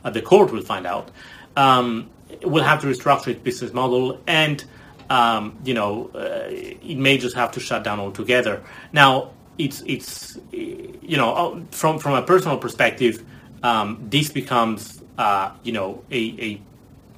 Uh, 0.05 0.11
the 0.11 0.23
court 0.23 0.53
will 0.53 0.63
find 0.63 0.87
out. 0.87 1.11
Um, 1.57 2.11
will 2.43 2.63
have 2.63 2.81
to 2.83 2.87
restructure 2.87 3.29
its 3.29 3.41
business 3.41 3.73
model, 3.73 4.21
and 4.27 4.65
um, 5.11 5.59
you 5.65 5.75
know 5.75 6.11
uh, 6.15 6.49
it 6.51 6.99
may 6.99 7.19
just 7.19 7.37
have 7.37 7.53
to 7.53 7.61
shut 7.61 7.85
down 7.85 8.01
altogether. 8.01 8.65
Now 8.93 9.31
it's 9.59 9.83
it's 9.87 10.39
you 10.51 11.17
know 11.17 11.65
from 11.71 11.99
from 11.99 12.15
a 12.15 12.23
personal 12.23 12.59
perspective, 12.59 13.25
um, 13.63 14.05
this 14.09 14.31
becomes 14.31 14.98
uh, 15.19 15.53
you 15.63 15.73
know, 15.73 16.03
a, 16.11 16.17
a, 16.17 16.61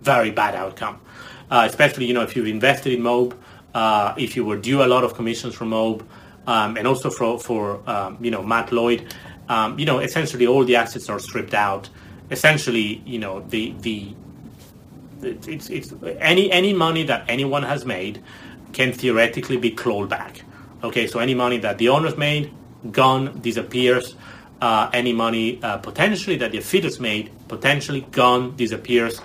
very 0.02 0.30
bad 0.30 0.54
outcome. 0.54 0.98
Uh, 1.50 1.66
especially, 1.68 2.06
you 2.06 2.14
know, 2.14 2.22
if 2.22 2.34
you've 2.34 2.46
invested 2.46 2.94
in 2.94 3.00
Mobe, 3.00 3.36
uh, 3.74 4.14
if 4.16 4.34
you 4.34 4.46
were 4.46 4.56
due 4.56 4.82
a 4.82 4.86
lot 4.86 5.04
of 5.04 5.12
commissions 5.12 5.54
from 5.54 5.70
Mobe, 5.70 6.02
um, 6.46 6.78
and 6.78 6.86
also 6.86 7.10
for, 7.10 7.38
for 7.38 7.82
um, 7.86 8.16
you 8.20 8.30
know, 8.30 8.42
Matt 8.42 8.72
Lloyd, 8.72 9.14
um, 9.50 9.78
you 9.78 9.84
know, 9.84 9.98
essentially 9.98 10.46
all 10.46 10.64
the 10.64 10.76
assets 10.76 11.10
are 11.10 11.18
stripped 11.18 11.52
out. 11.54 11.90
Essentially, 12.30 13.02
you 13.04 13.18
know, 13.18 13.40
the 13.40 13.74
the 13.80 14.14
it's, 15.22 15.68
it's 15.68 15.92
any 16.18 16.50
any 16.50 16.72
money 16.72 17.02
that 17.02 17.24
anyone 17.28 17.64
has 17.64 17.84
made 17.84 18.22
can 18.72 18.92
theoretically 18.92 19.56
be 19.56 19.70
clawed 19.70 20.08
back. 20.08 20.42
Okay, 20.82 21.06
so 21.06 21.18
any 21.18 21.34
money 21.34 21.58
that 21.58 21.78
the 21.78 21.88
owners 21.88 22.16
made, 22.16 22.52
gone, 22.90 23.40
disappears. 23.40 24.14
Uh, 24.60 24.90
any 24.92 25.12
money 25.12 25.58
uh, 25.62 25.78
potentially 25.78 26.36
that 26.36 26.52
the 26.52 26.58
affiliates 26.58 27.00
made, 27.00 27.30
potentially 27.48 28.02
gone, 28.12 28.54
disappears. 28.56 29.20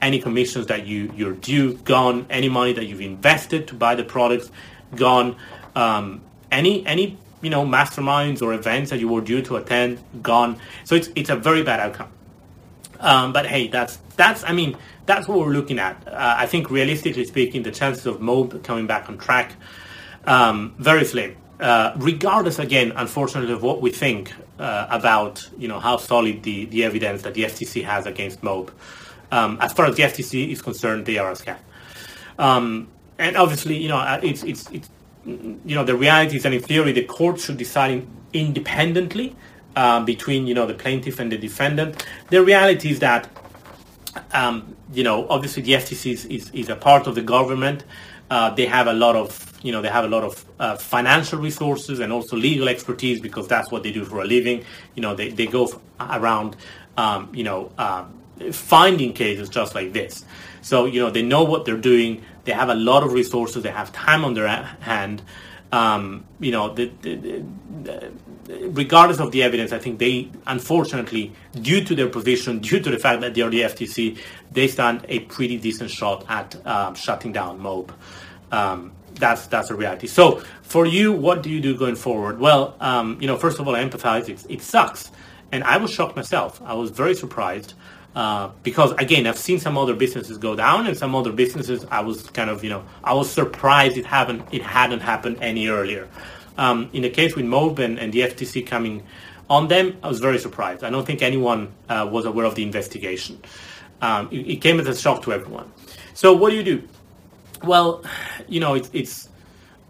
Any 0.00 0.18
commissions 0.18 0.66
that 0.66 0.86
you, 0.86 1.12
you're 1.14 1.34
due, 1.34 1.74
gone. 1.78 2.26
Any 2.30 2.48
money 2.48 2.72
that 2.72 2.86
you've 2.86 3.00
invested 3.00 3.68
to 3.68 3.74
buy 3.74 3.94
the 3.96 4.04
products, 4.04 4.50
gone. 4.96 5.36
Um, 5.74 6.22
any 6.50 6.86
any 6.86 7.18
you 7.42 7.50
know 7.50 7.64
masterminds 7.66 8.40
or 8.40 8.54
events 8.54 8.90
that 8.90 8.98
you 9.00 9.08
were 9.08 9.20
due 9.20 9.42
to 9.42 9.56
attend, 9.56 9.98
gone. 10.22 10.58
So 10.84 10.94
it's 10.94 11.10
it's 11.14 11.30
a 11.30 11.36
very 11.36 11.62
bad 11.62 11.80
outcome. 11.80 12.10
Um, 13.00 13.32
but 13.32 13.46
hey, 13.46 13.68
that's 13.68 13.98
that's 14.16 14.42
I 14.44 14.52
mean 14.52 14.76
that's 15.04 15.28
what 15.28 15.38
we're 15.38 15.52
looking 15.52 15.78
at. 15.78 16.06
Uh, 16.06 16.34
I 16.38 16.46
think 16.46 16.70
realistically 16.70 17.24
speaking, 17.24 17.62
the 17.62 17.72
chances 17.72 18.06
of 18.06 18.20
Mobe 18.20 18.62
coming 18.62 18.86
back 18.86 19.08
on 19.08 19.18
track 19.18 19.52
um, 20.28 20.74
very 20.78 21.04
slim. 21.04 21.36
Uh, 21.58 21.92
regardless, 21.96 22.58
again, 22.58 22.92
unfortunately, 22.94 23.52
of 23.52 23.62
what 23.62 23.80
we 23.80 23.90
think 23.90 24.32
uh, 24.58 24.86
about 24.90 25.48
you 25.58 25.68
know 25.68 25.80
how 25.80 25.96
solid 25.96 26.42
the, 26.42 26.66
the 26.66 26.84
evidence 26.84 27.22
that 27.22 27.34
the 27.34 27.44
FTC 27.44 27.84
has 27.84 28.06
against 28.06 28.42
Mobe. 28.42 28.70
Um, 29.30 29.58
as 29.60 29.72
far 29.72 29.86
as 29.86 29.96
the 29.96 30.02
FTC 30.02 30.50
is 30.50 30.62
concerned, 30.62 31.06
they 31.06 31.18
are 31.18 31.30
a 31.30 31.34
scam. 31.34 31.58
Um, 32.38 32.88
and 33.18 33.36
obviously, 33.36 33.76
you 33.76 33.88
know, 33.88 33.96
uh, 33.96 34.20
it's 34.22 34.42
it's 34.42 34.70
it's 34.70 34.88
you 35.24 35.74
know 35.74 35.84
the 35.84 35.96
reality 35.96 36.36
is 36.36 36.42
that 36.44 36.52
in 36.52 36.62
theory 36.62 36.92
the 36.92 37.04
court 37.04 37.40
should 37.40 37.56
decide 37.56 38.06
independently 38.32 39.36
uh, 39.76 40.00
between 40.04 40.46
you 40.46 40.54
know 40.54 40.66
the 40.66 40.74
plaintiff 40.74 41.20
and 41.20 41.30
the 41.30 41.38
defendant. 41.38 42.04
The 42.30 42.42
reality 42.44 42.90
is 42.90 43.00
that 43.00 43.28
um, 44.32 44.76
you 44.92 45.04
know 45.04 45.26
obviously 45.28 45.62
the 45.62 45.72
FTC 45.72 46.12
is, 46.12 46.24
is, 46.26 46.50
is, 46.50 46.68
a 46.68 46.76
part 46.76 47.06
of 47.06 47.14
the 47.14 47.22
government. 47.22 47.84
Uh, 48.30 48.50
they 48.50 48.66
have 48.66 48.86
a 48.86 48.92
lot 48.92 49.16
of 49.16 49.47
you 49.62 49.72
know 49.72 49.82
they 49.82 49.88
have 49.88 50.04
a 50.04 50.08
lot 50.08 50.24
of 50.24 50.44
uh, 50.58 50.76
financial 50.76 51.38
resources 51.38 52.00
and 52.00 52.12
also 52.12 52.36
legal 52.36 52.68
expertise 52.68 53.20
because 53.20 53.48
that's 53.48 53.70
what 53.70 53.82
they 53.82 53.92
do 53.92 54.04
for 54.04 54.20
a 54.20 54.24
living. 54.24 54.64
You 54.94 55.02
know 55.02 55.14
they, 55.14 55.30
they 55.30 55.46
go 55.46 55.68
around 56.00 56.56
um, 56.96 57.30
you 57.34 57.44
know 57.44 57.72
um, 57.78 58.18
finding 58.52 59.12
cases 59.12 59.48
just 59.48 59.74
like 59.74 59.92
this. 59.92 60.24
So 60.62 60.84
you 60.84 61.00
know 61.00 61.10
they 61.10 61.22
know 61.22 61.44
what 61.44 61.64
they're 61.64 61.76
doing. 61.76 62.22
They 62.44 62.52
have 62.52 62.68
a 62.68 62.74
lot 62.74 63.02
of 63.02 63.12
resources. 63.12 63.62
They 63.62 63.70
have 63.70 63.92
time 63.92 64.24
on 64.24 64.34
their 64.34 64.48
hand. 64.48 65.22
Um, 65.70 66.24
you 66.40 66.50
know, 66.50 66.72
the, 66.72 66.90
the, 67.02 67.44
the, 67.82 68.10
regardless 68.70 69.20
of 69.20 69.32
the 69.32 69.42
evidence, 69.42 69.70
I 69.70 69.78
think 69.78 69.98
they, 69.98 70.30
unfortunately, 70.46 71.34
due 71.60 71.84
to 71.84 71.94
their 71.94 72.08
position, 72.08 72.58
due 72.60 72.80
to 72.80 72.90
the 72.90 72.98
fact 72.98 73.20
that 73.20 73.34
they 73.34 73.42
are 73.42 73.50
the 73.50 73.60
FTC, 73.62 74.18
they 74.50 74.66
stand 74.66 75.04
a 75.10 75.20
pretty 75.20 75.58
decent 75.58 75.90
shot 75.90 76.24
at 76.28 76.66
um, 76.66 76.94
shutting 76.94 77.32
down 77.32 77.60
MOBE. 77.60 77.92
Um, 78.50 78.92
that's 79.18 79.46
that's 79.46 79.70
a 79.70 79.74
reality. 79.74 80.06
So 80.06 80.42
for 80.62 80.86
you, 80.86 81.12
what 81.12 81.42
do 81.42 81.50
you 81.50 81.60
do 81.60 81.76
going 81.76 81.96
forward? 81.96 82.38
Well, 82.38 82.76
um, 82.80 83.18
you 83.20 83.26
know, 83.26 83.36
first 83.36 83.58
of 83.58 83.66
all, 83.66 83.74
I 83.74 83.84
empathize. 83.84 84.28
It, 84.28 84.44
it 84.48 84.62
sucks, 84.62 85.10
and 85.52 85.64
I 85.64 85.76
was 85.76 85.90
shocked 85.90 86.16
myself. 86.16 86.60
I 86.64 86.74
was 86.74 86.90
very 86.90 87.14
surprised. 87.14 87.74
Uh, 88.16 88.50
because 88.62 88.92
again, 88.92 89.26
I've 89.26 89.38
seen 89.38 89.60
some 89.60 89.78
other 89.78 89.94
businesses 89.94 90.38
go 90.38 90.56
down, 90.56 90.86
and 90.86 90.96
some 90.96 91.14
other 91.14 91.30
businesses 91.30 91.84
I 91.90 92.00
was 92.00 92.28
kind 92.30 92.50
of 92.50 92.64
you 92.64 92.70
know 92.70 92.84
I 93.04 93.14
was 93.14 93.30
surprised 93.30 93.96
it 93.96 94.06
haven't 94.06 94.42
it 94.50 94.62
hadn't 94.62 95.00
happened 95.00 95.38
any 95.40 95.68
earlier. 95.68 96.08
Um, 96.56 96.90
in 96.92 97.02
the 97.02 97.10
case 97.10 97.36
with 97.36 97.44
Mobe 97.44 97.78
and, 97.78 98.00
and, 98.00 98.12
the 98.12 98.22
FTC 98.22 98.66
coming 98.66 99.04
on 99.48 99.68
them, 99.68 99.96
I 100.02 100.08
was 100.08 100.18
very 100.18 100.40
surprised. 100.40 100.82
I 100.82 100.90
don't 100.90 101.06
think 101.06 101.22
anyone 101.22 101.72
uh, 101.88 102.08
was 102.10 102.24
aware 102.24 102.44
of 102.46 102.56
the 102.56 102.64
investigation. 102.64 103.40
Um, 104.02 104.28
it, 104.32 104.48
it, 104.48 104.56
came 104.56 104.80
as 104.80 104.88
a 104.88 104.94
shock 104.96 105.22
to 105.22 105.32
everyone. 105.32 105.70
So 106.14 106.34
what 106.34 106.50
do 106.50 106.56
you 106.56 106.64
do? 106.64 106.88
Well, 107.62 108.04
you 108.46 108.60
know 108.60 108.74
it's, 108.74 108.90
it's 108.92 109.28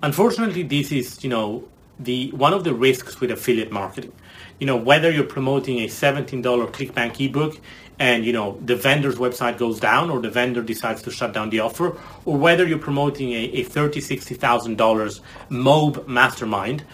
unfortunately 0.03 0.63
this 0.63 0.93
is 0.93 1.23
you 1.23 1.31
know 1.31 1.69
the 1.99 2.31
one 2.31 2.53
of 2.53 2.65
the 2.65 2.75
risks 2.75 3.21
with 3.21 3.31
affiliate 3.31 3.73
marketing. 3.73 4.13
You 4.59 4.67
know 4.67 4.77
whether 4.77 5.11
you're 5.11 5.25
promoting 5.25 5.79
a 5.81 5.87
$17 5.87 6.43
ClickBank 6.43 7.21
ebook 7.25 7.61
and 7.99 8.25
you 8.25 8.33
know 8.33 8.59
the 8.65 8.77
vendor's 8.77 9.17
website 9.17 9.59
goes 9.59 9.81
down 9.81 10.11
or 10.11 10.21
the 10.21 10.31
vendor 10.31 10.63
decides 10.63 11.03
to 11.03 11.11
shut 11.11 11.33
down 11.33 11.51
the 11.51 11.61
offer 11.61 11.97
or 12.25 12.37
whether 12.37 12.67
you're 12.67 12.79
promoting 12.79 13.33
a, 13.33 13.45
a 13.55 13.63
30 13.65 14.01
60000 14.01 14.77
dollars 14.77 15.21
Mobe 15.51 16.07
mastermind 16.07 16.85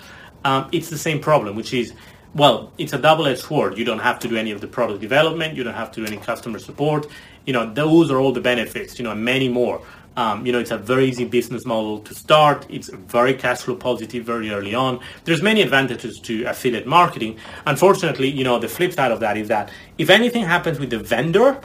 um, 0.44 0.68
it's 0.72 0.90
the 0.90 0.98
same 0.98 1.20
problem 1.20 1.56
which 1.56 1.74
is 1.74 1.92
well 2.34 2.72
it's 2.78 2.92
a 2.92 2.98
double-edged 2.98 3.40
sword. 3.40 3.78
You 3.78 3.84
don't 3.84 4.00
have 4.00 4.18
to 4.20 4.28
do 4.28 4.36
any 4.36 4.50
of 4.50 4.60
the 4.60 4.66
product 4.66 5.00
development. 5.00 5.56
You 5.56 5.64
don't 5.64 5.74
have 5.74 5.92
to 5.92 6.00
do 6.00 6.06
any 6.06 6.16
customer 6.16 6.58
support. 6.58 7.06
You 7.46 7.52
know 7.52 7.72
those 7.72 8.10
are 8.10 8.18
all 8.18 8.32
the 8.32 8.40
benefits 8.40 8.98
you 8.98 9.04
know 9.04 9.12
and 9.12 9.24
many 9.24 9.48
more 9.48 9.82
um, 10.16 10.46
you 10.46 10.52
know, 10.52 10.60
it's 10.60 10.70
a 10.70 10.78
very 10.78 11.06
easy 11.06 11.24
business 11.24 11.64
model 11.64 11.98
to 12.00 12.14
start. 12.14 12.66
It's 12.68 12.88
very 12.88 13.34
cash 13.34 13.62
flow 13.62 13.74
positive 13.74 14.24
very 14.24 14.50
early 14.50 14.74
on. 14.74 15.00
There's 15.24 15.42
many 15.42 15.60
advantages 15.62 16.20
to 16.20 16.44
affiliate 16.44 16.86
marketing. 16.86 17.38
Unfortunately, 17.66 18.28
you 18.28 18.44
know, 18.44 18.58
the 18.58 18.68
flip 18.68 18.92
side 18.92 19.10
of 19.10 19.20
that 19.20 19.36
is 19.36 19.48
that 19.48 19.70
if 19.98 20.10
anything 20.10 20.44
happens 20.44 20.78
with 20.78 20.90
the 20.90 20.98
vendor, 20.98 21.60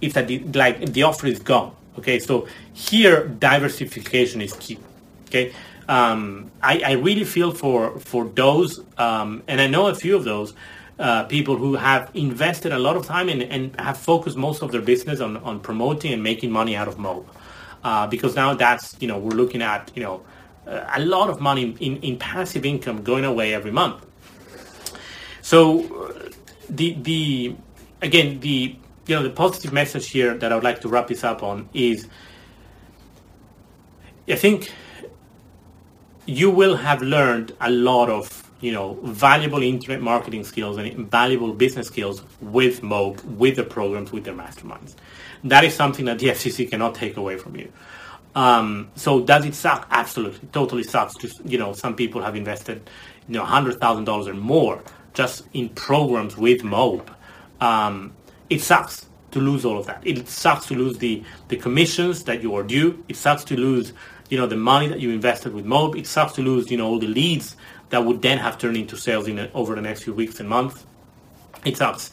it's 0.00 0.14
that 0.14 0.28
the, 0.28 0.40
like 0.54 0.92
the 0.92 1.02
offer 1.02 1.26
is 1.26 1.38
gone. 1.38 1.74
Okay, 1.98 2.18
so 2.18 2.46
here 2.74 3.26
diversification 3.26 4.40
is 4.40 4.52
key. 4.54 4.78
Okay, 5.26 5.52
um, 5.88 6.50
I, 6.62 6.80
I, 6.84 6.92
really 6.92 7.24
feel 7.24 7.50
for 7.50 7.98
for 7.98 8.26
those, 8.26 8.80
um, 8.98 9.42
and 9.48 9.60
I 9.60 9.66
know 9.66 9.88
a 9.88 9.94
few 9.94 10.14
of 10.14 10.22
those 10.24 10.54
uh, 10.98 11.24
people 11.24 11.56
who 11.56 11.74
have 11.74 12.10
invested 12.14 12.72
a 12.72 12.78
lot 12.78 12.96
of 12.96 13.04
time 13.04 13.28
in, 13.28 13.42
and 13.42 13.78
have 13.80 13.98
focused 13.98 14.36
most 14.36 14.62
of 14.62 14.70
their 14.70 14.80
business 14.80 15.20
on, 15.20 15.38
on 15.38 15.58
promoting 15.58 16.12
and 16.12 16.22
making 16.22 16.52
money 16.52 16.76
out 16.76 16.86
of 16.86 16.98
Mobe 16.98 17.26
uh, 17.84 18.06
because 18.06 18.34
now 18.34 18.54
that's 18.54 18.96
you 19.00 19.08
know 19.08 19.18
we're 19.18 19.36
looking 19.36 19.62
at 19.62 19.90
you 19.94 20.02
know 20.02 20.24
a 20.66 21.00
lot 21.00 21.30
of 21.30 21.40
money 21.40 21.74
in, 21.80 21.96
in 21.98 22.18
passive 22.18 22.64
income 22.66 23.02
going 23.02 23.24
away 23.24 23.54
every 23.54 23.70
month. 23.70 24.04
So 25.40 25.84
uh, 26.04 26.30
the 26.68 26.94
the 26.94 27.54
again 28.02 28.40
the 28.40 28.76
you 29.06 29.14
know 29.14 29.22
the 29.22 29.30
positive 29.30 29.72
message 29.72 30.08
here 30.10 30.36
that 30.36 30.52
I 30.52 30.54
would 30.54 30.64
like 30.64 30.80
to 30.82 30.88
wrap 30.88 31.08
this 31.08 31.24
up 31.24 31.42
on 31.42 31.68
is 31.72 32.06
I 34.28 34.36
think 34.36 34.70
you 36.26 36.50
will 36.50 36.76
have 36.76 37.00
learned 37.00 37.56
a 37.60 37.70
lot 37.70 38.10
of 38.10 38.37
you 38.60 38.72
know 38.72 38.98
valuable 39.02 39.62
internet 39.62 40.00
marketing 40.00 40.44
skills 40.44 40.76
and 40.76 41.10
valuable 41.10 41.52
business 41.52 41.86
skills 41.86 42.22
with 42.40 42.82
Mobe, 42.82 43.22
with 43.24 43.56
the 43.56 43.64
programs, 43.64 44.12
with 44.12 44.24
their 44.24 44.34
masterminds. 44.34 44.94
That 45.44 45.64
is 45.64 45.74
something 45.74 46.06
that 46.06 46.18
the 46.18 46.28
FCC 46.36 46.70
cannot 46.70 46.94
take 46.94 47.16
away 47.16 47.36
from 47.36 47.56
you. 47.56 47.72
Um, 48.34 48.90
so 48.94 49.20
does 49.20 49.44
it 49.44 49.54
suck? 49.54 49.86
Absolutely, 49.90 50.48
totally 50.52 50.82
sucks. 50.82 51.16
Just 51.16 51.44
you 51.44 51.58
know, 51.58 51.72
some 51.72 51.94
people 51.94 52.22
have 52.22 52.36
invested, 52.36 52.88
you 53.28 53.34
know, 53.34 53.44
hundred 53.44 53.80
thousand 53.80 54.04
dollars 54.04 54.28
or 54.28 54.34
more 54.34 54.82
just 55.14 55.44
in 55.52 55.68
programs 55.70 56.36
with 56.36 56.62
Mobe. 56.62 57.08
Um, 57.60 58.12
it 58.48 58.60
sucks 58.60 59.06
to 59.32 59.40
lose 59.40 59.64
all 59.64 59.78
of 59.78 59.86
that. 59.86 60.00
It 60.06 60.28
sucks 60.28 60.66
to 60.66 60.74
lose 60.74 60.98
the 60.98 61.22
the 61.48 61.56
commissions 61.56 62.24
that 62.24 62.42
you 62.42 62.54
are 62.54 62.62
due. 62.62 63.02
It 63.08 63.16
sucks 63.16 63.44
to 63.44 63.56
lose, 63.56 63.92
you 64.30 64.38
know, 64.38 64.46
the 64.46 64.56
money 64.56 64.86
that 64.88 65.00
you 65.00 65.10
invested 65.10 65.54
with 65.54 65.64
Mobe. 65.64 65.98
It 65.98 66.06
sucks 66.06 66.34
to 66.34 66.42
lose, 66.42 66.70
you 66.70 66.76
know, 66.76 66.86
all 66.86 66.98
the 66.98 67.08
leads 67.08 67.56
that 67.90 68.04
would 68.04 68.22
then 68.22 68.38
have 68.38 68.58
turned 68.58 68.76
into 68.76 68.96
sales 68.96 69.28
in 69.28 69.38
a, 69.38 69.50
over 69.54 69.74
the 69.74 69.82
next 69.82 70.02
few 70.04 70.14
weeks 70.14 70.40
and 70.40 70.48
months. 70.48 70.84
It 71.64 71.76
sucks. 71.76 72.10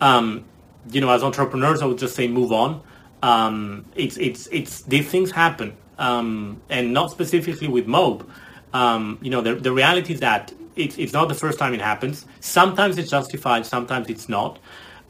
Um, 0.00 0.44
you 0.90 1.00
know, 1.00 1.10
as 1.10 1.22
entrepreneurs, 1.22 1.82
I 1.82 1.86
would 1.86 1.98
just 1.98 2.14
say 2.14 2.26
move 2.28 2.52
on. 2.52 2.82
Um, 3.22 3.84
it's 3.94 4.16
it's 4.16 4.46
it's 4.50 4.82
these 4.82 5.08
things 5.08 5.30
happen, 5.30 5.76
um, 5.98 6.60
and 6.70 6.92
not 6.92 7.10
specifically 7.10 7.68
with 7.68 7.86
Mobe. 7.86 8.26
Um, 8.72 9.18
you 9.20 9.30
know, 9.30 9.42
the 9.42 9.54
the 9.56 9.72
reality 9.72 10.14
is 10.14 10.20
that 10.20 10.52
it's 10.74 10.96
it's 10.96 11.12
not 11.12 11.28
the 11.28 11.34
first 11.34 11.58
time 11.58 11.74
it 11.74 11.82
happens. 11.82 12.24
Sometimes 12.40 12.96
it's 12.96 13.10
justified, 13.10 13.66
sometimes 13.66 14.08
it's 14.08 14.28
not, 14.28 14.58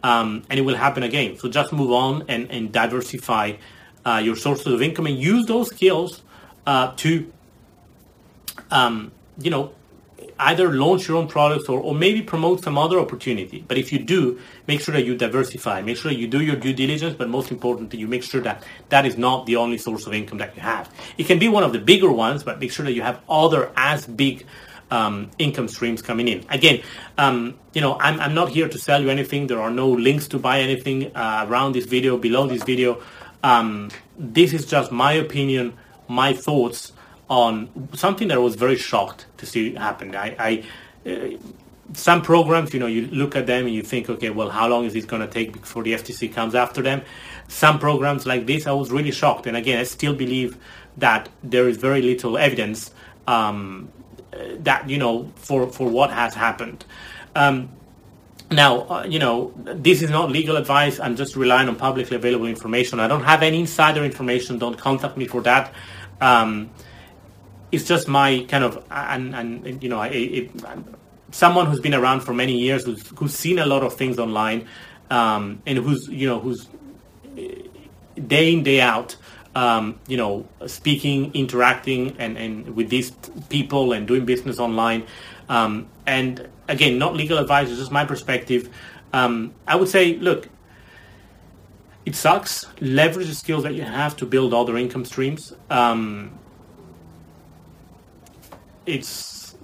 um, 0.03 0.43
and 0.51 0.59
it 0.59 0.63
will 0.63 0.77
happen 0.77 1.05
again. 1.05 1.39
So 1.39 1.49
just 1.49 1.73
move 1.73 1.93
on 1.93 2.25
and 2.29 2.51
and 2.51 2.73
diversify 2.73 3.53
uh, 4.05 4.21
your 4.23 4.37
sources 4.37 4.67
of 4.67 4.83
income 4.83 5.07
and 5.07 5.17
use 5.17 5.47
those 5.47 5.69
skills 5.69 6.23
uh, 6.67 6.93
to, 6.97 7.31
um, 8.71 9.13
you 9.41 9.51
know, 9.51 9.73
either 10.41 10.73
launch 10.73 11.07
your 11.07 11.19
own 11.19 11.29
products 11.29 11.69
or, 11.69 11.81
or 11.81 11.95
maybe 11.95 12.23
promote 12.23 12.63
some 12.63 12.79
other 12.79 12.99
opportunity. 12.99 13.65
But 13.67 13.79
if 13.79 13.93
you 13.93 13.99
do, 13.99 14.41
make 14.67 14.81
sure 14.81 14.95
that 14.95 15.05
you 15.05 15.17
diversify. 15.17 15.83
Make 15.83 15.97
sure 15.97 16.11
you 16.11 16.27
do 16.27 16.41
your 16.41 16.57
due 16.57 16.73
diligence, 16.73 17.15
but 17.15 17.29
most 17.29 17.51
importantly, 17.51 17.99
you 17.99 18.09
make 18.09 18.23
sure 18.23 18.41
that 18.41 18.65
that 18.89 19.07
is 19.07 19.17
not 19.17 19.47
the 19.47 19.57
only 19.57 19.79
source 19.79 20.07
of 20.07 20.15
income 20.15 20.39
that 20.39 20.57
you 20.57 20.63
have. 20.63 20.93
It 21.19 21.27
can 21.27 21.39
be 21.39 21.49
one 21.49 21.63
of 21.63 21.73
the 21.73 21.79
bigger 21.79 22.11
ones, 22.11 22.43
but 22.43 22.59
make 22.59 22.73
sure 22.73 22.85
that 22.87 22.93
you 22.93 23.03
have 23.03 23.21
other 23.29 23.71
as 23.77 24.07
big 24.07 24.47
um, 24.91 25.31
income 25.39 25.69
streams 25.69 26.03
coming 26.03 26.27
in. 26.27 26.45
Again, 26.49 26.83
um, 27.19 27.59
you 27.73 27.81
know, 27.81 27.99
I'm, 28.01 28.19
I'm 28.19 28.35
not 28.35 28.49
here 28.49 28.69
to 28.69 28.79
sell 28.79 29.01
you 29.03 29.11
anything. 29.11 29.47
There 29.47 29.61
are 29.61 29.71
no 29.71 29.89
links 29.89 30.27
to 30.29 30.39
buy 30.39 30.61
anything 30.61 31.15
uh, 31.15 31.47
around 31.49 31.73
this 31.73 31.87
video, 31.87 32.17
below 32.17 32.47
this 32.47 32.65
video. 32.65 33.01
Um, 33.43 33.91
this 34.19 34.53
is 34.53 34.67
just 34.67 34.91
my 34.91 35.13
opinion, 35.13 35.75
my 36.09 36.33
thoughts 36.33 36.93
on 37.31 37.89
something 37.95 38.29
that 38.29 38.35
I 38.35 38.41
was 38.41 38.57
very 38.57 38.77
shocked 38.77 39.25
to 39.39 39.47
see 39.47 39.75
happen. 39.75 40.15
I, 40.15 40.65
I 41.07 41.11
uh, 41.11 41.39
some 41.95 42.23
programs, 42.23 42.75
you 42.75 42.81
know, 42.81 42.87
you 42.87 43.07
look 43.07 43.35
at 43.35 43.47
them 43.47 43.67
and 43.67 43.75
you 43.75 43.83
think, 43.83 44.11
okay, 44.11 44.31
well, 44.31 44.51
how 44.51 44.69
long 44.69 44.85
is 44.85 44.93
this 44.93 45.05
going 45.05 45.23
to 45.23 45.29
take 45.29 45.53
before 45.53 45.83
the 45.83 45.93
FTC 45.95 46.33
comes 46.33 46.55
after 46.55 46.83
them? 46.83 47.03
Some 47.49 47.79
programs 47.79 48.27
like 48.27 48.47
this, 48.47 48.67
I 48.67 48.73
was 48.73 48.91
really 48.91 49.11
shocked. 49.11 49.47
And 49.47 49.57
again, 49.57 49.79
I 49.79 49.85
still 49.85 50.15
believe 50.15 50.57
that 50.99 51.29
there 51.43 51.69
is 51.69 51.77
very 51.79 52.03
little 52.03 52.37
evidence 52.37 52.93
um, 53.27 53.91
that 54.59 54.89
you 54.89 54.99
know 54.99 55.33
for 55.37 55.69
for 55.71 55.89
what 55.89 56.11
has 56.11 56.35
happened. 56.35 56.85
Um, 57.35 57.71
now, 58.51 58.81
uh, 58.89 59.07
you 59.09 59.21
know, 59.21 59.53
this 59.57 60.03
is 60.03 60.11
not 60.11 60.31
legal 60.31 60.57
advice. 60.57 60.99
I'm 60.99 61.15
just 61.15 61.37
relying 61.37 61.69
on 61.69 61.77
publicly 61.77 62.17
available 62.17 62.47
information. 62.47 62.99
I 62.99 63.07
don't 63.07 63.23
have 63.23 63.43
any 63.43 63.61
insider 63.61 64.05
information. 64.05 64.59
Don't 64.59 64.77
contact 64.77 65.17
me 65.17 65.27
for 65.29 65.41
that. 65.43 65.73
Um, 66.21 66.71
it's 67.73 67.85
just 67.85 68.09
my 68.09 68.45
kind 68.49 68.65
of 68.65 68.85
and 68.91 69.35
and 69.35 69.83
you 69.83 69.89
know, 69.89 70.03
it, 70.03 70.51
someone 71.31 71.67
who's 71.67 71.81
been 71.81 71.95
around 71.95 72.21
for 72.21 72.35
many 72.35 72.59
years, 72.59 72.85
who's 72.85 73.07
who's 73.17 73.35
seen 73.35 73.59
a 73.59 73.67
lot 73.67 73.83
of 73.83 73.95
things 73.95 74.19
online, 74.19 74.67
um, 75.11 75.63
and 75.67 75.79
who's 75.79 76.09
you 76.09 76.29
know 76.29 76.41
who's 76.41 76.69
day 78.27 78.53
in 78.53 78.63
day 78.63 78.81
out 78.81 79.17
um, 79.55 79.99
you 80.07 80.17
know, 80.17 80.47
speaking, 80.67 81.33
interacting, 81.35 82.17
and, 82.19 82.37
and 82.37 82.77
with 82.77 82.89
these 82.89 83.11
people 83.49 83.93
and 83.93 84.07
doing 84.07 84.25
business 84.25 84.59
online. 84.59 85.07
Um, 85.49 85.89
and 86.07 86.49
again, 86.69 86.99
not 86.99 87.15
legal 87.15 87.39
advice, 87.39 87.69
it's 87.69 87.79
just 87.79 87.91
my 87.91 88.05
perspective. 88.05 88.69
Um, 89.13 89.55
I 89.67 89.77
would 89.77 89.89
say, 89.89 90.15
look, 90.17 90.49
it 92.07 92.15
sucks. 92.15 92.67
Leverage 92.81 93.27
the 93.27 93.35
skills 93.35 93.65
that 93.65 93.75
you 93.75 93.83
have 93.83 94.17
to 94.19 94.27
build 94.27 94.55
other 94.55 94.77
income 94.77 95.05
streams. 95.05 95.53
Um, 95.69 96.39
it's 98.95 99.55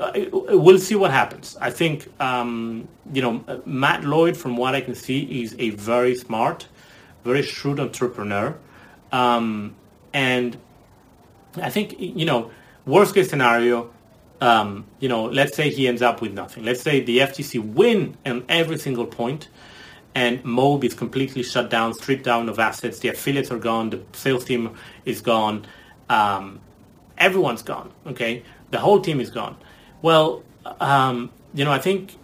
uh, 0.00 0.12
we'll 0.32 0.78
see 0.78 0.94
what 0.94 1.10
happens. 1.10 1.56
I 1.60 1.70
think 1.70 2.08
um, 2.20 2.88
you 3.12 3.22
know 3.22 3.62
Matt 3.64 4.04
Lloyd, 4.04 4.36
from 4.36 4.56
what 4.56 4.74
I 4.74 4.80
can 4.80 4.94
see, 4.94 5.42
is 5.42 5.56
a 5.58 5.70
very 5.70 6.14
smart, 6.14 6.68
very 7.24 7.42
shrewd 7.42 7.80
entrepreneur. 7.80 8.56
Um, 9.12 9.74
and 10.12 10.56
I 11.62 11.70
think, 11.70 11.94
you 11.98 12.24
know, 12.24 12.50
worst 12.86 13.14
case 13.14 13.30
scenario, 13.30 13.90
um, 14.40 14.86
you 15.00 15.08
know, 15.08 15.24
let's 15.24 15.56
say 15.56 15.70
he 15.70 15.88
ends 15.88 16.02
up 16.02 16.20
with 16.20 16.32
nothing. 16.32 16.64
Let's 16.64 16.82
say 16.82 17.00
the 17.00 17.18
FTC 17.18 17.74
win 17.74 18.16
on 18.26 18.44
every 18.48 18.78
single 18.78 19.06
point 19.06 19.48
and 20.16 20.42
Mobe 20.44 20.84
is 20.84 20.94
completely 20.94 21.42
shut 21.42 21.68
down, 21.68 21.92
stripped 21.92 22.24
down 22.24 22.48
of 22.48 22.58
assets. 22.58 23.00
The 23.00 23.08
affiliates 23.08 23.50
are 23.50 23.58
gone. 23.58 23.90
The 23.90 24.00
sales 24.12 24.46
team 24.46 24.74
is 25.04 25.20
gone. 25.20 25.66
Um, 26.08 26.58
everyone's 27.18 27.62
gone. 27.62 27.92
Okay, 28.06 28.42
the 28.70 28.78
whole 28.78 29.00
team 29.00 29.20
is 29.20 29.30
gone. 29.30 29.56
Well, 30.02 30.42
um, 30.80 31.30
you 31.54 31.64
know, 31.64 31.72
I 31.72 31.78
think 31.78 32.16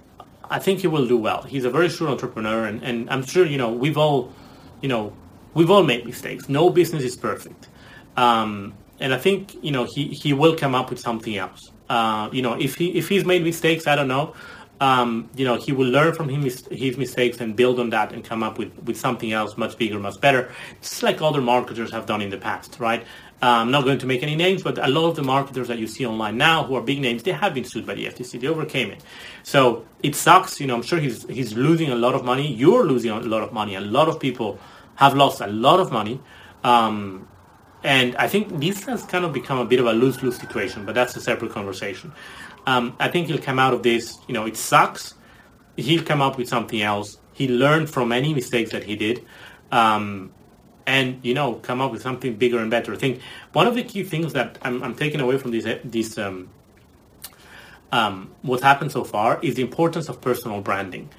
I 0.50 0.58
think 0.58 0.80
he 0.80 0.86
will 0.86 1.06
do 1.06 1.16
well. 1.16 1.42
He's 1.42 1.64
a 1.64 1.70
very 1.70 1.88
shrewd 1.88 2.10
entrepreneur, 2.10 2.66
and, 2.66 2.82
and 2.82 3.08
I'm 3.10 3.24
sure 3.24 3.46
you 3.46 3.58
know 3.58 3.72
we've 3.72 3.98
all, 3.98 4.32
you 4.80 4.88
know, 4.88 5.12
we've 5.54 5.70
all 5.70 5.82
made 5.82 6.04
mistakes. 6.04 6.48
No 6.48 6.70
business 6.70 7.02
is 7.02 7.16
perfect. 7.16 7.68
Um, 8.16 8.74
and 9.00 9.14
I 9.14 9.18
think 9.18 9.56
you 9.64 9.72
know 9.72 9.84
he, 9.84 10.08
he 10.08 10.32
will 10.32 10.56
come 10.56 10.74
up 10.74 10.90
with 10.90 11.00
something 11.00 11.36
else. 11.36 11.70
Uh, 11.88 12.28
you 12.32 12.42
know, 12.42 12.54
if 12.54 12.76
he 12.76 12.90
if 12.96 13.08
he's 13.08 13.24
made 13.24 13.42
mistakes, 13.42 13.86
I 13.86 13.96
don't 13.96 14.08
know. 14.08 14.34
Um, 14.80 15.30
you 15.36 15.44
know, 15.44 15.54
he 15.54 15.70
will 15.70 15.86
learn 15.86 16.12
from 16.12 16.28
his, 16.28 16.66
his 16.66 16.96
mistakes 16.96 17.40
and 17.40 17.54
build 17.54 17.78
on 17.78 17.90
that 17.90 18.10
and 18.10 18.24
come 18.24 18.42
up 18.42 18.58
with, 18.58 18.76
with 18.82 18.96
something 18.96 19.32
else 19.32 19.56
much 19.56 19.78
bigger, 19.78 20.00
much 20.00 20.20
better. 20.20 20.50
Just 20.80 21.04
like 21.04 21.22
other 21.22 21.40
marketers 21.40 21.92
have 21.92 22.04
done 22.06 22.20
in 22.20 22.30
the 22.30 22.36
past, 22.36 22.80
right? 22.80 23.06
I'm 23.42 23.72
not 23.72 23.82
going 23.84 23.98
to 23.98 24.06
make 24.06 24.22
any 24.22 24.36
names, 24.36 24.62
but 24.62 24.78
a 24.78 24.86
lot 24.88 25.08
of 25.08 25.16
the 25.16 25.22
marketers 25.22 25.66
that 25.66 25.78
you 25.78 25.88
see 25.88 26.06
online 26.06 26.36
now 26.36 26.62
who 26.62 26.76
are 26.76 26.80
big 26.80 27.00
names, 27.00 27.24
they 27.24 27.32
have 27.32 27.52
been 27.54 27.64
sued 27.64 27.84
by 27.84 27.94
the 27.94 28.06
FTC. 28.06 28.40
They 28.40 28.46
overcame 28.46 28.92
it. 28.92 29.02
So 29.42 29.84
it 30.02 30.14
sucks. 30.14 30.60
You 30.60 30.68
know, 30.68 30.76
I'm 30.76 30.82
sure 30.82 31.00
he's 31.00 31.24
he's 31.28 31.54
losing 31.54 31.90
a 31.90 31.96
lot 31.96 32.14
of 32.14 32.24
money. 32.24 32.46
You're 32.52 32.84
losing 32.84 33.10
a 33.10 33.18
lot 33.18 33.42
of 33.42 33.52
money. 33.52 33.74
A 33.74 33.80
lot 33.80 34.08
of 34.08 34.20
people 34.20 34.60
have 34.94 35.14
lost 35.14 35.40
a 35.40 35.48
lot 35.48 35.80
of 35.80 35.90
money. 35.90 36.20
Um, 36.62 37.26
and 37.82 38.14
I 38.16 38.28
think 38.28 38.60
this 38.60 38.84
has 38.84 39.02
kind 39.02 39.24
of 39.24 39.32
become 39.32 39.58
a 39.58 39.64
bit 39.64 39.80
of 39.80 39.86
a 39.86 39.92
lose 39.92 40.22
lose 40.22 40.36
situation, 40.36 40.86
but 40.86 40.94
that's 40.94 41.16
a 41.16 41.20
separate 41.20 41.50
conversation. 41.50 42.12
Um, 42.66 42.94
I 43.00 43.08
think 43.08 43.26
he'll 43.26 43.38
come 43.38 43.58
out 43.58 43.74
of 43.74 43.82
this, 43.82 44.18
you 44.28 44.34
know, 44.34 44.46
it 44.46 44.56
sucks. 44.56 45.14
He'll 45.76 46.04
come 46.04 46.22
up 46.22 46.38
with 46.38 46.48
something 46.48 46.80
else. 46.80 47.18
He 47.32 47.48
learned 47.48 47.90
from 47.90 48.12
any 48.12 48.34
mistakes 48.34 48.70
that 48.70 48.84
he 48.84 48.94
did. 48.94 49.24
Um, 49.72 50.32
and 50.86 51.18
you 51.22 51.34
know, 51.34 51.54
come 51.54 51.80
up 51.80 51.92
with 51.92 52.02
something 52.02 52.36
bigger 52.36 52.58
and 52.58 52.70
better. 52.70 52.92
I 52.92 52.96
think 52.96 53.20
one 53.52 53.66
of 53.66 53.74
the 53.74 53.82
key 53.82 54.04
things 54.04 54.32
that 54.32 54.58
I'm, 54.62 54.82
I'm 54.82 54.94
taking 54.94 55.20
away 55.20 55.38
from 55.38 55.50
this, 55.50 55.66
this 55.84 56.18
um, 56.18 56.48
um, 57.90 58.30
what's 58.42 58.62
happened 58.62 58.92
so 58.92 59.04
far 59.04 59.38
is 59.42 59.54
the 59.56 59.62
importance 59.62 60.08
of 60.08 60.20
personal 60.20 60.60
branding, 60.60 61.10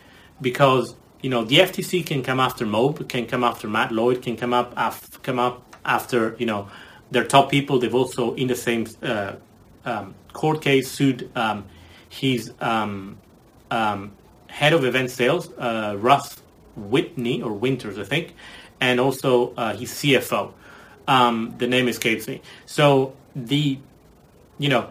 because 0.42 0.96
you 1.22 1.30
know, 1.30 1.46
the 1.46 1.60
FTC 1.60 2.06
can 2.06 2.22
come 2.22 2.40
after 2.40 2.66
Mobe, 2.66 3.08
can 3.08 3.26
come 3.26 3.44
after 3.44 3.68
Matt 3.68 3.92
Lloyd, 3.92 4.22
can 4.22 4.36
come 4.36 4.54
up 4.54 4.74
af- 4.76 5.22
come 5.24 5.40
up 5.40 5.76
after 5.86 6.36
you 6.38 6.46
know 6.46 6.70
their 7.12 7.24
top 7.24 7.50
people. 7.50 7.80
They've 7.80 7.96
also 7.96 8.34
in 8.36 8.48
the 8.48 8.56
same 8.56 8.88
uh, 9.02 9.36
um, 9.86 10.16
court 10.34 10.62
case 10.62 10.92
sued 10.92 11.32
um, 11.36 11.66
his 12.10 12.52
um, 12.60 13.18
um 13.72 14.12
head 14.48 14.74
of 14.74 14.86
event 14.86 15.10
sales, 15.10 15.50
uh, 15.58 15.96
Russ 15.98 16.42
Whitney 16.76 17.42
or 17.42 17.54
Winters, 17.54 17.98
I 17.98 18.04
think, 18.04 18.36
and 18.84 19.00
also 19.00 19.54
uh, 19.56 19.74
his 19.76 19.92
CFO. 19.92 20.52
Um, 21.08 21.56
the 21.58 21.68
name 21.68 21.88
escapes 21.88 22.28
me. 22.28 22.42
So 22.66 23.16
the 23.36 23.80
you 24.58 24.70
know 24.70 24.90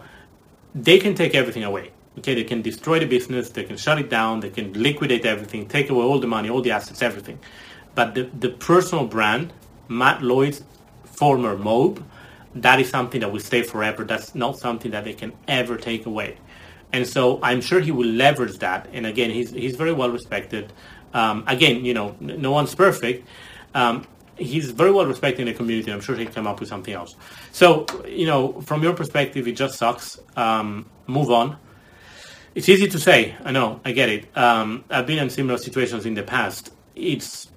they 0.73 0.97
can 0.99 1.13
take 1.13 1.35
everything 1.35 1.63
away. 1.63 1.91
Okay, 2.17 2.35
they 2.35 2.43
can 2.43 2.61
destroy 2.61 2.99
the 2.99 3.05
business, 3.05 3.49
they 3.49 3.63
can 3.63 3.77
shut 3.77 3.97
it 3.99 4.09
down, 4.09 4.39
they 4.39 4.49
can 4.49 4.73
liquidate 4.73 5.25
everything, 5.25 5.67
take 5.67 5.89
away 5.89 6.05
all 6.05 6.19
the 6.19 6.27
money, 6.27 6.49
all 6.49 6.61
the 6.61 6.71
assets, 6.71 7.01
everything. 7.01 7.39
But 7.95 8.13
the, 8.13 8.23
the 8.45 8.49
personal 8.49 9.07
brand, 9.07 9.51
Matt 9.87 10.21
Lloyd's 10.21 10.63
former 11.05 11.57
Mobe, 11.57 12.03
that 12.55 12.79
is 12.79 12.87
something 12.89 13.21
that 13.21 13.31
will 13.31 13.39
stay 13.39 13.63
forever. 13.63 14.03
That's 14.03 14.35
not 14.35 14.59
something 14.59 14.91
that 14.91 15.05
they 15.05 15.13
can 15.13 15.33
ever 15.47 15.75
take 15.75 16.05
away. 16.05 16.37
And 16.91 17.07
so 17.07 17.39
I'm 17.41 17.61
sure 17.61 17.79
he 17.79 17.91
will 17.91 18.13
leverage 18.23 18.59
that. 18.59 18.87
And 18.93 19.07
again, 19.07 19.31
he's, 19.31 19.49
he's 19.49 19.75
very 19.75 19.93
well 19.93 20.11
respected. 20.11 20.71
Um, 21.15 21.43
again, 21.47 21.83
you 21.83 21.95
know, 21.95 22.15
no 22.19 22.51
one's 22.51 22.75
perfect. 22.75 23.27
Um, 23.73 24.07
he's 24.37 24.71
very 24.71 24.91
well 24.91 25.05
respected 25.05 25.41
in 25.41 25.47
the 25.47 25.53
community. 25.53 25.91
I'm 25.91 26.01
sure 26.01 26.15
he'll 26.15 26.31
come 26.31 26.47
up 26.47 26.59
with 26.59 26.69
something 26.69 26.93
else. 26.93 27.15
So, 27.51 27.85
you 28.07 28.25
know, 28.25 28.61
from 28.61 28.83
your 28.83 28.93
perspective, 28.93 29.47
it 29.47 29.53
just 29.53 29.77
sucks. 29.77 30.19
Um, 30.35 30.89
move 31.07 31.31
on. 31.31 31.57
It's 32.55 32.69
easy 32.69 32.87
to 32.87 32.99
say. 32.99 33.35
I 33.43 33.51
know. 33.51 33.81
I 33.83 33.91
get 33.91 34.09
it. 34.09 34.37
Um, 34.37 34.83
I've 34.89 35.07
been 35.07 35.19
in 35.19 35.29
similar 35.29 35.57
situations 35.57 36.05
in 36.05 36.13
the 36.13 36.23
past. 36.23 36.71
It's 36.95 37.49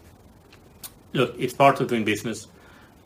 look. 1.12 1.34
It's 1.38 1.52
part 1.52 1.80
of 1.80 1.88
doing 1.88 2.04
business. 2.04 2.46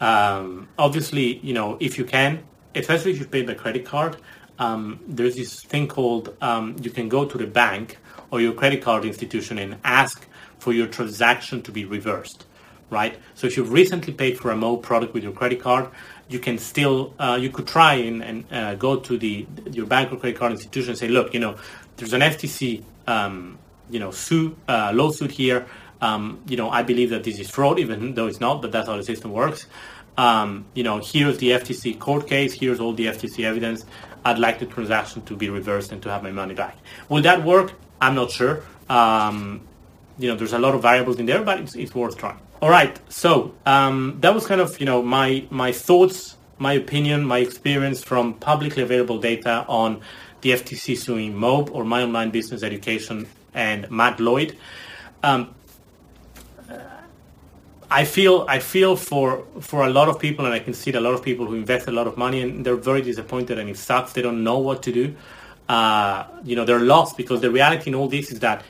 Um, 0.01 0.69
obviously, 0.79 1.39
you 1.39 1.53
know, 1.53 1.77
if 1.81 1.99
you 1.99 2.05
can, 2.05 2.45
especially 2.75 3.13
if 3.13 3.19
you 3.19 3.27
pay 3.27 3.43
by 3.43 3.55
credit 3.55 3.85
card, 3.85 4.17
um, 4.59 5.01
there's 5.07 5.37
this 5.37 5.63
thing 5.63 5.89
called 5.89 6.37
um, 6.41 6.77
you 6.81 6.91
can 6.91 7.09
go 7.09 7.25
to 7.25 7.39
the 7.39 7.47
bank 7.47 7.99
or 8.31 8.41
your 8.41 8.53
credit 8.53 8.83
card 8.83 9.05
institution 9.05 9.59
and 9.59 9.79
ask 9.83 10.27
for 10.59 10.73
your 10.73 10.87
transaction 10.87 11.63
to 11.63 11.73
be 11.73 11.85
reversed, 11.85 12.47
right? 12.91 13.17
So 13.35 13.47
if 13.47 13.57
you've 13.57 13.73
recently 13.73 14.13
paid 14.13 14.39
for 14.39 14.51
a 14.51 14.55
Mobe 14.55 14.83
product 14.83 15.15
with 15.15 15.23
your 15.23 15.33
credit 15.33 15.61
card, 15.61 15.89
you 16.29 16.39
can 16.39 16.59
still 16.59 17.15
uh, 17.19 17.39
you 17.41 17.51
could 17.51 17.67
try 17.67 17.95
and, 17.95 18.23
and 18.23 18.45
uh, 18.53 18.75
go 18.75 18.97
to 18.97 19.19
the 19.19 19.47
your 19.71 19.87
bank 19.87 20.13
or 20.13 20.17
credit 20.17 20.39
card 20.39 20.53
institution 20.53 20.91
and 20.91 20.99
say, 20.99 21.09
look, 21.09 21.35
you 21.35 21.41
know, 21.41 21.57
there's 21.97 22.13
an 22.13 22.21
FTC 22.21 22.85
um, 23.07 23.59
you 23.89 23.99
know 23.99 24.11
sue 24.11 24.57
uh, 24.69 24.93
lawsuit 24.95 25.31
here. 25.31 25.67
Um, 26.03 26.41
you 26.47 26.57
know, 26.57 26.71
I 26.71 26.83
believe 26.83 27.11
that 27.11 27.25
this 27.25 27.39
is 27.39 27.51
fraud, 27.51 27.79
even 27.79 28.15
though 28.15 28.27
it's 28.27 28.41
not, 28.41 28.63
but 28.63 28.73
that's 28.73 28.89
how 28.89 28.97
the 28.97 29.03
system 29.03 29.33
works. 29.33 29.67
Um, 30.17 30.67
you 30.75 30.83
know, 30.83 30.99
here's 30.99 31.39
the 31.39 31.51
FTC 31.51 31.99
court 31.99 32.27
case. 32.27 32.55
Here's 32.55 32.81
all 32.81 32.93
the 32.95 33.07
FTC 33.07 33.45
evidence. 33.45 33.85
I'd 34.25 34.39
like 34.39 34.59
the 34.59 34.67
transaction 34.67 35.23
to 35.23 35.37
be 35.37 35.51
reversed 35.51 35.93
and 35.93 36.03
to 36.03 36.11
have 36.11 36.23
my 36.23 36.31
money 36.31 36.55
back. 36.55 36.77
Will 37.09 37.23
that 37.23 37.45
work? 37.45 37.73
I'm 38.01 38.15
not 38.15 38.31
sure. 38.31 38.63
Um, 38.89 39.63
you 40.19 40.29
know, 40.29 40.37
there's 40.37 40.53
a 40.53 40.59
lot 40.59 40.75
of 40.75 40.83
variables 40.83 41.19
in 41.19 41.27
there, 41.27 41.43
but 41.43 41.61
it's, 41.61 41.75
it's 41.75 41.95
worth 41.95 42.17
trying. 42.17 42.39
All 42.63 42.69
right, 42.69 42.99
so 43.11 43.55
um, 43.65 44.19
that 44.21 44.35
was 44.35 44.47
kind 44.47 44.61
of 44.61 44.79
you 44.79 44.85
know 44.85 45.03
my 45.03 45.47
my 45.49 45.73
thoughts, 45.73 46.37
my 46.59 46.75
opinion, 46.75 47.25
my 47.25 47.39
experience 47.39 48.05
from 48.05 48.35
publicly 48.35 48.83
available 48.83 49.19
data 49.19 49.65
on 49.67 50.03
the 50.43 50.51
FTC 50.51 50.99
suing 50.99 51.33
Mobe 51.33 51.71
or 51.73 51.85
My 51.85 52.03
Online 52.03 52.29
Business 52.31 52.63
Education 52.63 53.27
and 53.55 53.91
Matt 53.91 54.21
Lloyd. 54.21 54.59
Um, 55.23 55.55
I 57.91 58.05
feel 58.05 58.45
I 58.47 58.59
feel 58.59 58.95
for 58.95 59.47
for 59.61 59.87
a 59.87 59.91
lot 59.91 60.11
of 60.11 60.21
people, 60.21 60.45
and 60.45 60.53
I 60.53 60.59
can 60.59 60.75
see 60.75 60.93
a 60.93 61.01
lot 61.01 61.15
of 61.15 61.23
people 61.23 61.47
who 61.47 61.55
invest 61.55 61.89
a 61.89 61.93
lot 61.93 62.07
of 62.07 62.19
money, 62.19 62.43
and 62.43 62.65
they're 62.65 62.77
very 62.77 63.01
disappointed, 63.01 63.59
and 63.59 63.71
it 63.71 63.79
sucks. 63.79 64.13
They 64.13 64.21
don't 64.21 64.45
know 64.45 64.59
what 64.59 64.83
to 64.83 64.93
do. 64.93 65.17
Uh, 65.67 66.27
you 66.45 66.57
know, 66.57 66.67
they're 66.67 66.81
lost 66.81 67.17
because 67.17 67.41
the 67.41 67.51
reality 67.51 67.89
in 67.89 67.95
all 67.95 68.09
this 68.09 68.31
is 68.31 68.41
that, 68.41 68.65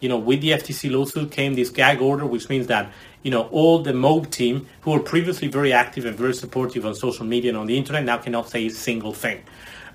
you 0.00 0.08
know, 0.08 0.16
with 0.16 0.40
the 0.40 0.50
FTC 0.50 0.90
lawsuit 0.90 1.30
came 1.30 1.54
this 1.54 1.68
gag 1.68 2.00
order, 2.00 2.24
which 2.24 2.48
means 2.48 2.68
that 2.68 2.90
you 3.24 3.30
know, 3.30 3.48
all 3.48 3.80
the 3.80 3.92
Mobe 3.92 4.30
team 4.30 4.68
who 4.82 4.92
were 4.92 5.00
previously 5.00 5.48
very 5.48 5.72
active 5.72 6.04
and 6.04 6.16
very 6.16 6.34
supportive 6.34 6.86
on 6.86 6.94
social 6.94 7.26
media 7.26 7.50
and 7.50 7.58
on 7.58 7.66
the 7.66 7.76
internet 7.76 8.04
now 8.04 8.18
cannot 8.18 8.48
say 8.48 8.66
a 8.66 8.70
single 8.70 9.12
thing. 9.12 9.42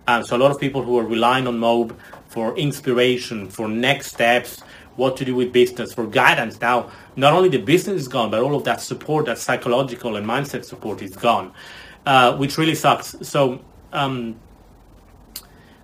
Um, 0.07 0.25
so 0.25 0.35
a 0.35 0.39
lot 0.39 0.51
of 0.51 0.59
people 0.59 0.81
who 0.83 0.97
are 0.97 1.05
relying 1.05 1.47
on 1.47 1.59
Mobe 1.59 1.95
for 2.27 2.57
inspiration, 2.57 3.47
for 3.47 3.67
next 3.67 4.07
steps, 4.07 4.61
what 4.95 5.15
to 5.17 5.25
do 5.25 5.35
with 5.35 5.53
business, 5.53 5.93
for 5.93 6.07
guidance. 6.07 6.59
Now, 6.59 6.91
not 7.15 7.33
only 7.33 7.49
the 7.49 7.59
business 7.59 8.01
is 8.01 8.07
gone, 8.07 8.31
but 8.31 8.41
all 8.41 8.55
of 8.55 8.63
that 8.63 8.81
support, 8.81 9.27
that 9.27 9.37
psychological 9.37 10.15
and 10.15 10.25
mindset 10.25 10.65
support 10.65 11.01
is 11.03 11.15
gone, 11.15 11.53
uh, 12.07 12.35
which 12.35 12.57
really 12.57 12.75
sucks. 12.75 13.15
So, 13.21 13.63
um, 13.93 14.39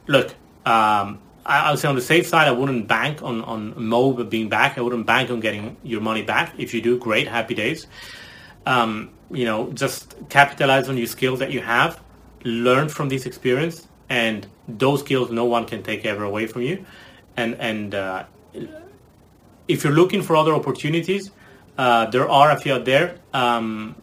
look, 0.08 0.34
um, 0.66 1.20
I, 1.46 1.70
would 1.70 1.80
say 1.80 1.88
on 1.88 1.96
the 1.96 2.02
safe 2.02 2.26
side, 2.26 2.48
I 2.48 2.52
wouldn't 2.52 2.88
bank 2.88 3.22
on 3.22 3.44
on 3.44 3.74
Mobe 3.76 4.30
being 4.30 4.50
back. 4.50 4.78
I 4.78 4.82
wouldn't 4.82 5.06
bank 5.06 5.30
on 5.30 5.40
getting 5.40 5.78
your 5.84 6.02
money 6.02 6.24
back. 6.24 6.54
If 6.58 6.74
you 6.74 6.82
do, 6.82 6.98
great, 6.98 7.28
happy 7.28 7.54
days. 7.54 7.88
Um, 8.66 9.12
you 9.30 9.46
know, 9.46 9.72
just 9.72 10.16
capitalize 10.30 10.90
on 10.90 10.98
your 10.98 11.08
skills 11.08 11.40
that 11.40 11.52
you 11.52 11.62
have, 11.62 12.02
learn 12.44 12.90
from 12.90 13.10
this 13.10 13.26
experience, 13.26 13.88
and 14.10 14.48
those 14.68 15.02
skills 15.02 15.30
no 15.30 15.46
one 15.46 15.66
can 15.66 15.84
take 15.84 16.06
ever 16.06 16.24
away 16.24 16.48
from 16.48 16.64
you. 16.64 16.84
And 17.38 17.56
and 17.56 17.94
uh, 17.94 18.26
if 19.68 19.84
you're 19.84 19.94
looking 19.94 20.24
for 20.24 20.36
other 20.36 20.54
opportunities, 20.54 21.30
uh, 21.78 22.08
there 22.08 22.28
are 22.28 22.52
a 22.52 22.60
few 22.60 22.74
out 22.74 22.86
there. 22.86 23.18
Um, 23.34 23.96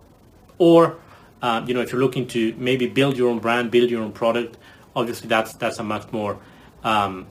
or 0.59 0.97
uh, 1.41 1.65
you 1.67 1.75
know, 1.75 1.81
if 1.81 1.91
you're 1.91 2.01
looking 2.01 2.29
to 2.29 2.55
maybe 2.57 2.87
build 2.87 3.17
your 3.17 3.29
own 3.29 3.41
brand, 3.41 3.73
build 3.73 3.91
your 3.91 4.03
own 4.03 4.13
product, 4.13 4.59
obviously 4.95 5.29
that's 5.29 5.55
that's 5.55 5.79
a 5.79 5.83
much 5.83 6.13
more 6.13 6.39
um, 6.85 7.27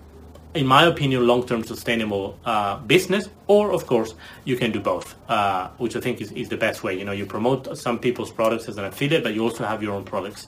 in 0.53 0.67
my 0.67 0.83
opinion, 0.83 1.25
long-term 1.25 1.63
sustainable 1.63 2.37
uh, 2.45 2.77
business, 2.79 3.29
or 3.47 3.71
of 3.71 3.87
course, 3.87 4.15
you 4.43 4.57
can 4.57 4.71
do 4.71 4.79
both, 4.79 5.15
uh, 5.29 5.69
which 5.77 5.95
I 5.95 6.01
think 6.01 6.19
is, 6.21 6.31
is 6.33 6.49
the 6.49 6.57
best 6.57 6.83
way. 6.83 6.97
You 6.97 7.05
know, 7.05 7.13
you 7.13 7.25
promote 7.25 7.77
some 7.77 7.99
people's 7.99 8.31
products 8.31 8.67
as 8.67 8.77
an 8.77 8.85
affiliate, 8.85 9.23
but 9.23 9.33
you 9.33 9.43
also 9.43 9.65
have 9.65 9.81
your 9.81 9.93
own 9.93 10.03
products, 10.03 10.47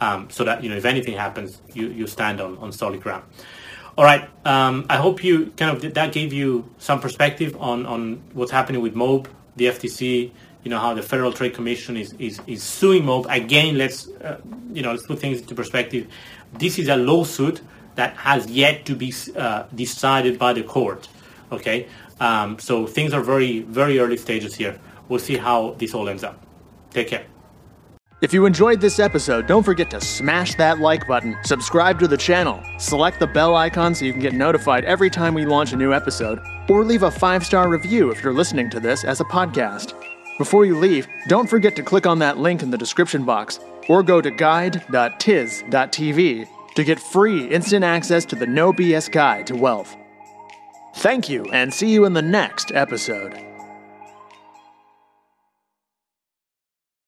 um, 0.00 0.28
so 0.30 0.44
that 0.44 0.62
you 0.62 0.68
know 0.68 0.76
if 0.76 0.84
anything 0.84 1.16
happens, 1.16 1.62
you, 1.72 1.88
you 1.88 2.06
stand 2.06 2.40
on, 2.40 2.58
on 2.58 2.72
solid 2.72 3.00
ground. 3.00 3.24
All 3.96 4.04
right, 4.04 4.28
um, 4.44 4.86
I 4.88 4.96
hope 4.96 5.24
you 5.24 5.46
kind 5.56 5.76
of 5.76 5.94
that 5.94 6.12
gave 6.12 6.32
you 6.32 6.70
some 6.78 7.00
perspective 7.00 7.56
on 7.58 7.86
on 7.86 8.22
what's 8.34 8.52
happening 8.52 8.82
with 8.82 8.94
MOBE, 8.94 9.28
the 9.56 9.66
FTC. 9.66 10.30
You 10.62 10.70
know 10.70 10.78
how 10.78 10.92
the 10.92 11.02
Federal 11.02 11.32
Trade 11.32 11.54
Commission 11.54 11.96
is 11.96 12.12
is, 12.18 12.40
is 12.46 12.62
suing 12.62 13.04
MOBE 13.04 13.26
again. 13.30 13.78
Let's 13.78 14.08
uh, 14.08 14.40
you 14.72 14.82
know 14.82 14.90
let's 14.90 15.06
put 15.06 15.18
things 15.18 15.40
into 15.40 15.54
perspective. 15.54 16.06
This 16.52 16.78
is 16.78 16.88
a 16.88 16.96
lawsuit 16.96 17.62
that 17.98 18.16
has 18.16 18.46
yet 18.48 18.86
to 18.86 18.94
be 18.94 19.12
uh, 19.36 19.64
decided 19.74 20.38
by 20.38 20.52
the 20.52 20.62
court. 20.62 21.08
Okay, 21.50 21.88
um, 22.20 22.56
so 22.60 22.86
things 22.86 23.12
are 23.12 23.22
very, 23.22 23.62
very 23.62 23.98
early 23.98 24.16
stages 24.16 24.54
here. 24.54 24.78
We'll 25.08 25.18
see 25.18 25.36
how 25.36 25.74
this 25.78 25.94
all 25.94 26.08
ends 26.08 26.22
up. 26.22 26.40
Take 26.90 27.08
care. 27.08 27.26
If 28.22 28.32
you 28.32 28.46
enjoyed 28.46 28.80
this 28.80 29.00
episode, 29.00 29.48
don't 29.48 29.64
forget 29.64 29.90
to 29.90 30.00
smash 30.00 30.54
that 30.56 30.78
like 30.78 31.08
button, 31.08 31.36
subscribe 31.42 31.98
to 31.98 32.06
the 32.06 32.16
channel, 32.16 32.62
select 32.78 33.18
the 33.18 33.26
bell 33.26 33.56
icon 33.56 33.96
so 33.96 34.04
you 34.04 34.12
can 34.12 34.22
get 34.22 34.32
notified 34.32 34.84
every 34.84 35.10
time 35.10 35.34
we 35.34 35.44
launch 35.44 35.72
a 35.72 35.76
new 35.76 35.92
episode, 35.92 36.38
or 36.68 36.84
leave 36.84 37.02
a 37.02 37.10
five 37.10 37.44
star 37.44 37.68
review 37.68 38.10
if 38.12 38.22
you're 38.22 38.32
listening 38.32 38.70
to 38.70 38.78
this 38.78 39.02
as 39.02 39.20
a 39.20 39.24
podcast. 39.24 39.94
Before 40.38 40.64
you 40.64 40.78
leave, 40.78 41.08
don't 41.26 41.50
forget 41.50 41.74
to 41.74 41.82
click 41.82 42.06
on 42.06 42.20
that 42.20 42.38
link 42.38 42.62
in 42.62 42.70
the 42.70 42.78
description 42.78 43.24
box 43.24 43.58
or 43.88 44.04
go 44.04 44.20
to 44.20 44.30
guide.tiz.tv 44.30 44.88
to 46.78 46.84
get 46.84 47.00
free 47.00 47.44
instant 47.48 47.84
access 47.84 48.24
to 48.24 48.36
the 48.36 48.46
No 48.46 48.72
BS 48.72 49.10
Guide 49.10 49.48
to 49.48 49.56
Wealth. 49.56 49.96
Thank 50.94 51.28
you, 51.28 51.44
and 51.46 51.74
see 51.74 51.90
you 51.90 52.04
in 52.04 52.12
the 52.12 52.22
next 52.22 52.70
episode. 52.70 53.47